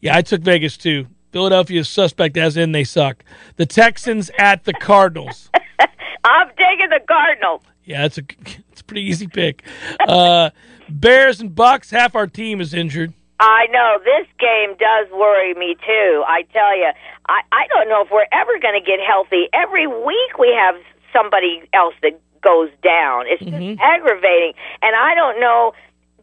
Yeah, 0.00 0.16
I 0.16 0.22
took 0.22 0.42
Vegas 0.42 0.76
too. 0.76 1.06
Philadelphia 1.32 1.80
is 1.80 1.88
suspect, 1.88 2.36
as 2.36 2.56
in 2.56 2.72
they 2.72 2.84
suck. 2.84 3.22
The 3.56 3.66
Texans 3.66 4.30
at 4.38 4.64
the 4.64 4.72
Cardinals. 4.72 5.50
I'm 6.24 6.48
taking 6.48 6.88
the 6.90 7.00
Cardinals. 7.06 7.62
Yeah, 7.84 8.04
it's 8.04 8.18
a 8.18 8.22
it's 8.72 8.80
a 8.80 8.84
pretty 8.84 9.02
easy 9.02 9.26
pick. 9.26 9.62
Uh, 10.06 10.50
Bears 10.88 11.40
and 11.40 11.54
Bucks. 11.54 11.90
Half 11.90 12.14
our 12.14 12.26
team 12.26 12.60
is 12.60 12.74
injured. 12.74 13.12
I 13.38 13.66
know 13.70 13.98
this 14.04 14.26
game 14.38 14.76
does 14.76 15.10
worry 15.12 15.54
me 15.54 15.74
too. 15.74 16.24
I 16.26 16.42
tell 16.52 16.76
you, 16.76 16.90
I 17.28 17.40
I 17.52 17.66
don't 17.68 17.88
know 17.88 18.02
if 18.02 18.10
we're 18.10 18.26
ever 18.32 18.58
going 18.60 18.78
to 18.78 18.84
get 18.84 19.00
healthy. 19.06 19.48
Every 19.52 19.86
week 19.86 20.38
we 20.38 20.54
have 20.58 20.76
somebody 21.12 21.62
else 21.72 21.94
that 22.02 22.20
goes 22.42 22.70
down. 22.82 23.24
It's 23.28 23.42
just 23.42 23.80
aggravating, 23.80 24.54
and 24.82 24.96
I 24.96 25.14
don't 25.14 25.40
know. 25.40 25.72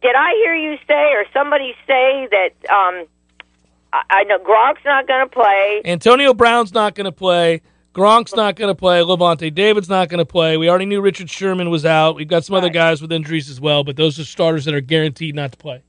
Did 0.00 0.14
I 0.14 0.30
hear 0.44 0.54
you 0.54 0.76
say 0.86 1.12
or 1.14 1.24
somebody 1.32 1.74
say 1.86 2.28
that? 2.30 2.50
um 2.70 3.06
I, 3.92 4.02
I 4.10 4.24
know 4.24 4.38
Gronk's 4.38 4.84
not 4.84 5.06
going 5.06 5.26
to 5.26 5.30
play. 5.30 5.82
Antonio 5.84 6.34
Brown's 6.34 6.72
not 6.72 6.94
going 6.94 7.06
to 7.06 7.12
play. 7.12 7.62
Gronk's 7.94 8.34
not 8.34 8.54
going 8.56 8.68
to 8.68 8.74
play. 8.74 9.00
Lavonte 9.00 9.52
David's 9.52 9.88
not 9.88 10.08
going 10.08 10.18
to 10.18 10.26
play. 10.26 10.56
We 10.56 10.68
already 10.68 10.86
knew 10.86 11.00
Richard 11.00 11.30
Sherman 11.30 11.70
was 11.70 11.84
out. 11.84 12.14
We've 12.14 12.28
got 12.28 12.44
some 12.44 12.54
other 12.54 12.68
guys 12.68 13.02
with 13.02 13.10
injuries 13.10 13.50
as 13.50 13.60
well, 13.60 13.82
but 13.82 13.96
those 13.96 14.18
are 14.20 14.24
starters 14.24 14.66
that 14.66 14.74
are 14.74 14.80
guaranteed 14.80 15.34
not 15.34 15.52
to 15.52 15.58
play. 15.58 15.82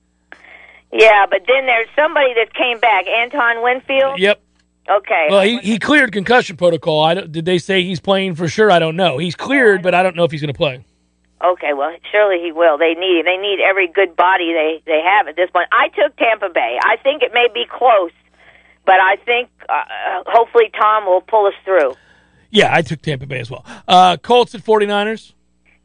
Yeah, 0.91 1.27
but 1.29 1.41
then 1.47 1.67
there's 1.67 1.87
somebody 1.95 2.33
that 2.33 2.53
came 2.55 2.79
back, 2.79 3.05
Antoine 3.07 3.61
Winfield. 3.61 4.19
Yep. 4.19 4.41
Okay. 4.89 5.27
Well, 5.29 5.41
he, 5.41 5.59
he 5.59 5.77
cleared 5.77 6.11
concussion 6.11 6.57
protocol. 6.57 7.03
I 7.03 7.13
don't, 7.13 7.31
did 7.31 7.45
they 7.45 7.59
say 7.59 7.83
he's 7.83 7.99
playing 7.99 8.33
for 8.33 8.47
sure? 8.47 8.71
I 8.71 8.79
don't 8.79 8.95
know. 8.95 9.19
He's 9.19 9.35
cleared, 9.35 9.83
but 9.83 9.93
I 9.93 10.01
don't 10.01 10.15
know 10.15 10.23
if 10.23 10.31
he's 10.31 10.41
going 10.41 10.51
to 10.51 10.57
play. 10.57 10.83
Okay, 11.41 11.73
well, 11.73 11.95
surely 12.11 12.43
he 12.43 12.51
will. 12.51 12.77
They 12.77 12.95
need. 12.95 13.25
They 13.25 13.37
need 13.37 13.59
every 13.61 13.87
good 13.87 14.15
body 14.15 14.51
they 14.53 14.83
they 14.85 15.01
have 15.03 15.27
at 15.27 15.35
this 15.35 15.49
point. 15.51 15.69
I 15.71 15.87
took 15.89 16.15
Tampa 16.17 16.49
Bay. 16.49 16.77
I 16.83 16.97
think 16.97 17.23
it 17.23 17.31
may 17.33 17.47
be 17.53 17.65
close, 17.65 18.11
but 18.85 18.95
I 18.99 19.15
think 19.23 19.49
uh, 19.69 20.23
hopefully 20.27 20.69
Tom 20.77 21.05
will 21.05 21.21
pull 21.21 21.45
us 21.45 21.53
through. 21.63 21.93
Yeah, 22.51 22.73
I 22.73 22.81
took 22.81 23.01
Tampa 23.01 23.25
Bay 23.25 23.39
as 23.39 23.49
well. 23.49 23.65
Uh, 23.87 24.17
Colts 24.17 24.53
at 24.53 24.61
49ers. 24.61 25.33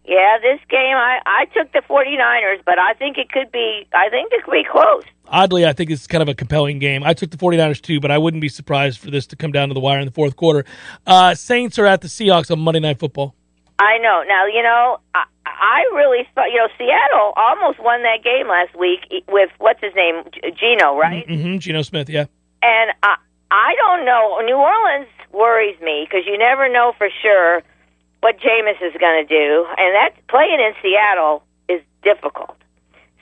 Yeah, 0.07 0.39
this 0.43 0.61
game 0.69 0.97
I 0.97 1.21
I 1.25 1.45
took 1.57 1.73
the 1.73 1.83
49ers, 1.89 2.63
but 2.67 2.79
I 2.79 2.93
think 2.95 3.17
it 3.17 3.31
could 3.31 3.51
be 3.53 3.87
I 3.95 4.11
think 4.11 4.33
it 4.33 4.45
could 4.45 4.53
be 4.53 4.65
close. 4.71 5.05
Oddly, 5.29 5.65
I 5.65 5.73
think 5.73 5.91
it's 5.91 6.07
kind 6.07 6.21
of 6.21 6.29
a 6.29 6.35
compelling 6.35 6.79
game. 6.79 7.03
I 7.03 7.15
took 7.15 7.31
the 7.31 7.39
49ers 7.39 7.81
too, 7.81 8.01
but 8.01 8.11
I 8.11 8.19
wouldn't 8.19 8.43
be 8.43 8.49
surprised 8.49 8.99
for 8.99 9.11
this 9.11 9.27
to 9.29 9.37
come 9.37 9.53
down 9.53 9.69
to 9.69 9.75
the 9.75 9.81
wire 9.81 10.01
in 10.01 10.05
the 10.05 10.13
fourth 10.13 10.37
quarter. 10.37 10.67
Uh, 11.07 11.35
Saints 11.35 11.79
are 11.79 11.87
at 11.87 12.03
the 12.03 12.09
Seahawks 12.09 12.51
on 12.51 12.59
Monday 12.61 12.81
Night 12.81 12.99
Football. 12.99 13.35
I 13.79 13.99
know. 13.99 14.23
Now, 14.29 14.47
you 14.47 14.63
know, 14.63 14.99
I, 15.15 15.25
I 15.65 15.81
really 15.95 16.29
thought, 16.35 16.53
you 16.53 16.59
know, 16.59 16.69
Seattle 16.77 17.33
almost 17.37 17.81
won 17.81 18.03
that 18.03 18.23
game 18.23 18.49
last 18.49 18.77
week 18.79 19.01
with 19.29 19.49
what's 19.57 19.81
his 19.81 19.95
name, 19.97 20.23
Geno, 20.61 20.95
right? 20.95 21.27
Mm-hmm. 21.27 21.57
Geno 21.57 21.81
Smith, 21.81 22.11
yeah. 22.11 22.27
And 22.63 22.93
I, 23.03 23.17
I 23.51 23.75
don't 23.77 24.05
know. 24.05 24.41
New 24.45 24.57
Orleans 24.57 25.09
worries 25.33 25.81
me 25.81 26.05
because 26.05 26.27
you 26.27 26.37
never 26.37 26.71
know 26.71 26.93
for 26.99 27.09
sure 27.23 27.63
what 28.21 28.37
Jameis 28.41 28.77
is 28.83 28.93
going 29.01 29.27
to 29.27 29.29
do, 29.29 29.67
and 29.79 29.95
that 29.95 30.11
playing 30.29 30.61
in 30.61 30.75
Seattle 30.83 31.43
is 31.69 31.81
difficult. 32.03 32.57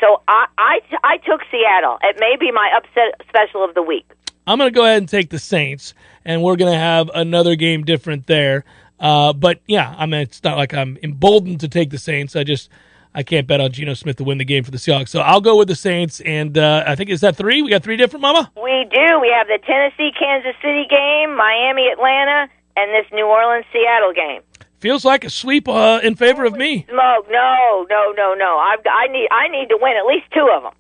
So 0.00 0.20
I, 0.26 0.46
I, 0.59 0.81
I 1.05 1.16
took 1.18 1.42
Seattle. 1.48 1.98
It 2.02 2.16
may 2.18 2.35
be 2.38 2.50
my 2.50 2.72
upset 2.76 3.24
special 3.28 3.64
of 3.64 3.74
the 3.74 3.83
week. 3.83 4.11
I'm 4.48 4.59
going 4.59 4.72
to 4.72 4.74
go 4.74 4.85
ahead 4.85 4.98
and 4.98 5.09
take 5.09 5.31
the 5.31 5.38
Saints, 5.38 5.94
and 6.24 6.42
we're 6.42 6.57
going 6.57 6.72
to 6.72 6.78
have 6.78 7.09
another 7.14 7.55
game 7.55 7.85
different 7.85 8.26
there. 8.26 8.64
Uh, 9.02 9.32
but 9.32 9.60
yeah, 9.66 9.94
I 9.98 10.06
mean, 10.06 10.20
it's 10.20 10.42
not 10.44 10.56
like 10.56 10.72
I'm 10.72 10.96
emboldened 11.02 11.58
to 11.60 11.68
take 11.68 11.90
the 11.90 11.98
Saints. 11.98 12.36
I 12.36 12.44
just 12.44 12.70
I 13.14 13.24
can't 13.24 13.48
bet 13.48 13.60
on 13.60 13.72
Geno 13.72 13.94
Smith 13.94 14.16
to 14.16 14.24
win 14.24 14.38
the 14.38 14.44
game 14.44 14.62
for 14.62 14.70
the 14.70 14.78
Seahawks, 14.78 15.08
so 15.08 15.20
I'll 15.20 15.40
go 15.40 15.56
with 15.56 15.66
the 15.66 15.74
Saints. 15.74 16.20
And 16.20 16.56
uh, 16.56 16.84
I 16.86 16.94
think 16.94 17.10
is 17.10 17.20
that 17.20 17.36
three? 17.36 17.60
We 17.62 17.68
got 17.70 17.82
three 17.82 17.96
different, 17.96 18.22
Mama. 18.22 18.52
We 18.54 18.86
do. 18.90 19.20
We 19.20 19.34
have 19.36 19.48
the 19.48 19.58
Tennessee 19.66 20.12
Kansas 20.16 20.54
City 20.62 20.86
game, 20.88 21.36
Miami 21.36 21.88
Atlanta, 21.88 22.48
and 22.76 22.90
this 22.94 23.10
New 23.12 23.26
Orleans 23.26 23.66
Seattle 23.72 24.12
game. 24.14 24.40
Feels 24.78 25.04
like 25.04 25.24
a 25.24 25.30
sweep 25.30 25.68
uh, 25.68 26.00
in 26.02 26.14
favor 26.14 26.44
of 26.44 26.54
me. 26.54 26.86
Smoke? 26.88 27.26
No, 27.28 27.86
no, 27.90 28.12
no, 28.16 28.34
no. 28.34 28.58
I've, 28.58 28.80
I 28.86 29.08
need 29.08 29.28
I 29.32 29.48
need 29.48 29.68
to 29.70 29.78
win 29.80 29.96
at 29.96 30.06
least 30.06 30.26
two 30.32 30.48
of 30.56 30.62
them. 30.62 30.72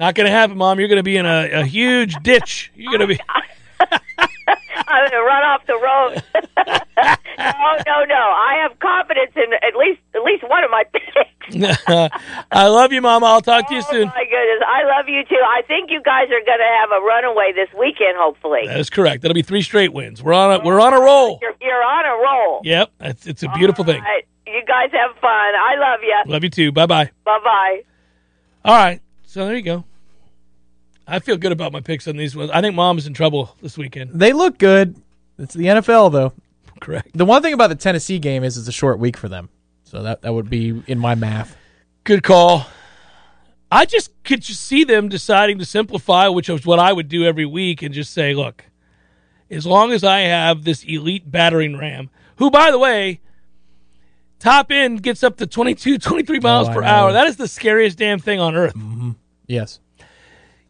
Not 0.00 0.14
going 0.16 0.26
to 0.26 0.32
happen, 0.32 0.56
Mom. 0.56 0.80
You're 0.80 0.88
going 0.88 0.96
to 0.96 1.02
be 1.04 1.16
in 1.16 1.26
a, 1.26 1.60
a 1.60 1.64
huge 1.64 2.16
ditch. 2.22 2.72
You're 2.74 2.90
going 2.90 3.00
to 3.00 3.06
be. 3.06 3.20
I'm 4.92 5.10
going 5.10 5.22
to 5.22 5.26
run 5.26 5.42
off 5.44 5.66
the 5.66 5.78
road. 5.78 6.22
no, 7.38 7.70
no, 7.86 8.04
no. 8.04 8.14
I 8.14 8.58
have 8.68 8.78
confidence 8.78 9.32
in 9.36 9.52
at 9.54 9.76
least 9.78 10.00
at 10.14 10.22
least 10.22 10.42
one 10.48 10.64
of 10.64 10.70
my 10.70 10.84
picks. 10.92 11.86
I 12.52 12.66
love 12.68 12.92
you, 12.92 13.00
Mama. 13.00 13.26
I'll 13.26 13.40
talk 13.40 13.68
to 13.68 13.74
you 13.74 13.82
Oh 13.84 13.90
soon. 13.90 14.08
my 14.08 14.24
goodness, 14.24 14.62
I 14.66 14.84
love 14.96 15.08
you 15.08 15.24
too. 15.24 15.40
I 15.48 15.62
think 15.62 15.90
you 15.90 16.02
guys 16.02 16.26
are 16.26 16.44
going 16.44 16.58
to 16.58 16.72
have 16.80 16.90
a 16.90 17.00
runaway 17.04 17.52
this 17.54 17.68
weekend. 17.78 18.16
Hopefully, 18.18 18.62
That 18.66 18.78
is 18.80 18.90
correct. 18.90 19.22
That'll 19.22 19.34
be 19.34 19.42
three 19.42 19.62
straight 19.62 19.92
wins. 19.92 20.22
We're 20.22 20.32
on 20.34 20.60
a 20.60 20.64
we're 20.64 20.80
on 20.80 20.92
a 20.94 21.00
roll. 21.00 21.38
you're 21.40 21.54
you're 21.60 21.82
on 21.82 22.04
a 22.06 22.22
roll. 22.22 22.60
Yep, 22.64 22.90
it's, 23.00 23.26
it's 23.26 23.42
a 23.42 23.48
beautiful 23.56 23.84
thing. 23.84 24.02
You 24.46 24.62
guys 24.66 24.90
have 24.92 25.16
fun. 25.20 25.30
I 25.30 25.76
love 25.78 26.00
you. 26.02 26.32
Love 26.32 26.42
you 26.44 26.50
too. 26.50 26.72
Bye 26.72 26.86
bye. 26.86 27.10
Bye 27.24 27.38
bye. 27.44 27.82
All 28.64 28.76
right. 28.76 29.00
So 29.24 29.46
there 29.46 29.54
you 29.56 29.62
go. 29.62 29.84
I 31.10 31.18
feel 31.18 31.36
good 31.36 31.52
about 31.52 31.72
my 31.72 31.80
picks 31.80 32.06
on 32.08 32.16
these 32.16 32.36
ones. 32.36 32.50
I 32.52 32.60
think 32.60 32.74
mom 32.74 32.96
is 32.98 33.06
in 33.06 33.14
trouble 33.14 33.56
this 33.60 33.76
weekend. 33.76 34.12
They 34.14 34.32
look 34.32 34.58
good. 34.58 34.96
It's 35.38 35.54
the 35.54 35.66
NFL 35.66 36.12
though. 36.12 36.32
Correct. 36.80 37.10
The 37.14 37.24
one 37.24 37.42
thing 37.42 37.52
about 37.52 37.68
the 37.68 37.74
Tennessee 37.74 38.18
game 38.18 38.44
is 38.44 38.56
it's 38.56 38.68
a 38.68 38.72
short 38.72 38.98
week 38.98 39.16
for 39.16 39.28
them. 39.28 39.48
So 39.84 40.02
that 40.04 40.22
that 40.22 40.32
would 40.32 40.48
be 40.48 40.82
in 40.86 40.98
my 40.98 41.14
math. 41.14 41.56
Good 42.04 42.22
call. 42.22 42.66
I 43.72 43.84
just 43.86 44.10
could 44.24 44.42
just 44.42 44.62
see 44.62 44.84
them 44.84 45.08
deciding 45.08 45.58
to 45.58 45.64
simplify, 45.64 46.28
which 46.28 46.48
is 46.48 46.64
what 46.66 46.78
I 46.78 46.92
would 46.92 47.08
do 47.08 47.24
every 47.24 47.46
week, 47.46 47.82
and 47.82 47.94
just 47.94 48.12
say, 48.12 48.34
look, 48.34 48.64
as 49.50 49.64
long 49.66 49.92
as 49.92 50.02
I 50.02 50.20
have 50.20 50.64
this 50.64 50.82
elite 50.84 51.30
battering 51.30 51.76
ram, 51.76 52.10
who, 52.36 52.50
by 52.50 52.70
the 52.70 52.78
way, 52.78 53.20
top 54.40 54.72
end 54.72 55.02
gets 55.02 55.22
up 55.22 55.36
to 55.36 55.46
22, 55.46 55.98
23 55.98 56.40
miles 56.40 56.68
Oh, 56.68 56.72
per 56.72 56.82
hour. 56.82 57.12
That 57.12 57.26
is 57.28 57.36
the 57.36 57.46
scariest 57.46 57.98
damn 57.98 58.18
thing 58.18 58.40
on 58.40 58.56
earth. 58.56 58.74
Mm-hmm. 58.74 59.10
Yes. 59.46 59.78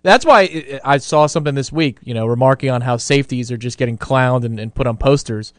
That's 0.03 0.25
why 0.25 0.41
I- 0.43 0.81
I 0.85 0.97
saw 0.99 1.27
something 1.27 1.55
this 1.55 1.71
week, 1.73 1.99
you 2.03 2.15
know, 2.15 2.27
remarking 2.27 2.71
on 2.71 2.81
how 2.83 2.97
safeties 2.97 3.51
are 3.53 3.57
just 3.57 3.79
getting 3.79 3.99
clowned 3.99 4.45
and, 4.45 4.59
and 4.59 4.75
put 4.75 4.87
on 4.87 4.97
posters. 4.97 5.53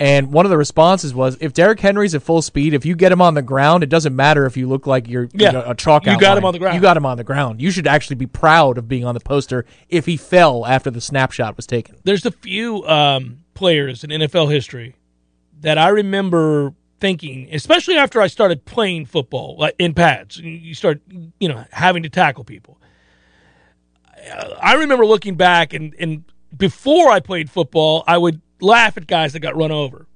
And 0.00 0.32
one 0.32 0.46
of 0.46 0.50
the 0.50 0.56
responses 0.56 1.12
was, 1.12 1.36
if 1.40 1.52
Derrick 1.52 1.80
Henry's 1.80 2.14
at 2.14 2.22
full 2.22 2.40
speed, 2.40 2.72
if 2.72 2.86
you 2.86 2.94
get 2.94 3.10
him 3.10 3.20
on 3.20 3.34
the 3.34 3.42
ground, 3.42 3.82
it 3.82 3.88
doesn't 3.88 4.14
matter 4.14 4.46
if 4.46 4.56
you 4.56 4.68
look 4.68 4.86
like 4.86 5.08
you're 5.08 5.28
Yeah. 5.32 5.48
you 5.48 5.52
know, 5.54 5.64
a 5.66 5.74
chalk 5.74 6.06
You 6.06 6.16
got 6.18 6.38
him 6.38 6.44
on 6.44 6.52
the 6.52 6.60
ground. 6.60 6.76
You 6.76 6.80
got 6.80 6.96
him 6.96 7.04
on 7.04 7.16
the 7.16 7.24
ground. 7.24 7.60
You 7.60 7.72
should 7.72 7.88
actually 7.88 8.14
be 8.16 8.26
proud 8.26 8.78
of 8.78 8.86
being 8.88 9.04
on 9.04 9.14
the 9.14 9.20
poster 9.20 9.64
if 9.88 10.06
he 10.06 10.16
fell 10.16 10.64
after 10.66 10.90
the 10.90 11.00
snapshot 11.00 11.56
was 11.56 11.66
taken. 11.66 11.96
there's 12.04 12.24
a 12.24 12.30
few 12.30 12.84
um, 12.86 13.38
players 13.54 14.04
in 14.04 14.10
NFL 14.10 14.52
history 14.52 14.94
that 15.62 15.78
I 15.78 15.88
remember 15.88 16.74
thinking, 17.00 17.48
especially 17.52 17.96
after 17.96 18.20
I 18.20 18.28
started 18.28 18.64
playing 18.64 19.06
football 19.06 19.56
like 19.58 19.74
in 19.80 19.94
pads. 19.94 20.38
You 20.38 20.74
start, 20.74 21.00
you 21.40 21.48
know, 21.48 21.64
having 21.72 22.04
to 22.04 22.08
tackle 22.08 22.44
people. 22.44 22.78
I 24.60 24.74
remember 24.74 25.06
looking 25.06 25.36
back 25.36 25.72
and, 25.72 25.94
and 25.98 26.24
before 26.56 27.10
I 27.10 27.20
played 27.20 27.50
football, 27.50 28.04
I 28.06 28.18
would 28.18 28.40
laugh 28.60 28.96
at 28.96 29.06
guys 29.06 29.32
that 29.34 29.40
got 29.40 29.56
run 29.56 29.70
over. 29.70 30.06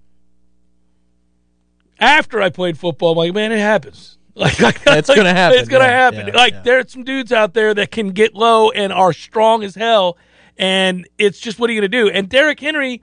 After 1.98 2.42
I 2.42 2.50
played 2.50 2.78
football, 2.78 3.12
I'm 3.12 3.18
like, 3.18 3.34
man, 3.34 3.52
it 3.52 3.58
happens. 3.58 4.18
Like, 4.34 4.60
like 4.60 4.80
It's 4.86 5.14
gonna 5.14 5.34
happen, 5.34 5.58
It's 5.58 5.68
gonna 5.68 5.84
yeah, 5.84 5.90
happen. 5.90 6.26
yeah, 6.28 6.34
like 6.34 6.54
yeah. 6.54 6.62
there's 6.62 6.90
some 6.90 7.04
dudes 7.04 7.32
out 7.32 7.52
there 7.52 7.74
that 7.74 7.90
can 7.90 8.12
get 8.12 8.34
low 8.34 8.70
and 8.70 8.90
are 8.90 9.12
strong 9.12 9.62
as 9.62 9.74
hell, 9.74 10.16
and 10.56 11.06
it's 11.18 11.38
just 11.38 11.58
what 11.58 11.68
are 11.68 11.74
you 11.74 11.80
gonna 11.82 11.88
do? 11.88 12.08
And 12.08 12.30
Derrick 12.30 12.58
Henry, 12.58 13.02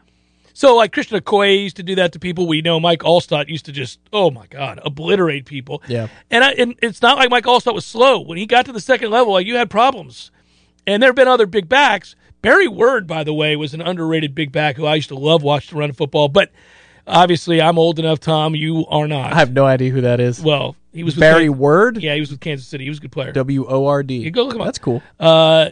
so 0.54 0.76
like 0.76 0.92
Christian 0.92 1.20
Okoye 1.20 1.62
used 1.62 1.76
to 1.76 1.84
do 1.84 1.94
that 1.96 2.14
to 2.14 2.20
people 2.20 2.48
we 2.48 2.64
know. 2.64 2.80
Mike 2.80 3.02
Alstott 3.02 3.48
used 3.48 3.66
to 3.66 3.72
just, 3.72 4.00
oh 4.12 4.32
my 4.32 4.48
god, 4.48 4.80
obliterate 4.84 5.46
people. 5.46 5.84
Yeah. 5.88 6.08
And, 6.32 6.44
I, 6.44 6.54
and 6.54 6.74
it's 6.82 7.04
not 7.04 7.18
like 7.20 7.30
Mike 7.30 7.46
Alstott 7.46 7.76
was 7.76 7.86
slow 7.86 8.22
when 8.22 8.40
he 8.40 8.48
got 8.48 8.66
to 8.66 8.72
the 8.72 8.82
second 8.82 9.12
level. 9.12 9.34
Like 9.34 9.46
you 9.46 9.56
had 9.56 9.70
problems, 9.70 10.32
and 10.90 11.02
there 11.04 11.10
have 11.10 11.16
been 11.16 11.28
other 11.28 11.46
big 11.46 11.70
backs. 11.70 12.16
Barry 12.42 12.68
Word, 12.68 13.06
by 13.06 13.24
the 13.24 13.34
way, 13.34 13.56
was 13.56 13.74
an 13.74 13.82
underrated 13.82 14.34
big 14.34 14.52
back 14.52 14.78
who 14.78 14.86
I 14.86 14.96
used 14.96 15.10
to 15.10 15.16
love 15.16 15.44
watching 15.44 15.78
run 15.78 15.92
football. 15.92 16.30
But 16.30 16.52
obviously, 17.06 17.62
I'm 17.62 17.78
old 17.78 18.00
enough. 18.00 18.20
Tom, 18.20 18.56
you 18.56 18.86
are 18.88 19.08
not. 19.08 19.34
I 19.34 19.36
have 19.36 19.52
no 19.52 19.66
idea 19.66 19.92
who 19.92 20.02
that 20.02 20.20
is. 20.20 20.42
well, 20.42 20.76
he 20.94 21.04
was 21.04 21.16
with 21.16 21.22
Barry 21.22 21.50
Word? 21.50 22.02
Yeah, 22.02 22.16
he 22.16 22.20
was 22.20 22.32
with 22.32 22.40
Kansas 22.40 22.68
City. 22.68 22.86
He 22.86 22.90
was 22.90 22.98
a 23.00 23.02
good 23.02 23.12
player. 23.12 23.32
W 23.32 23.66
O 23.68 23.86
R 23.86 24.04
D. 24.04 24.18
You 24.18 24.32
go 24.32 24.44
look 24.46 24.56
him 24.56 24.62
up. 24.62 24.68
That's 24.68 24.80
cool. 24.80 25.04
Uh, 25.20 25.70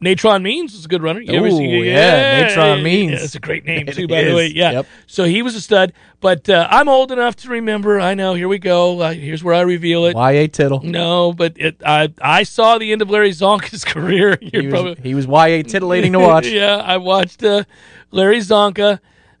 Natron 0.00 0.42
Means 0.44 0.74
was 0.74 0.84
a 0.84 0.88
good 0.88 1.02
runner. 1.02 1.20
You 1.20 1.44
Ooh, 1.44 1.50
see- 1.50 1.88
yeah, 1.88 2.40
Natron 2.46 2.82
Means. 2.82 3.12
Yeah, 3.12 3.18
that's 3.18 3.34
a 3.34 3.40
great 3.40 3.64
name 3.64 3.88
It 3.88 3.94
too, 3.96 4.06
by 4.06 4.22
the 4.24 4.34
way. 4.34 4.46
Yeah. 4.46 4.70
Yep. 4.72 4.86
So 5.06 5.24
he 5.24 5.42
was 5.42 5.54
a 5.56 5.60
stud. 5.60 5.92
But 6.20 6.48
uh, 6.48 6.66
I'm 6.70 6.88
old 6.88 7.12
enough 7.12 7.36
to 7.36 7.48
remember. 7.48 8.00
I 8.00 8.14
know. 8.14 8.34
Here 8.34 8.48
we 8.48 8.58
go. 8.58 9.00
Uh, 9.00 9.12
here's 9.12 9.42
where 9.44 9.54
I 9.54 9.60
reveal 9.60 10.04
it. 10.06 10.14
Y 10.16 10.32
A 10.32 10.48
Tittle. 10.48 10.80
No, 10.82 11.32
but 11.32 11.54
it, 11.56 11.80
I 11.84 12.12
I 12.20 12.42
saw 12.44 12.78
the 12.78 12.90
end 12.92 13.02
of 13.02 13.10
Larry 13.10 13.30
Csonka's 13.30 13.84
career. 13.94 14.38
You're 14.40 14.62
He 14.62 14.68
was, 14.68 14.72
probably 14.72 15.02
he 15.02 15.14
was 15.14 15.26
Y 15.26 15.48
A 15.48 15.62
titillating 15.62 16.12
to 16.12 16.18
watch. 16.20 16.46
yeah, 16.48 16.76
I 16.76 16.96
watched 16.96 17.42
uh, 17.44 17.64
Larry 18.10 18.38
Csonka, 18.38 18.98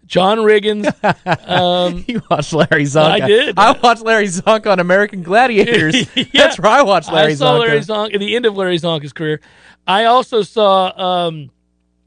John 0.08 0.38
Riggins. 0.38 0.86
Um, 1.48 2.04
You 2.08 2.22
watched 2.30 2.52
Larry 2.52 2.84
Csonka. 2.84 3.22
I 3.22 3.26
did. 3.26 3.58
I 3.58 3.72
watched 3.72 4.02
Larry 4.02 4.26
Csonka 4.26 4.66
on 4.72 4.80
American 4.80 5.22
Gladiators. 5.22 5.94
Yeah. 6.16 6.24
That's 6.34 6.58
where 6.58 6.72
I 6.72 6.82
watched 6.82 7.12
Larry 7.12 7.32
Zonk. 7.32 7.34
I 7.34 7.34
saw 7.36 7.52
Csonka. 7.54 7.58
Larry 7.60 7.80
Csonka 7.80 8.18
the 8.18 8.36
end 8.36 8.46
of 8.46 8.56
Larry 8.56 8.78
Csonka's 8.78 9.12
career. 9.12 9.40
I 9.86 10.04
also 10.06 10.42
saw. 10.42 11.26
Um, 11.28 11.50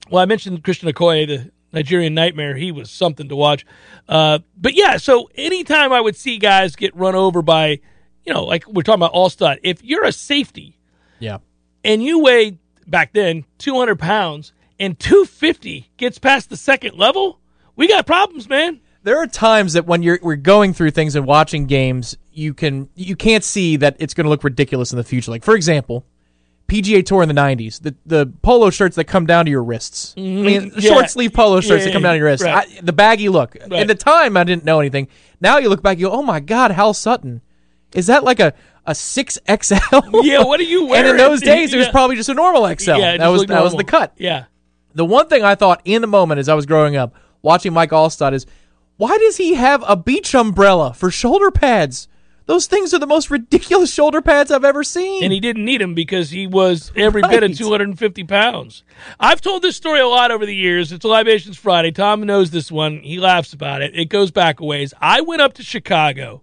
well, 0.09 0.21
I 0.21 0.25
mentioned 0.25 0.63
Christian 0.63 0.91
Okoye, 0.91 1.25
the 1.27 1.51
Nigerian 1.71 2.13
Nightmare. 2.13 2.55
He 2.55 2.71
was 2.71 2.91
something 2.91 3.29
to 3.29 3.35
watch. 3.35 3.65
Uh, 4.09 4.39
but 4.57 4.73
yeah, 4.73 4.97
so 4.97 5.29
anytime 5.35 5.93
I 5.93 6.01
would 6.01 6.15
see 6.17 6.37
guys 6.37 6.75
get 6.75 6.95
run 6.95 7.15
over 7.15 7.41
by, 7.41 7.79
you 8.25 8.33
know, 8.33 8.43
like 8.43 8.67
we're 8.67 8.81
talking 8.83 8.99
about 9.01 9.13
Alstott, 9.13 9.57
if 9.63 9.83
you're 9.83 10.03
a 10.03 10.11
safety 10.11 10.77
Yeah. 11.19 11.37
and 11.83 12.03
you 12.03 12.19
weigh 12.19 12.57
back 12.87 13.13
then 13.13 13.45
200 13.59 13.97
pounds 13.99 14.51
and 14.79 14.99
250 14.99 15.89
gets 15.97 16.17
past 16.19 16.49
the 16.49 16.57
second 16.57 16.97
level, 16.97 17.39
we 17.81 17.87
got 17.87 18.05
problems, 18.05 18.47
man. 18.47 18.79
There 19.01 19.17
are 19.17 19.25
times 19.25 19.73
that 19.73 19.87
when 19.87 20.03
you're 20.03 20.19
we're 20.21 20.35
going 20.35 20.75
through 20.75 20.91
things 20.91 21.15
and 21.15 21.25
watching 21.25 21.65
games, 21.65 22.15
you 22.31 22.53
can 22.53 22.89
you 22.93 23.15
can't 23.15 23.43
see 23.43 23.75
that 23.77 23.95
it's 23.97 24.13
going 24.13 24.25
to 24.25 24.29
look 24.29 24.43
ridiculous 24.43 24.91
in 24.91 24.97
the 24.97 25.03
future. 25.03 25.31
Like 25.31 25.43
for 25.43 25.55
example, 25.55 26.05
PGA 26.67 27.03
Tour 27.03 27.23
in 27.23 27.27
the 27.27 27.33
'90s, 27.33 27.81
the 27.81 27.95
the 28.05 28.31
polo 28.43 28.69
shirts 28.69 28.95
that 28.97 29.05
come 29.05 29.25
down 29.25 29.45
to 29.45 29.51
your 29.51 29.63
wrists. 29.63 30.13
I 30.15 30.19
mm-hmm. 30.19 30.45
mean, 30.45 30.71
Yeah. 30.77 30.91
short 30.91 31.09
sleeve 31.09 31.33
polo 31.33 31.59
shirts 31.59 31.79
Yeah, 31.79 31.85
that 31.85 31.93
come 31.93 32.03
down 32.03 32.13
to 32.13 32.17
your 32.17 32.27
wrists. 32.27 32.45
right. 32.45 32.67
I, 32.69 32.81
the 32.81 32.93
baggy 32.93 33.29
look. 33.29 33.57
Right. 33.59 33.81
At 33.81 33.87
the 33.87 33.95
time, 33.95 34.37
I 34.37 34.43
didn't 34.43 34.63
know 34.63 34.79
anything. 34.79 35.07
Now 35.39 35.57
you 35.57 35.69
look 35.69 35.81
back, 35.81 35.97
you 35.97 36.05
go, 36.09 36.11
"Oh 36.11 36.21
my 36.21 36.39
God, 36.39 36.69
Hal 36.69 36.93
Sutton, 36.93 37.41
is 37.95 38.05
that 38.05 38.23
like 38.23 38.39
a 38.39 38.53
a 38.85 38.93
six 38.93 39.39
XL?" 39.49 40.21
Yeah, 40.21 40.43
what 40.43 40.59
are 40.59 40.63
you 40.63 40.85
wearing? 40.85 41.09
and 41.09 41.09
in 41.09 41.17
those 41.17 41.41
days, 41.41 41.73
it 41.73 41.77
was 41.77 41.87
probably 41.87 42.17
just 42.17 42.29
a 42.29 42.35
normal 42.35 42.67
XL. 42.75 42.97
Yeah, 42.97 43.13
it 43.13 43.17
that 43.17 43.29
was 43.29 43.47
that 43.47 43.63
was 43.63 43.73
the 43.73 43.83
cut. 43.83 44.13
Yeah. 44.17 44.45
The 44.93 45.05
one 45.05 45.27
thing 45.27 45.43
I 45.43 45.55
thought 45.55 45.81
in 45.85 46.01
the 46.01 46.07
moment 46.07 46.39
as 46.39 46.47
I 46.47 46.53
was 46.53 46.67
growing 46.67 46.95
up 46.95 47.15
watching 47.41 47.73
Mike 47.73 47.91
Alstott 47.91 48.33
is 48.33 48.45
why 48.97 49.17
does 49.17 49.37
he 49.37 49.55
have 49.55 49.83
a 49.87 49.95
beach 49.95 50.35
umbrella 50.35 50.93
for 50.93 51.09
shoulder 51.09 51.49
pads? 51.51 52.07
Those 52.45 52.67
things 52.67 52.93
are 52.93 52.99
the 52.99 53.07
most 53.07 53.29
ridiculous 53.31 53.93
shoulder 53.93 54.21
pads 54.21 54.51
I've 54.51 54.65
ever 54.65 54.83
seen. 54.83 55.23
and 55.23 55.31
he 55.33 55.39
didn't 55.39 55.65
need 55.65 55.81
them 55.81 55.93
because 55.93 56.29
he 56.31 56.47
was 56.47 56.91
every 56.95 57.21
bit 57.21 57.43
of 57.43 57.57
250 57.57 58.23
pounds. 58.25 58.83
I've 59.19 59.41
told 59.41 59.61
this 59.61 59.75
story 59.75 59.99
a 59.99 60.07
lot 60.07 60.31
over 60.31 60.45
the 60.45 60.55
years. 60.55 60.91
It's 60.91 61.05
a 61.05 61.07
Libations 61.07 61.57
Friday. 61.57 61.91
Tom 61.91 62.21
knows 62.21 62.51
this 62.51 62.71
one. 62.71 62.99
He 62.99 63.19
laughs 63.19 63.53
about 63.53 63.81
it. 63.81 63.95
It 63.95 64.05
goes 64.09 64.31
back 64.31 64.59
a 64.59 64.65
ways. 64.65 64.93
I 64.99 65.21
went 65.21 65.41
up 65.41 65.53
to 65.53 65.63
Chicago 65.63 66.41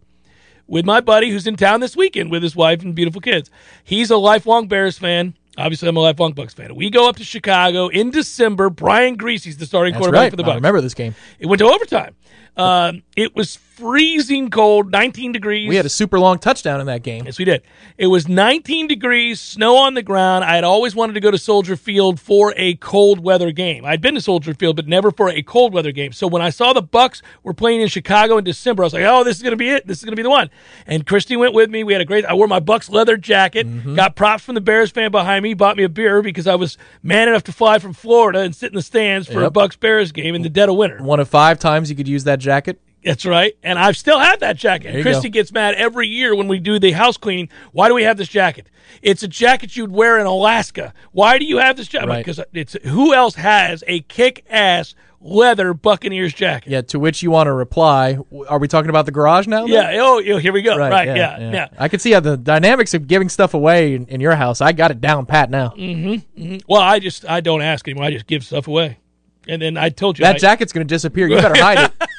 with 0.67 0.85
my 0.85 1.01
buddy 1.01 1.31
who's 1.31 1.47
in 1.47 1.57
town 1.57 1.81
this 1.81 1.97
weekend 1.97 2.31
with 2.31 2.43
his 2.43 2.57
wife 2.57 2.83
and 2.83 2.95
beautiful 2.95 3.21
kids. 3.21 3.51
He's 3.85 4.11
a 4.11 4.17
lifelong 4.17 4.69
Bears 4.69 4.99
fan. 4.99 5.35
Obviously, 5.59 5.89
I'm 5.89 5.97
a 5.97 6.01
lifelong 6.01 6.35
Bucs 6.35 6.55
fan. 6.55 6.75
We 6.77 6.89
go 6.89 7.09
up 7.09 7.17
to 7.17 7.25
Chicago 7.25 7.89
in 7.89 8.11
December. 8.11 8.71
Brian 8.71 9.17
Griese's 9.17 9.57
the 9.57 9.67
starting 9.67 9.93
That's 9.93 10.03
quarterback 10.03 10.21
right. 10.21 10.31
for 10.31 10.37
the 10.37 10.45
I 10.45 10.55
remember 10.55 10.81
this 10.81 10.95
game. 10.95 11.15
It 11.41 11.47
went 11.47 11.59
to 11.59 11.67
overtime. 11.67 12.15
Um, 12.57 13.03
it 13.17 13.35
was 13.35 13.57
freezing 13.79 14.51
cold, 14.51 14.91
19 14.91 15.31
degrees. 15.31 15.69
We 15.69 15.77
had 15.77 15.87
a 15.87 15.91
super 15.91 16.19
long 16.19 16.39
touchdown 16.39 16.81
in 16.81 16.87
that 16.87 17.05
game. 17.05 17.25
Yes, 17.27 17.39
we 17.39 17.45
did. 17.45 17.63
It 17.97 18.09
was 18.09 18.27
19 18.27 18.89
degrees, 18.89 19.41
snow 19.41 19.77
on 19.77 19.95
the 19.95 20.03
ground. 20.03 20.45
I 20.45 20.57
had 20.57 20.65
always 20.65 20.97
wanted 20.97 21.13
to 21.13 21.21
go 21.21 21.31
to 21.31 21.39
Soldier 21.39 21.77
Field 21.77 22.19
for 22.19 22.53
a 22.57 22.75
cold 22.77 23.21
weather 23.21 23.53
game. 23.53 23.85
I'd 23.85 24.01
been 24.01 24.17
to 24.17 24.21
Soldier 24.21 24.53
Field, 24.53 24.75
but 24.77 24.89
never 24.89 25.13
for 25.13 25.31
a 25.31 25.43
cold 25.43 25.73
weather 25.73 25.93
game. 25.93 26.13
So 26.13 26.27
when 26.27 26.43
I 26.43 26.51
saw 26.51 26.73
the 26.73 26.83
Bucs 26.83 27.23
were 27.45 27.55
playing 27.55 27.81
in 27.81 27.89
Chicago 27.89 28.37
in 28.37 28.45
December, 28.45 28.83
I 28.83 28.87
was 28.87 28.95
like, 28.95 29.05
"Oh, 29.05 29.23
this 29.23 29.37
is 29.37 29.43
going 29.43 29.53
to 29.53 29.57
be 29.57 29.71
it. 29.71 29.87
This 29.87 29.99
is 29.99 30.05
going 30.05 30.13
to 30.13 30.17
be 30.17 30.23
the 30.23 30.31
one." 30.31 30.51
And 30.87 31.07
Christy 31.07 31.37
went 31.37 31.55
with 31.55 31.71
me. 31.71 31.85
We 31.85 31.93
had 31.93 32.03
a 32.03 32.05
great. 32.05 32.25
I 32.25 32.35
wore 32.35 32.49
my 32.49 32.61
Bucs 32.61 32.91
leather 32.91 33.17
jacket. 33.17 33.67
Mm-hmm. 33.67 33.95
Got 33.95 34.17
props 34.17 34.43
from 34.43 34.57
the 34.57 34.61
Bears 34.61 34.91
fan 34.91 35.13
behind 35.13 35.45
me. 35.45 35.55
Bought 35.55 35.77
me 35.77 35.85
a 35.85 35.89
beer 35.89 36.21
because 36.21 36.49
I 36.49 36.57
was 36.57 36.77
man 37.03 37.29
enough 37.29 37.45
to 37.45 37.53
fly 37.53 37.79
from 37.79 37.93
Florida 37.93 38.41
and 38.41 38.57
sit 38.57 38.73
in 38.73 38.77
the 38.77 38.83
stands 38.83 39.29
for 39.29 39.45
a 39.45 39.51
Bucs 39.51 39.79
Bears 39.79 40.11
game 40.11 40.35
in 40.35 40.43
the 40.43 40.49
dead 40.49 40.69
of 40.69 40.75
winter. 40.75 41.01
One 41.01 41.21
of 41.21 41.29
five 41.29 41.61
times 41.61 41.91
you 41.91 41.97
could 41.97 42.09
use 42.09 42.25
that 42.25 42.41
jacket. 42.41 42.81
That's 43.05 43.25
right. 43.25 43.55
And 43.63 43.79
I 43.79 43.93
still 43.93 44.19
have 44.19 44.41
that 44.41 44.57
jacket. 44.57 45.03
Christy 45.03 45.29
go. 45.29 45.35
gets 45.35 45.53
mad 45.53 45.75
every 45.75 46.09
year 46.09 46.35
when 46.35 46.49
we 46.49 46.59
do 46.59 46.79
the 46.79 46.91
house 46.93 47.17
cleaning. 47.17 47.49
Why 47.73 47.89
do 47.89 47.95
we 47.95 48.03
have 48.03 48.17
this 48.17 48.29
jacket? 48.29 48.69
It's 49.03 49.23
a 49.23 49.29
jacket 49.29 49.77
you'd 49.77 49.93
wear 49.93 50.19
in 50.19 50.27
Alaska. 50.27 50.93
Why 51.13 51.39
do 51.39 51.45
you 51.45 51.59
have 51.59 51.77
this 51.77 51.89
jacket? 51.89 52.09
Right. 52.09 52.25
Because 52.25 52.41
it's 52.53 52.77
who 52.85 53.15
else 53.15 53.37
has 53.37 53.85
a 53.87 54.01
kick-ass 54.01 54.95
leather 55.21 55.75
Buccaneers 55.75 56.35
jacket? 56.35 56.71
Yeah, 56.71 56.81
to 56.83 56.99
which 56.99 57.23
you 57.23 57.31
want 57.31 57.47
to 57.47 57.53
reply, 57.53 58.19
are 58.49 58.59
we 58.59 58.67
talking 58.67 58.91
about 58.91 59.07
the 59.07 59.13
garage 59.13 59.47
now? 59.47 59.67
then? 59.67 59.69
Yeah. 59.75 59.99
Oh, 60.03 60.19
yeah, 60.19 60.39
here 60.39 60.53
we 60.53 60.63
go. 60.63 60.77
Right. 60.77 61.07
yeah. 61.07 61.39
Yeah. 61.39 61.69
I 61.79 61.89
can 61.89 62.01
see 62.01 62.13
how 62.13 62.21
the 62.21 62.37
dynamics 62.37 62.95
of 62.95 63.07
giving 63.07 63.29
stuff 63.29 63.55
away 63.55 63.95
in, 63.95 64.07
in 64.07 64.21
your 64.21 64.35
house. 64.35 64.61
I 64.61 64.73
got 64.73 64.91
it 64.91 65.01
down 65.01 65.27
pat 65.27 65.51
now. 65.51 65.71
Mm-hmm, 65.71 66.43
mm-hmm. 66.43 66.57
Well, 66.69 66.83
I 66.83 66.99
just 66.99 67.29
I 67.29 67.41
don't 67.41 67.63
ask 67.63 67.87
anymore. 67.87 68.07
I 68.07 68.11
just 68.11 68.27
give 68.27 68.45
stuff 68.45 68.67
away. 68.69 68.99
And 69.47 69.63
then 69.63 69.77
I 69.79 69.89
told 69.89 70.19
you 70.19 70.25
That 70.25 70.37
I- 70.37 70.39
jacket's 70.39 70.73
going 70.73 70.87
to 70.87 70.93
disappear. 70.95 71.27
You 71.27 71.37
better 71.37 71.61
hide 71.63 71.91
it. 72.01 72.09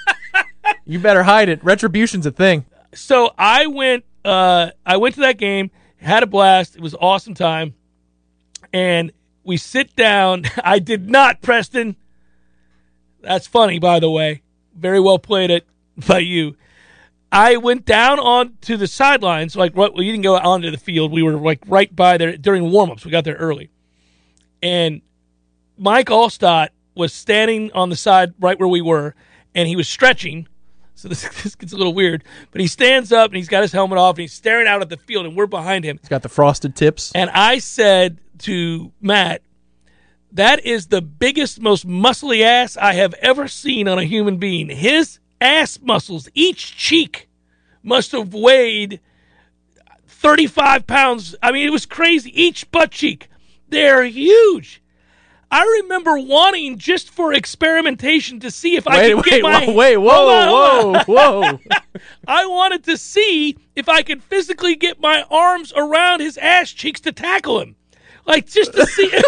You 0.90 0.98
better 0.98 1.22
hide 1.22 1.50
it. 1.50 1.64
Retribution's 1.64 2.26
a 2.26 2.32
thing. 2.32 2.66
so 2.96 3.32
I 3.38 3.68
went 3.68 4.06
uh 4.26 4.72
I 4.84 4.98
went 4.98 5.14
to 5.16 5.22
that 5.22 5.38
game, 5.38 5.70
had 5.98 6.24
a 6.24 6.26
blast. 6.26 6.76
It 6.76 6.82
was 6.82 6.96
awesome 7.00 7.36
time. 7.36 7.76
And 8.74 9.12
we 9.44 9.58
sit 9.58 9.96
down. 9.96 10.46
I 10.64 10.80
did 10.80 11.08
not, 11.08 11.44
Preston. 11.44 11.96
That's 13.22 13.46
funny, 13.46 13.78
by 13.78 14.00
the 14.00 14.10
way. 14.10 14.42
Very 14.76 15.00
well 15.00 15.20
played 15.20 15.52
it 15.52 15.68
by 16.08 16.20
you. 16.20 16.56
I 17.32 17.58
went 17.58 17.86
down 17.86 18.18
onto 18.18 18.76
the 18.76 18.88
sidelines, 18.88 19.56
like 19.56 19.76
well, 19.76 19.92
you 20.02 20.12
didn't 20.12 20.24
go 20.24 20.38
onto 20.38 20.72
the 20.72 20.78
field. 20.78 21.12
We 21.12 21.22
were 21.22 21.34
like 21.34 21.60
right 21.68 21.96
by 21.96 22.18
there 22.18 22.36
during 22.36 22.64
warmups. 22.64 23.06
We 23.06 23.12
got 23.12 23.26
there 23.26 23.36
early. 23.36 23.70
And 24.64 25.04
Mike 25.78 26.08
Alstott 26.08 26.70
was 26.96 27.14
standing 27.14 27.72
on 27.74 27.90
the 27.90 27.96
side 27.96 28.34
right 28.40 28.58
where 28.58 28.68
we 28.68 28.82
were, 28.82 29.14
and 29.54 29.68
he 29.68 29.76
was 29.76 29.88
stretching. 29.88 30.48
So 31.00 31.08
this, 31.08 31.22
this 31.44 31.56
gets 31.56 31.72
a 31.72 31.78
little 31.78 31.94
weird. 31.94 32.24
But 32.52 32.60
he 32.62 32.68
stands 32.68 33.12
up 33.12 33.32
and 33.32 33.38
he's 33.38 33.48
got 33.48 33.62
his 33.62 33.72
helmet 33.72 33.98
off 33.98 34.16
and 34.16 34.22
he's 34.22 34.34
staring 34.34 34.68
out 34.68 34.82
at 34.82 34.90
the 34.90 34.98
field, 34.98 35.26
and 35.26 35.36
we're 35.36 35.48
behind 35.48 35.86
him. 35.86 35.98
He's 36.02 36.10
got 36.10 36.24
the 36.24 36.30
frosted 36.30 36.76
tips. 36.76 37.12
And 37.16 37.30
I 37.30 37.60
said 37.60 38.20
to 38.40 38.92
Matt, 39.00 39.42
that 40.34 40.66
is 40.66 40.88
the 40.88 41.02
biggest, 41.02 41.62
most 41.62 41.88
muscly 41.88 42.42
ass 42.42 42.76
I 42.78 42.94
have 42.94 43.14
ever 43.16 43.48
seen 43.48 43.88
on 43.88 43.98
a 43.98 44.04
human 44.04 44.38
being. 44.38 44.70
His 44.70 45.20
ass 45.40 45.80
muscles, 45.82 46.28
each 46.36 46.76
cheek, 46.76 47.30
must 47.82 48.12
have 48.12 48.34
weighed 48.34 49.00
35 50.06 50.86
pounds. 50.86 51.34
I 51.42 51.52
mean, 51.54 51.66
it 51.66 51.72
was 51.72 51.86
crazy. 51.86 52.30
Each 52.40 52.70
butt 52.70 52.92
cheek. 52.92 53.30
They're 53.70 54.04
huge. 54.04 54.84
I 55.52 55.82
remember 55.82 56.20
wanting 56.20 56.78
just 56.78 57.10
for 57.10 57.34
experimentation 57.34 58.40
to 58.42 58.52
see 58.52 58.76
if 58.76 58.88
I 58.88 59.08
could 59.08 59.16
wait, 59.16 59.26
get 59.26 59.42
my 59.42 59.66
whoa, 59.66 59.74
wait, 59.74 59.98
whoa, 59.98 60.30
on. 60.30 61.06
whoa, 61.06 61.42
whoa. 61.42 61.60
I 62.28 62.46
wanted 62.46 62.84
to 62.84 62.98
see 62.98 63.58
if 63.76 63.90
I 63.90 64.04
could 64.04 64.22
physically 64.22 64.76
get 64.76 65.00
my 65.00 65.24
arms 65.32 65.74
around 65.76 66.20
his 66.20 66.38
ass 66.38 66.72
cheeks 66.72 67.00
to 67.02 67.12
tackle 67.12 67.60
him. 67.62 67.76
Like 68.26 68.46
just 68.48 68.74
to 68.74 68.86
see 68.86 69.12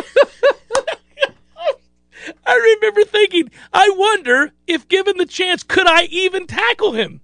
I 2.45 2.75
remember 2.79 3.03
thinking, 3.03 3.49
I 3.73 3.89
wonder 3.95 4.51
if 4.67 4.87
given 4.87 5.17
the 5.17 5.25
chance 5.25 5.63
could 5.63 5.87
I 5.87 6.03
even 6.03 6.45
tackle 6.45 6.91
him? 6.91 7.21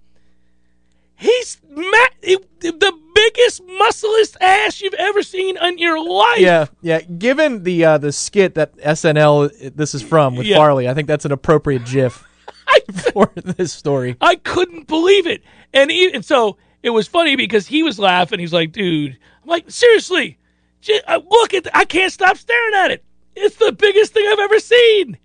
He's 1.18 1.58
ma- 1.68 2.06
it- 2.22 2.60
the 2.60 2.92
biggest 3.14 3.62
musclest 3.78 4.36
ass 4.40 4.80
you've 4.80 4.94
ever 4.94 5.22
seen 5.22 5.56
in 5.56 5.78
your 5.78 6.02
life. 6.02 6.38
Yeah, 6.38 6.66
yeah. 6.82 7.00
Given 7.00 7.62
the 7.64 7.84
uh, 7.84 7.98
the 7.98 8.12
skit 8.12 8.54
that 8.54 8.76
SNL 8.78 9.74
this 9.76 9.94
is 9.94 10.02
from 10.02 10.36
with 10.36 10.46
Yeah. 10.46 10.56
Farley, 10.56 10.88
I 10.88 10.94
think 10.94 11.08
that's 11.08 11.24
an 11.24 11.32
appropriate 11.32 11.84
GIF 11.84 12.24
for 13.12 13.30
this 13.34 13.72
story. 13.72 14.16
I 14.20 14.36
couldn't 14.36 14.86
believe 14.86 15.26
it. 15.26 15.42
And, 15.74 15.90
he, 15.90 16.12
and 16.12 16.24
so 16.24 16.56
it 16.82 16.90
was 16.90 17.06
funny 17.08 17.34
because 17.36 17.66
he 17.66 17.82
was 17.82 17.98
laughing. 17.98 18.38
He's 18.38 18.52
like, 18.52 18.72
dude, 18.72 19.18
I'm 19.42 19.48
like, 19.48 19.70
seriously, 19.70 20.38
j- 20.80 21.00
uh, 21.06 21.20
look 21.28 21.52
at, 21.54 21.66
I 21.76 21.84
can't 21.84 22.12
stop 22.12 22.36
staring 22.36 22.74
at 22.76 22.90
it. 22.92 23.04
It's 23.34 23.56
the 23.56 23.72
biggest 23.72 24.12
thing 24.14 24.24
I've 24.28 24.38
ever 24.38 24.60
seen. 24.60 25.18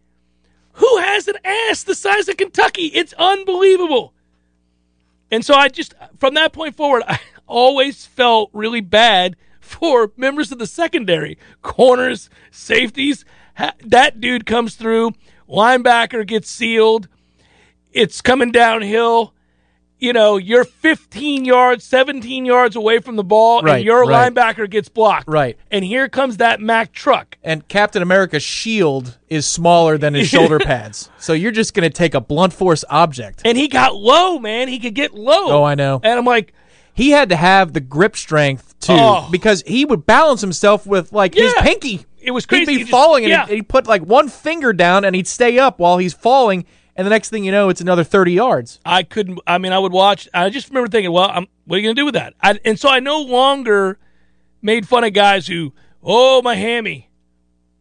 Who 0.73 0.97
has 0.97 1.27
an 1.27 1.35
ass 1.45 1.83
the 1.83 1.95
size 1.95 2.27
of 2.27 2.37
Kentucky? 2.37 2.87
It's 2.87 3.13
unbelievable. 3.13 4.12
And 5.33 5.43
so 5.43 5.55
I 5.55 5.67
just, 5.67 5.95
from 6.19 6.35
that 6.35 6.53
point 6.53 6.75
forward, 6.75 7.01
I 7.07 7.19
always 7.47 8.05
felt 8.05 8.51
really 8.53 8.81
bad 8.81 9.35
for 9.59 10.11
members 10.15 10.51
of 10.51 10.59
the 10.59 10.67
secondary, 10.67 11.39
corners, 11.63 12.29
safeties. 12.51 13.25
That 13.83 14.21
dude 14.21 14.45
comes 14.45 14.75
through, 14.75 15.13
linebacker 15.49 16.27
gets 16.27 16.51
sealed, 16.51 17.07
it's 17.91 18.21
coming 18.21 18.51
downhill. 18.51 19.33
You 20.03 20.11
know, 20.11 20.35
you're 20.35 20.65
15 20.65 21.45
yards, 21.45 21.85
17 21.85 22.45
yards 22.45 22.75
away 22.75 22.99
from 22.99 23.15
the 23.15 23.23
ball, 23.23 23.61
Right, 23.61 23.75
and 23.77 23.85
your 23.85 24.03
right. 24.03 24.33
linebacker 24.33 24.69
gets 24.69 24.89
blocked. 24.89 25.29
Right. 25.29 25.57
And 25.71 25.85
here 25.85 26.09
comes 26.09 26.37
that 26.37 26.59
Mack 26.59 26.91
truck. 26.91 27.37
And 27.41 27.65
Captain 27.69 28.01
America's 28.01 28.43
shield 28.43 29.17
is 29.29 29.45
smaller 29.47 29.97
than 29.97 30.13
his 30.13 30.27
shoulder 30.35 30.59
pads, 30.59 31.09
so 31.19 31.31
you're 31.31 31.53
just 31.53 31.73
going 31.73 31.89
to 31.89 31.97
take 31.97 32.15
a 32.15 32.19
blunt 32.19 32.51
force 32.51 32.83
object. 32.89 33.43
And 33.45 33.57
he 33.57 33.69
got 33.69 33.95
low, 33.95 34.39
man. 34.39 34.67
He 34.67 34.77
could 34.77 34.93
get 34.93 35.13
low. 35.13 35.59
Oh, 35.59 35.63
I 35.63 35.75
know. 35.75 36.01
And 36.03 36.19
I'm 36.19 36.25
like, 36.25 36.53
He 36.95 37.11
had 37.11 37.29
to 37.29 37.37
have 37.37 37.71
the 37.71 37.79
grip 37.79 38.17
strength 38.17 38.77
too, 38.81 38.91
Oh. 38.93 39.29
because 39.31 39.63
he 39.65 39.85
would 39.85 40.05
balance 40.05 40.41
himself 40.41 40.85
with 40.85 41.13
like 41.13 41.33
his 41.33 41.53
pinky. 41.59 42.05
It 42.21 42.31
was 42.31 42.45
crazy. 42.45 42.61
He'd 42.61 42.67
be 42.67 42.73
He 42.73 42.79
just- 42.79 42.91
falling, 42.91 43.23
and 43.23 43.31
yeah. 43.31 43.45
he'd, 43.47 43.55
he'd 43.55 43.69
put 43.69 43.87
like 43.87 44.01
one 44.01 44.27
finger 44.27 44.73
down, 44.73 45.05
and 45.05 45.15
he'd 45.15 45.27
stay 45.27 45.57
up 45.59 45.79
while 45.79 45.97
he's 45.97 46.13
falling. 46.13 46.65
And 46.95 47.05
the 47.05 47.09
next 47.09 47.29
thing 47.29 47.43
you 47.43 47.51
know, 47.51 47.69
it's 47.69 47.81
another 47.81 48.03
thirty 48.03 48.33
yards. 48.33 48.79
I 48.85 49.03
couldn't. 49.03 49.39
I 49.47 49.57
mean, 49.57 49.71
I 49.73 49.79
would 49.79 49.91
watch. 49.91 50.27
I 50.33 50.49
just 50.49 50.69
remember 50.69 50.89
thinking, 50.89 51.11
well, 51.11 51.29
I'm, 51.29 51.47
what 51.65 51.75
are 51.75 51.79
you 51.79 51.85
going 51.87 51.95
to 51.95 51.99
do 52.01 52.05
with 52.05 52.13
that? 52.13 52.33
I, 52.41 52.59
and 52.63 52.79
so 52.79 52.87
I 52.89 52.99
no 52.99 53.19
longer 53.21 53.97
made 54.61 54.87
fun 54.87 55.03
of 55.03 55.11
guys 55.13 55.47
who, 55.47 55.73
oh, 56.03 56.41
my 56.43 56.55
hammy. 56.55 57.09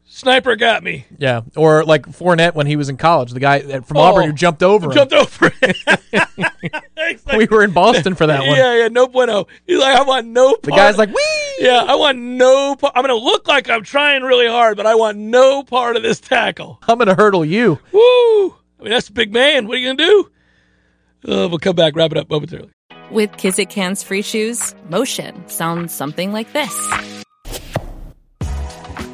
Sniper 0.05 0.57
got 0.57 0.83
me. 0.83 1.07
Yeah, 1.17 1.41
or 1.57 1.85
like 1.85 2.05
Fournette 2.07 2.55
when 2.55 2.67
he 2.67 2.77
was 2.77 2.91
in 2.91 2.99
college, 2.99 3.33
the 3.33 3.41
guy 3.41 3.81
from 3.81 3.97
Oh. 3.97 4.01
Auburn 4.01 4.27
who 4.27 4.33
jumped 4.35 4.63
over 4.63 4.87
him. 4.87 4.93
Jumped 4.93 5.15
over. 5.15 5.51
We 7.37 7.47
were 7.47 7.63
in 7.65 7.73
Boston 7.73 8.15
for 8.15 8.27
that 8.27 8.41
one. 8.47 8.57
Yeah, 8.57 8.77
yeah, 8.77 8.89
no 8.89 9.07
bueno. 9.09 9.47
He's 9.67 9.79
like, 9.81 9.97
I 9.97 10.03
want 10.03 10.27
no 10.29 10.51
part. 10.53 10.63
The 10.63 10.71
guy's 10.71 10.99
like, 10.99 11.09
"Wee!" 11.09 11.57
yeah, 11.61 11.85
I 11.87 11.95
want 11.97 12.19
no 12.19 12.77
part. 12.77 12.93
I'm 12.95 13.05
going 13.05 13.19
to 13.19 13.25
look 13.25 13.49
like 13.49 13.69
I'm 13.69 13.83
trying 13.83 14.23
really 14.23 14.47
hard, 14.47 14.77
but 14.77 14.87
I 14.87 14.95
want 14.95 15.19
no 15.19 15.63
part 15.63 15.97
of 15.97 16.03
this 16.03 16.21
tackle. 16.21 16.79
I'm 16.87 16.99
gonna 16.99 17.15
hurdle 17.15 17.45
you. 17.45 17.79
Woo! 17.91 18.55
I 18.83 18.85
mean, 18.87 18.95
that's 18.95 19.11
a 19.11 19.13
big 19.13 19.33
man. 19.33 19.69
What 19.69 19.77
are 19.77 19.81
you 19.81 19.95
going 19.95 19.99
to 19.99 20.05
do? 21.23 21.33
Uh, 21.33 21.49
we'll 21.49 21.61
come 21.61 21.77
back, 21.77 21.95
wrap 21.95 22.11
it 22.11 22.17
up 22.19 22.29
momentarily. 22.29 22.73
With 23.13 23.31
Kizik 23.33 23.73
hands 23.73 24.03
free 24.03 24.23
shoes, 24.23 24.75
motion 24.91 25.49
sounds 25.49 25.95
something 25.95 26.33
like 26.33 26.53
this. 26.53 26.75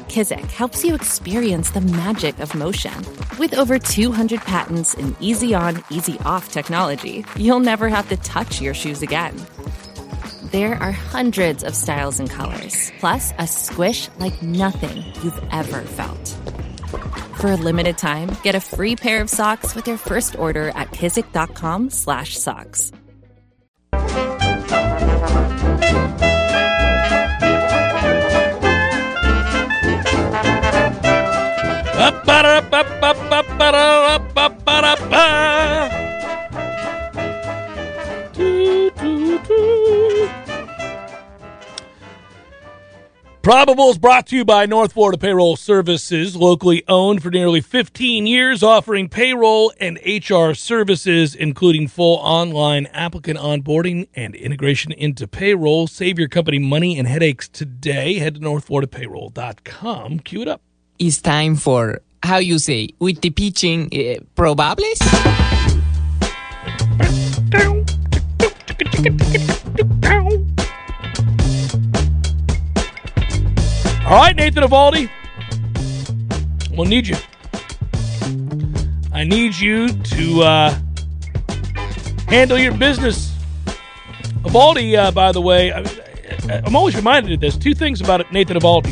Kizik 0.07 0.49
helps 0.49 0.83
you 0.83 0.95
experience 0.95 1.69
the 1.69 1.81
magic 1.81 2.39
of 2.39 2.55
motion. 2.55 2.95
With 3.37 3.53
over 3.53 3.77
200 3.77 4.41
patents 4.41 4.95
and 4.95 5.15
easy 5.19 5.53
on, 5.53 5.83
easy 5.91 6.17
off 6.25 6.51
technology, 6.51 7.23
you'll 7.35 7.59
never 7.59 7.89
have 7.89 8.09
to 8.09 8.17
touch 8.17 8.59
your 8.59 8.73
shoes 8.73 9.03
again. 9.03 9.39
There 10.45 10.81
are 10.81 10.91
hundreds 10.91 11.63
of 11.63 11.75
styles 11.75 12.19
and 12.19 12.27
colors, 12.27 12.91
plus 12.99 13.33
a 13.37 13.45
squish 13.45 14.09
like 14.17 14.41
nothing 14.41 15.03
you've 15.21 15.39
ever 15.51 15.81
felt. 15.81 16.48
For 17.39 17.53
a 17.53 17.55
limited 17.55 17.97
time, 17.97 18.35
get 18.43 18.55
a 18.55 18.59
free 18.59 18.97
pair 18.97 19.21
of 19.21 19.29
socks 19.29 19.73
with 19.73 19.87
your 19.87 19.95
first 19.95 20.37
order 20.37 20.73
at 20.75 20.91
kizik.com 20.91 21.89
slash 21.89 22.37
socks. 22.37 22.91
Probables 43.49 43.99
brought 43.99 44.27
to 44.27 44.35
you 44.35 44.45
by 44.45 44.67
North 44.67 44.93
Florida 44.93 45.17
Payroll 45.17 45.55
Services, 45.55 46.35
locally 46.35 46.83
owned 46.87 47.23
for 47.23 47.31
nearly 47.31 47.61
15 47.61 48.27
years, 48.27 48.61
offering 48.61 49.09
payroll 49.09 49.73
and 49.79 49.97
HR 50.05 50.53
services, 50.53 51.33
including 51.33 51.87
full 51.87 52.17
online 52.17 52.85
applicant 52.93 53.39
onboarding 53.39 54.07
and 54.13 54.35
integration 54.35 54.91
into 54.91 55.27
payroll. 55.27 55.87
Save 55.87 56.19
your 56.19 56.27
company 56.27 56.59
money 56.59 56.99
and 56.99 57.07
headaches 57.07 57.49
today. 57.49 58.19
Head 58.19 58.35
to 58.35 58.39
northfloridapayroll.com. 58.39 60.19
Cue 60.19 60.43
it 60.43 60.47
up. 60.47 60.61
It's 60.99 61.19
time 61.19 61.55
for 61.55 62.01
how 62.21 62.37
you 62.37 62.59
say 62.59 62.89
with 62.99 63.21
the 63.21 63.31
pitching 63.31 63.85
uh, 63.85 64.21
probables. 64.35 64.99
All 74.09 74.15
right, 74.15 74.35
Nathan 74.35 74.63
Eovaldi. 74.63 75.07
We'll 76.71 76.87
need 76.87 77.05
you. 77.05 77.15
I 79.13 79.23
need 79.23 79.55
you 79.55 79.89
to 79.89 80.41
uh, 80.41 80.79
handle 82.27 82.57
your 82.57 82.75
business. 82.75 83.31
Eovaldi, 84.41 84.97
uh, 84.97 85.11
by 85.11 85.31
the 85.31 85.41
way, 85.41 85.71
I, 85.71 85.83
I'm 86.65 86.75
always 86.75 86.95
reminded 86.95 87.33
of 87.33 87.39
this. 87.39 87.55
Two 87.55 87.75
things 87.75 88.01
about 88.01 88.33
Nathan 88.33 88.57
Eovaldi. 88.57 88.89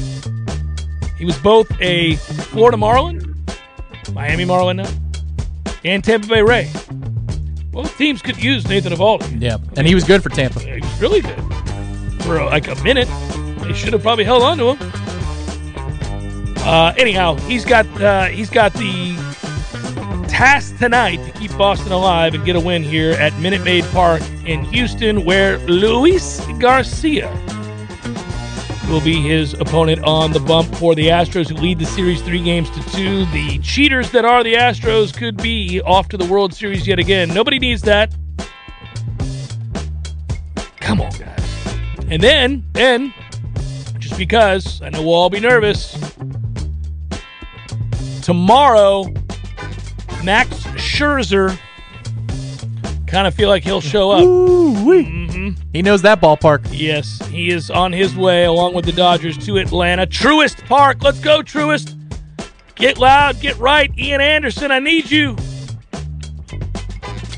He 1.17 1.25
was 1.25 1.35
both 1.39 1.67
a 1.81 2.17
Florida 2.17 2.77
Marlin, 2.77 3.43
Miami 4.13 4.45
Marlin 4.45 4.77
now, 4.77 4.91
and 5.83 6.03
Tampa 6.03 6.27
Bay 6.27 6.43
Ray. 6.43 6.69
Both 7.71 7.97
teams 7.97 8.21
could 8.21 8.37
use 8.37 8.67
Nathan 8.67 8.93
Eovaldi. 8.93 9.41
Yeah, 9.41 9.57
and 9.77 9.87
he 9.87 9.95
was 9.95 10.03
good 10.03 10.21
for 10.21 10.29
Tampa. 10.29 10.59
He 10.59 10.79
was 10.79 11.01
really 11.01 11.21
good 11.21 11.41
for 12.21 12.39
uh, 12.39 12.45
like 12.45 12.67
a 12.67 12.75
minute. 12.83 13.09
They 13.63 13.73
should 13.73 13.93
have 13.93 14.03
probably 14.03 14.23
held 14.23 14.43
on 14.43 14.59
to 14.59 14.75
him. 14.75 15.06
Uh, 16.67 16.93
anyhow, 16.97 17.35
he's 17.47 17.63
got 17.63 17.85
uh, 18.01 18.25
he's 18.25 18.49
got 18.49 18.73
the 18.73 19.15
task 20.27 20.77
tonight 20.77 21.15
to 21.25 21.31
keep 21.39 21.49
Boston 21.57 21.93
alive 21.93 22.33
and 22.33 22.43
get 22.43 22.57
a 22.57 22.59
win 22.59 22.83
here 22.83 23.11
at 23.13 23.33
Minute 23.39 23.63
Maid 23.63 23.85
Park 23.85 24.21
in 24.45 24.65
Houston, 24.65 25.23
where 25.23 25.59
Luis 25.59 26.45
Garcia 26.59 27.29
will 28.89 28.99
be 28.99 29.21
his 29.21 29.53
opponent 29.53 30.03
on 30.03 30.33
the 30.33 30.41
bump 30.41 30.75
for 30.75 30.93
the 30.93 31.07
Astros, 31.07 31.47
who 31.47 31.55
lead 31.55 31.79
the 31.79 31.85
series 31.85 32.21
three 32.21 32.43
games 32.43 32.69
to 32.71 32.81
two. 32.91 33.23
The 33.27 33.59
cheaters 33.59 34.11
that 34.11 34.25
are 34.25 34.43
the 34.43 34.55
Astros 34.55 35.15
could 35.15 35.37
be 35.37 35.79
off 35.81 36.09
to 36.09 36.17
the 36.17 36.25
World 36.25 36.53
Series 36.53 36.85
yet 36.85 36.99
again. 36.99 37.33
Nobody 37.33 37.59
needs 37.59 37.81
that. 37.83 38.13
Come 40.81 40.99
on, 40.99 41.11
guys. 41.11 41.77
And 42.09 42.21
then, 42.21 42.65
then, 42.73 43.13
just 43.99 44.17
because 44.17 44.81
I 44.81 44.89
know 44.89 45.01
we'll 45.01 45.13
all 45.13 45.29
be 45.29 45.39
nervous, 45.39 45.97
tomorrow, 48.27 49.05
Max 50.21 50.49
Scherzer 50.75 51.57
kind 53.07 53.25
of 53.25 53.33
feel 53.33 53.47
like 53.47 53.63
he'll 53.63 53.79
show 53.79 54.11
up. 54.11 54.21
Mm-hmm. 54.21 55.51
He 55.71 55.81
knows 55.81 56.01
that 56.01 56.19
ballpark. 56.19 56.67
Yes, 56.69 57.25
he 57.27 57.51
is 57.51 57.71
on 57.71 57.93
his 57.93 58.17
way 58.17 58.43
along 58.43 58.73
with 58.73 58.83
the 58.83 58.91
Dodgers 58.91 59.37
to 59.45 59.55
Atlanta. 59.59 60.05
Truist 60.05 60.65
Park. 60.65 61.03
Let's 61.03 61.21
go, 61.21 61.41
Truist. 61.41 61.95
Get 62.75 62.97
loud, 62.97 63.39
get 63.39 63.57
right. 63.59 63.97
Ian 63.97 64.19
Anderson, 64.19 64.71
I 64.71 64.79
need 64.79 65.09
you. 65.09 65.37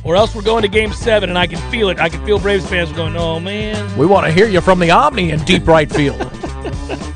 Or 0.04 0.16
else 0.16 0.34
we're 0.34 0.42
going 0.42 0.64
to 0.64 0.68
game 0.68 0.92
seven, 0.92 1.30
and 1.30 1.38
I 1.38 1.46
can 1.46 1.60
feel 1.70 1.90
it. 1.90 2.00
I 2.00 2.10
can 2.10 2.26
feel 2.26 2.40
Braves 2.40 2.68
fans 2.68 2.92
going, 2.94 3.16
oh, 3.16 3.40
man. 3.40 3.96
We 3.96 4.08
want 4.08 4.26
to 4.26 4.32
hear 4.32 4.48
you 4.48 4.60
from 4.60 4.80
the 4.80 4.90
Omni 4.90 5.30
in 5.30 5.46
deep 5.46 5.68
right 5.68 5.92
field. 5.92 6.20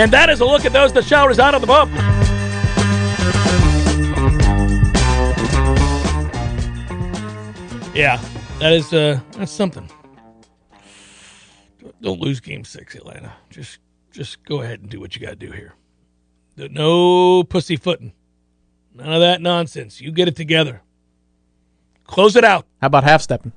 And 0.00 0.10
that 0.14 0.30
is 0.30 0.40
a 0.40 0.46
look 0.46 0.64
at 0.64 0.72
those 0.72 0.94
that 0.94 1.04
showers 1.04 1.38
out 1.38 1.54
of 1.54 1.60
the 1.60 1.66
bump. 1.66 1.92
Yeah, 7.94 8.18
that 8.60 8.72
is 8.72 8.94
uh 8.94 9.20
that's 9.32 9.52
something. 9.52 9.90
Don't 12.00 12.18
lose 12.18 12.40
game 12.40 12.64
six, 12.64 12.94
Atlanta. 12.94 13.34
Just 13.50 13.80
just 14.10 14.42
go 14.46 14.62
ahead 14.62 14.80
and 14.80 14.88
do 14.88 15.00
what 15.00 15.14
you 15.14 15.20
gotta 15.20 15.36
do 15.36 15.52
here. 15.52 15.74
No 16.56 17.44
pussyfooting. 17.44 18.14
None 18.94 19.12
of 19.12 19.20
that 19.20 19.42
nonsense. 19.42 20.00
You 20.00 20.12
get 20.12 20.28
it 20.28 20.34
together. 20.34 20.80
Close 22.04 22.36
it 22.36 22.44
out. 22.44 22.64
How 22.80 22.86
about 22.86 23.04
half 23.04 23.20
stepping? 23.20 23.52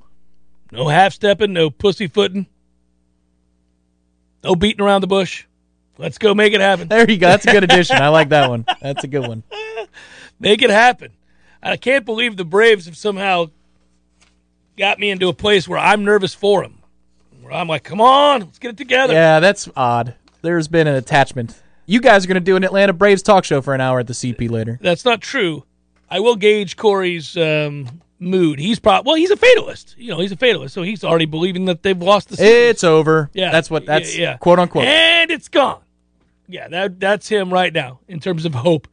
No 0.70 0.88
half 0.88 1.14
stepping, 1.14 1.54
no 1.54 1.70
pussyfooting. 1.70 2.48
No 4.42 4.54
beating 4.54 4.84
around 4.84 5.00
the 5.00 5.06
bush. 5.06 5.46
Let's 5.98 6.18
go 6.18 6.34
make 6.34 6.52
it 6.52 6.60
happen. 6.60 6.88
There 6.88 7.08
you 7.08 7.18
go. 7.18 7.28
That's 7.28 7.46
a 7.46 7.52
good 7.52 7.64
addition. 7.64 7.96
I 7.96 8.08
like 8.08 8.30
that 8.30 8.48
one. 8.50 8.64
That's 8.80 9.04
a 9.04 9.06
good 9.06 9.26
one. 9.26 9.42
Make 10.40 10.62
it 10.62 10.70
happen. 10.70 11.12
I 11.62 11.76
can't 11.76 12.04
believe 12.04 12.36
the 12.36 12.44
Braves 12.44 12.86
have 12.86 12.96
somehow 12.96 13.46
got 14.76 14.98
me 14.98 15.10
into 15.10 15.28
a 15.28 15.32
place 15.32 15.68
where 15.68 15.78
I'm 15.78 16.04
nervous 16.04 16.34
for 16.34 16.62
them. 16.62 16.80
Where 17.40 17.52
I'm 17.52 17.68
like, 17.68 17.84
come 17.84 18.00
on, 18.00 18.40
let's 18.40 18.58
get 18.58 18.70
it 18.70 18.76
together. 18.76 19.14
Yeah, 19.14 19.40
that's 19.40 19.68
odd. 19.76 20.14
There's 20.42 20.68
been 20.68 20.86
an 20.86 20.94
attachment. 20.96 21.60
You 21.86 22.00
guys 22.00 22.24
are 22.24 22.28
going 22.28 22.34
to 22.36 22.40
do 22.40 22.56
an 22.56 22.64
Atlanta 22.64 22.92
Braves 22.92 23.22
talk 23.22 23.44
show 23.44 23.60
for 23.62 23.74
an 23.74 23.80
hour 23.80 24.00
at 24.00 24.06
the 24.06 24.14
CP 24.14 24.50
later. 24.50 24.78
That's 24.82 25.04
not 25.04 25.20
true. 25.20 25.64
I 26.10 26.20
will 26.20 26.36
gauge 26.36 26.76
Corey's 26.76 27.36
um, 27.36 28.00
mood. 28.18 28.58
He's 28.58 28.78
probably 28.78 29.08
well, 29.08 29.16
he's 29.16 29.30
a 29.30 29.36
fatalist. 29.36 29.94
You 29.98 30.10
know, 30.10 30.20
he's 30.20 30.32
a 30.32 30.36
fatalist, 30.36 30.74
so 30.74 30.82
he's 30.82 31.04
already 31.04 31.26
believing 31.26 31.66
that 31.66 31.82
they've 31.82 32.00
lost 32.00 32.28
the 32.30 32.36
series. 32.36 32.70
It's 32.70 32.84
over. 32.84 33.30
Yeah, 33.32 33.50
That's 33.50 33.70
what, 33.70 33.86
that's 33.86 34.16
yeah, 34.16 34.32
yeah. 34.32 34.36
quote 34.38 34.58
unquote. 34.58 34.84
and 34.84 35.30
it's 35.30 35.48
gone. 35.48 35.80
Yeah, 36.46 36.68
that 36.68 37.00
that's 37.00 37.28
him 37.28 37.52
right 37.52 37.72
now 37.72 38.00
in 38.08 38.20
terms 38.20 38.44
of 38.44 38.54
hope. 38.54 38.88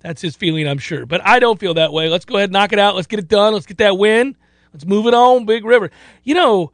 That's 0.00 0.22
his 0.22 0.36
feeling, 0.36 0.68
I'm 0.68 0.78
sure. 0.78 1.06
But 1.06 1.26
I 1.26 1.38
don't 1.38 1.58
feel 1.58 1.74
that 1.74 1.92
way. 1.92 2.08
Let's 2.08 2.24
go 2.24 2.36
ahead, 2.36 2.50
and 2.50 2.52
knock 2.52 2.72
it 2.72 2.78
out. 2.78 2.94
Let's 2.94 3.08
get 3.08 3.18
it 3.18 3.28
done. 3.28 3.52
Let's 3.52 3.66
get 3.66 3.78
that 3.78 3.98
win. 3.98 4.36
Let's 4.72 4.86
move 4.86 5.06
it 5.06 5.14
on, 5.14 5.44
Big 5.44 5.64
River. 5.64 5.90
You 6.22 6.34
know, 6.34 6.72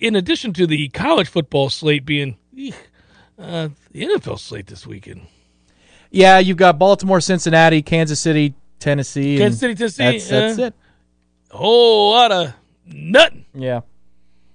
in 0.00 0.14
addition 0.16 0.52
to 0.54 0.66
the 0.66 0.88
college 0.90 1.28
football 1.28 1.68
slate 1.68 2.04
being 2.04 2.36
uh, 3.38 3.68
the 3.90 4.02
NFL 4.02 4.38
slate 4.38 4.66
this 4.66 4.86
weekend. 4.86 5.26
Yeah, 6.10 6.38
you've 6.38 6.56
got 6.56 6.78
Baltimore, 6.78 7.20
Cincinnati, 7.20 7.82
Kansas 7.82 8.20
City, 8.20 8.54
Tennessee. 8.78 9.36
Kansas 9.36 9.58
City, 9.60 9.74
Tennessee, 9.74 10.04
That's, 10.04 10.28
that's 10.28 10.58
uh, 10.58 10.62
it. 10.62 10.74
A 11.50 11.56
whole 11.56 12.12
lot 12.12 12.30
of 12.30 12.52
nothing. 12.86 13.46
Yeah. 13.52 13.80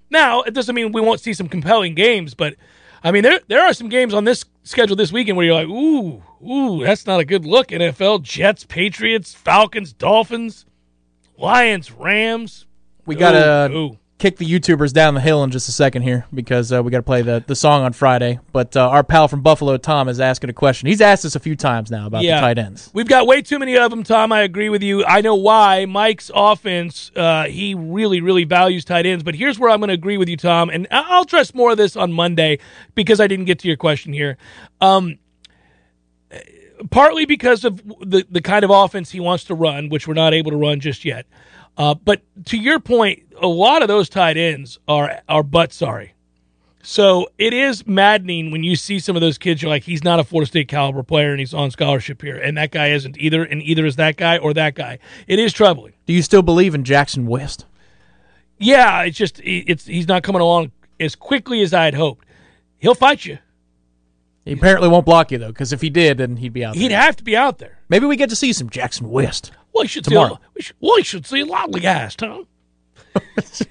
Now, 0.09 0.41
it 0.41 0.53
doesn't 0.53 0.73
mean 0.73 0.91
we 0.91 1.01
won't 1.01 1.19
see 1.19 1.33
some 1.33 1.49
compelling 1.49 1.95
games, 1.95 2.33
but 2.33 2.55
I 3.03 3.11
mean 3.11 3.23
there 3.23 3.39
there 3.47 3.65
are 3.65 3.73
some 3.73 3.89
games 3.89 4.13
on 4.13 4.23
this 4.23 4.45
schedule 4.63 4.95
this 4.95 5.11
weekend 5.11 5.37
where 5.37 5.45
you're 5.45 5.55
like, 5.55 5.67
ooh, 5.67 6.21
ooh, 6.47 6.83
that's 6.83 7.05
not 7.05 7.19
a 7.19 7.25
good 7.25 7.45
look. 7.45 7.69
NFL, 7.69 8.23
Jets, 8.23 8.65
Patriots, 8.65 9.33
Falcons, 9.33 9.93
Dolphins, 9.93 10.65
Lions, 11.37 11.91
Rams. 11.91 12.65
We 13.05 13.15
got 13.15 13.35
Ooh, 13.35 13.73
a 13.73 13.77
ooh. 13.77 13.98
Kick 14.19 14.37
the 14.37 14.45
YouTubers 14.45 14.93
down 14.93 15.15
the 15.15 15.21
hill 15.21 15.43
in 15.43 15.49
just 15.49 15.69
a 15.69 15.71
second 15.71 16.03
here 16.03 16.25
because 16.33 16.71
uh, 16.71 16.83
we 16.83 16.91
got 16.91 16.97
to 16.97 17.03
play 17.03 17.21
the, 17.21 17.43
the 17.47 17.55
song 17.55 17.83
on 17.83 17.93
Friday. 17.93 18.39
But 18.51 18.75
uh, 18.75 18.89
our 18.89 19.03
pal 19.03 19.27
from 19.27 19.41
Buffalo, 19.41 19.77
Tom, 19.77 20.09
is 20.09 20.19
asking 20.19 20.49
a 20.49 20.53
question. 20.53 20.87
He's 20.87 21.01
asked 21.01 21.25
us 21.25 21.35
a 21.35 21.39
few 21.39 21.55
times 21.55 21.89
now 21.89 22.05
about 22.05 22.21
the 22.21 22.29
tight 22.29 22.59
ends. 22.59 22.91
We've 22.93 23.07
got 23.07 23.25
way 23.25 23.41
too 23.41 23.57
many 23.57 23.77
of 23.77 23.89
them, 23.89 24.03
Tom. 24.03 24.31
I 24.31 24.41
agree 24.41 24.69
with 24.69 24.83
you. 24.83 25.03
I 25.05 25.21
know 25.21 25.35
why. 25.35 25.85
Mike's 25.85 26.29
offense, 26.35 27.11
uh, 27.15 27.45
he 27.45 27.73
really, 27.73 28.21
really 28.21 28.43
values 28.43 28.83
tight 28.85 29.05
ends. 29.05 29.23
But 29.23 29.35
here's 29.35 29.57
where 29.57 29.69
I'm 29.69 29.79
going 29.79 29.87
to 29.87 29.93
agree 29.93 30.17
with 30.17 30.27
you, 30.27 30.37
Tom. 30.37 30.69
And 30.69 30.85
I'll 30.91 31.23
address 31.23 31.55
more 31.55 31.71
of 31.71 31.77
this 31.77 31.95
on 31.95 32.11
Monday 32.11 32.59
because 32.95 33.19
I 33.19 33.27
didn't 33.27 33.45
get 33.45 33.59
to 33.59 33.67
your 33.67 33.77
question 33.77 34.11
here. 34.11 34.37
Um, 34.81 35.17
partly 36.91 37.25
because 37.25 37.63
of 37.63 37.77
the, 38.01 38.25
the 38.29 38.41
kind 38.41 38.65
of 38.65 38.69
offense 38.69 39.11
he 39.11 39.21
wants 39.21 39.45
to 39.45 39.55
run, 39.55 39.87
which 39.87 40.07
we're 40.07 40.13
not 40.13 40.33
able 40.33 40.51
to 40.51 40.57
run 40.57 40.81
just 40.81 41.05
yet. 41.05 41.25
Uh, 41.77 41.93
but 41.93 42.21
to 42.45 42.57
your 42.57 42.79
point, 42.79 43.23
a 43.41 43.47
lot 43.47 43.81
of 43.81 43.87
those 43.87 44.09
tight 44.09 44.37
ends 44.37 44.79
are 44.87 45.21
are 45.27 45.43
butt 45.43 45.73
sorry. 45.73 46.13
So 46.81 47.27
it 47.37 47.53
is 47.53 47.85
maddening 47.85 48.51
when 48.51 48.63
you 48.63 48.75
see 48.75 48.99
some 48.99 49.15
of 49.17 49.21
those 49.21 49.37
kids. 49.37 49.61
You're 49.61 49.69
like, 49.69 49.83
he's 49.83 50.03
not 50.03 50.19
a 50.19 50.23
Florida 50.23 50.47
State 50.47 50.69
caliber 50.69 51.03
player, 51.03 51.31
and 51.31 51.39
he's 51.39 51.53
on 51.53 51.71
scholarship 51.71 52.21
here, 52.21 52.37
and 52.37 52.57
that 52.57 52.71
guy 52.71 52.87
isn't 52.91 53.17
either, 53.19 53.43
and 53.43 53.61
either 53.61 53.85
is 53.85 53.97
that 53.97 54.15
guy 54.15 54.37
or 54.37 54.53
that 54.53 54.75
guy. 54.75 54.97
It 55.27 55.39
is 55.39 55.51
troubling. 55.51 55.93
Do 56.05 56.13
you 56.13 56.21
still 56.21 56.41
believe 56.41 56.73
in 56.73 56.85
Jackson 56.85 57.27
West? 57.27 57.65
Yeah, 58.57 59.03
it's 59.03 59.17
just 59.17 59.41
it's 59.43 59.85
he's 59.85 60.07
not 60.07 60.23
coming 60.23 60.41
along 60.41 60.71
as 60.99 61.15
quickly 61.15 61.61
as 61.61 61.73
I 61.73 61.85
had 61.85 61.93
hoped. 61.93 62.25
He'll 62.77 62.95
fight 62.95 63.25
you. 63.25 63.39
He 64.45 64.53
apparently 64.53 64.89
won't 64.89 65.05
block 65.05 65.31
you 65.31 65.37
though, 65.37 65.49
because 65.49 65.73
if 65.73 65.81
he 65.81 65.89
did, 65.89 66.17
then 66.17 66.37
he'd 66.37 66.53
be 66.53 66.65
out. 66.65 66.75
He'd 66.75 66.89
there. 66.91 66.99
have 66.99 67.15
to 67.17 67.23
be 67.23 67.35
out 67.37 67.59
there. 67.59 67.79
Maybe 67.89 68.05
we 68.05 68.15
get 68.15 68.29
to 68.31 68.35
see 68.35 68.53
some 68.53 68.69
Jackson 68.69 69.09
West. 69.09 69.51
Well, 69.73 69.83
he 69.83 69.87
should 69.87 70.05
Tomorrow. 70.05 70.29
see. 70.29 70.35
A, 70.35 70.49
we 70.55 70.61
should, 70.61 70.75
well, 70.79 70.97
he 70.97 71.03
should 71.03 71.25
see 71.25 71.41
a 71.41 71.45
lot 71.45 71.73
of 71.73 71.81
guys, 71.81 72.15
Tom. 72.15 72.47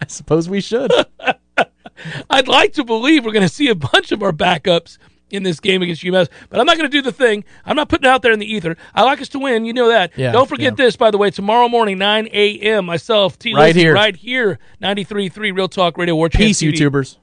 I 0.00 0.06
suppose 0.06 0.48
we 0.48 0.60
should. 0.60 0.92
I'd 2.30 2.48
like 2.48 2.74
to 2.74 2.84
believe 2.84 3.24
we're 3.24 3.32
going 3.32 3.46
to 3.46 3.52
see 3.52 3.68
a 3.68 3.74
bunch 3.74 4.12
of 4.12 4.22
our 4.22 4.32
backups 4.32 4.98
in 5.30 5.42
this 5.42 5.60
game 5.60 5.82
against 5.82 6.02
UMass, 6.02 6.28
but 6.48 6.58
I'm 6.58 6.66
not 6.66 6.78
going 6.78 6.90
to 6.90 6.96
do 6.96 7.02
the 7.02 7.12
thing. 7.12 7.44
I'm 7.66 7.76
not 7.76 7.88
putting 7.88 8.08
it 8.08 8.12
out 8.12 8.22
there 8.22 8.32
in 8.32 8.38
the 8.38 8.50
ether. 8.50 8.76
I 8.94 9.02
like 9.02 9.20
us 9.20 9.28
to 9.30 9.38
win. 9.38 9.64
You 9.64 9.72
know 9.72 9.88
that. 9.88 10.16
Yeah, 10.16 10.32
Don't 10.32 10.48
forget 10.48 10.72
yeah. 10.78 10.84
this, 10.84 10.96
by 10.96 11.10
the 11.10 11.18
way, 11.18 11.30
tomorrow 11.30 11.68
morning, 11.68 11.98
9 11.98 12.28
a.m., 12.32 12.86
myself, 12.86 13.38
T. 13.38 13.54
Right 13.54 13.76
here. 13.76 13.92
Right 13.94 14.16
here, 14.16 14.58
93.3 14.80 15.54
Real 15.54 15.68
Talk 15.68 15.98
Radio 15.98 16.14
War 16.14 16.28
Peace, 16.28 16.62
TV. 16.62 16.72
YouTubers. 16.72 17.16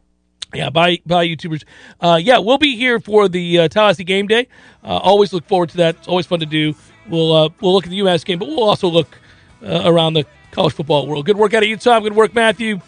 Yeah, 0.53 0.69
bye, 0.69 1.01
bye, 1.05 1.27
YouTubers. 1.27 1.63
Uh, 1.99 2.19
yeah, 2.21 2.37
we'll 2.37 2.57
be 2.57 2.77
here 2.77 2.99
for 2.99 3.27
the 3.27 3.59
uh, 3.59 3.67
Tallahassee 3.67 4.03
game 4.03 4.27
day. 4.27 4.47
Uh, 4.83 4.97
always 4.97 5.33
look 5.33 5.45
forward 5.47 5.69
to 5.69 5.77
that. 5.77 5.95
It's 5.95 6.07
always 6.07 6.25
fun 6.25 6.39
to 6.39 6.45
do. 6.45 6.75
We'll 7.09 7.33
uh, 7.33 7.49
we'll 7.61 7.73
look 7.73 7.85
at 7.85 7.89
the 7.89 7.99
UMass 7.99 8.23
game, 8.23 8.39
but 8.39 8.47
we'll 8.47 8.63
also 8.63 8.87
look 8.87 9.19
uh, 9.63 9.81
around 9.85 10.13
the 10.13 10.25
college 10.55 10.73
football 10.73 11.05
world. 11.05 11.25
Good 11.25 11.37
work 11.37 11.53
out 11.53 11.63
of 11.63 11.69
you, 11.69 11.75
Tom. 11.75 12.01
Good 12.01 12.15
work, 12.15 12.33
Matthew. 12.33 12.79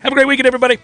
Have 0.00 0.12
a 0.12 0.14
great 0.14 0.26
weekend, 0.26 0.46
everybody. 0.46 0.78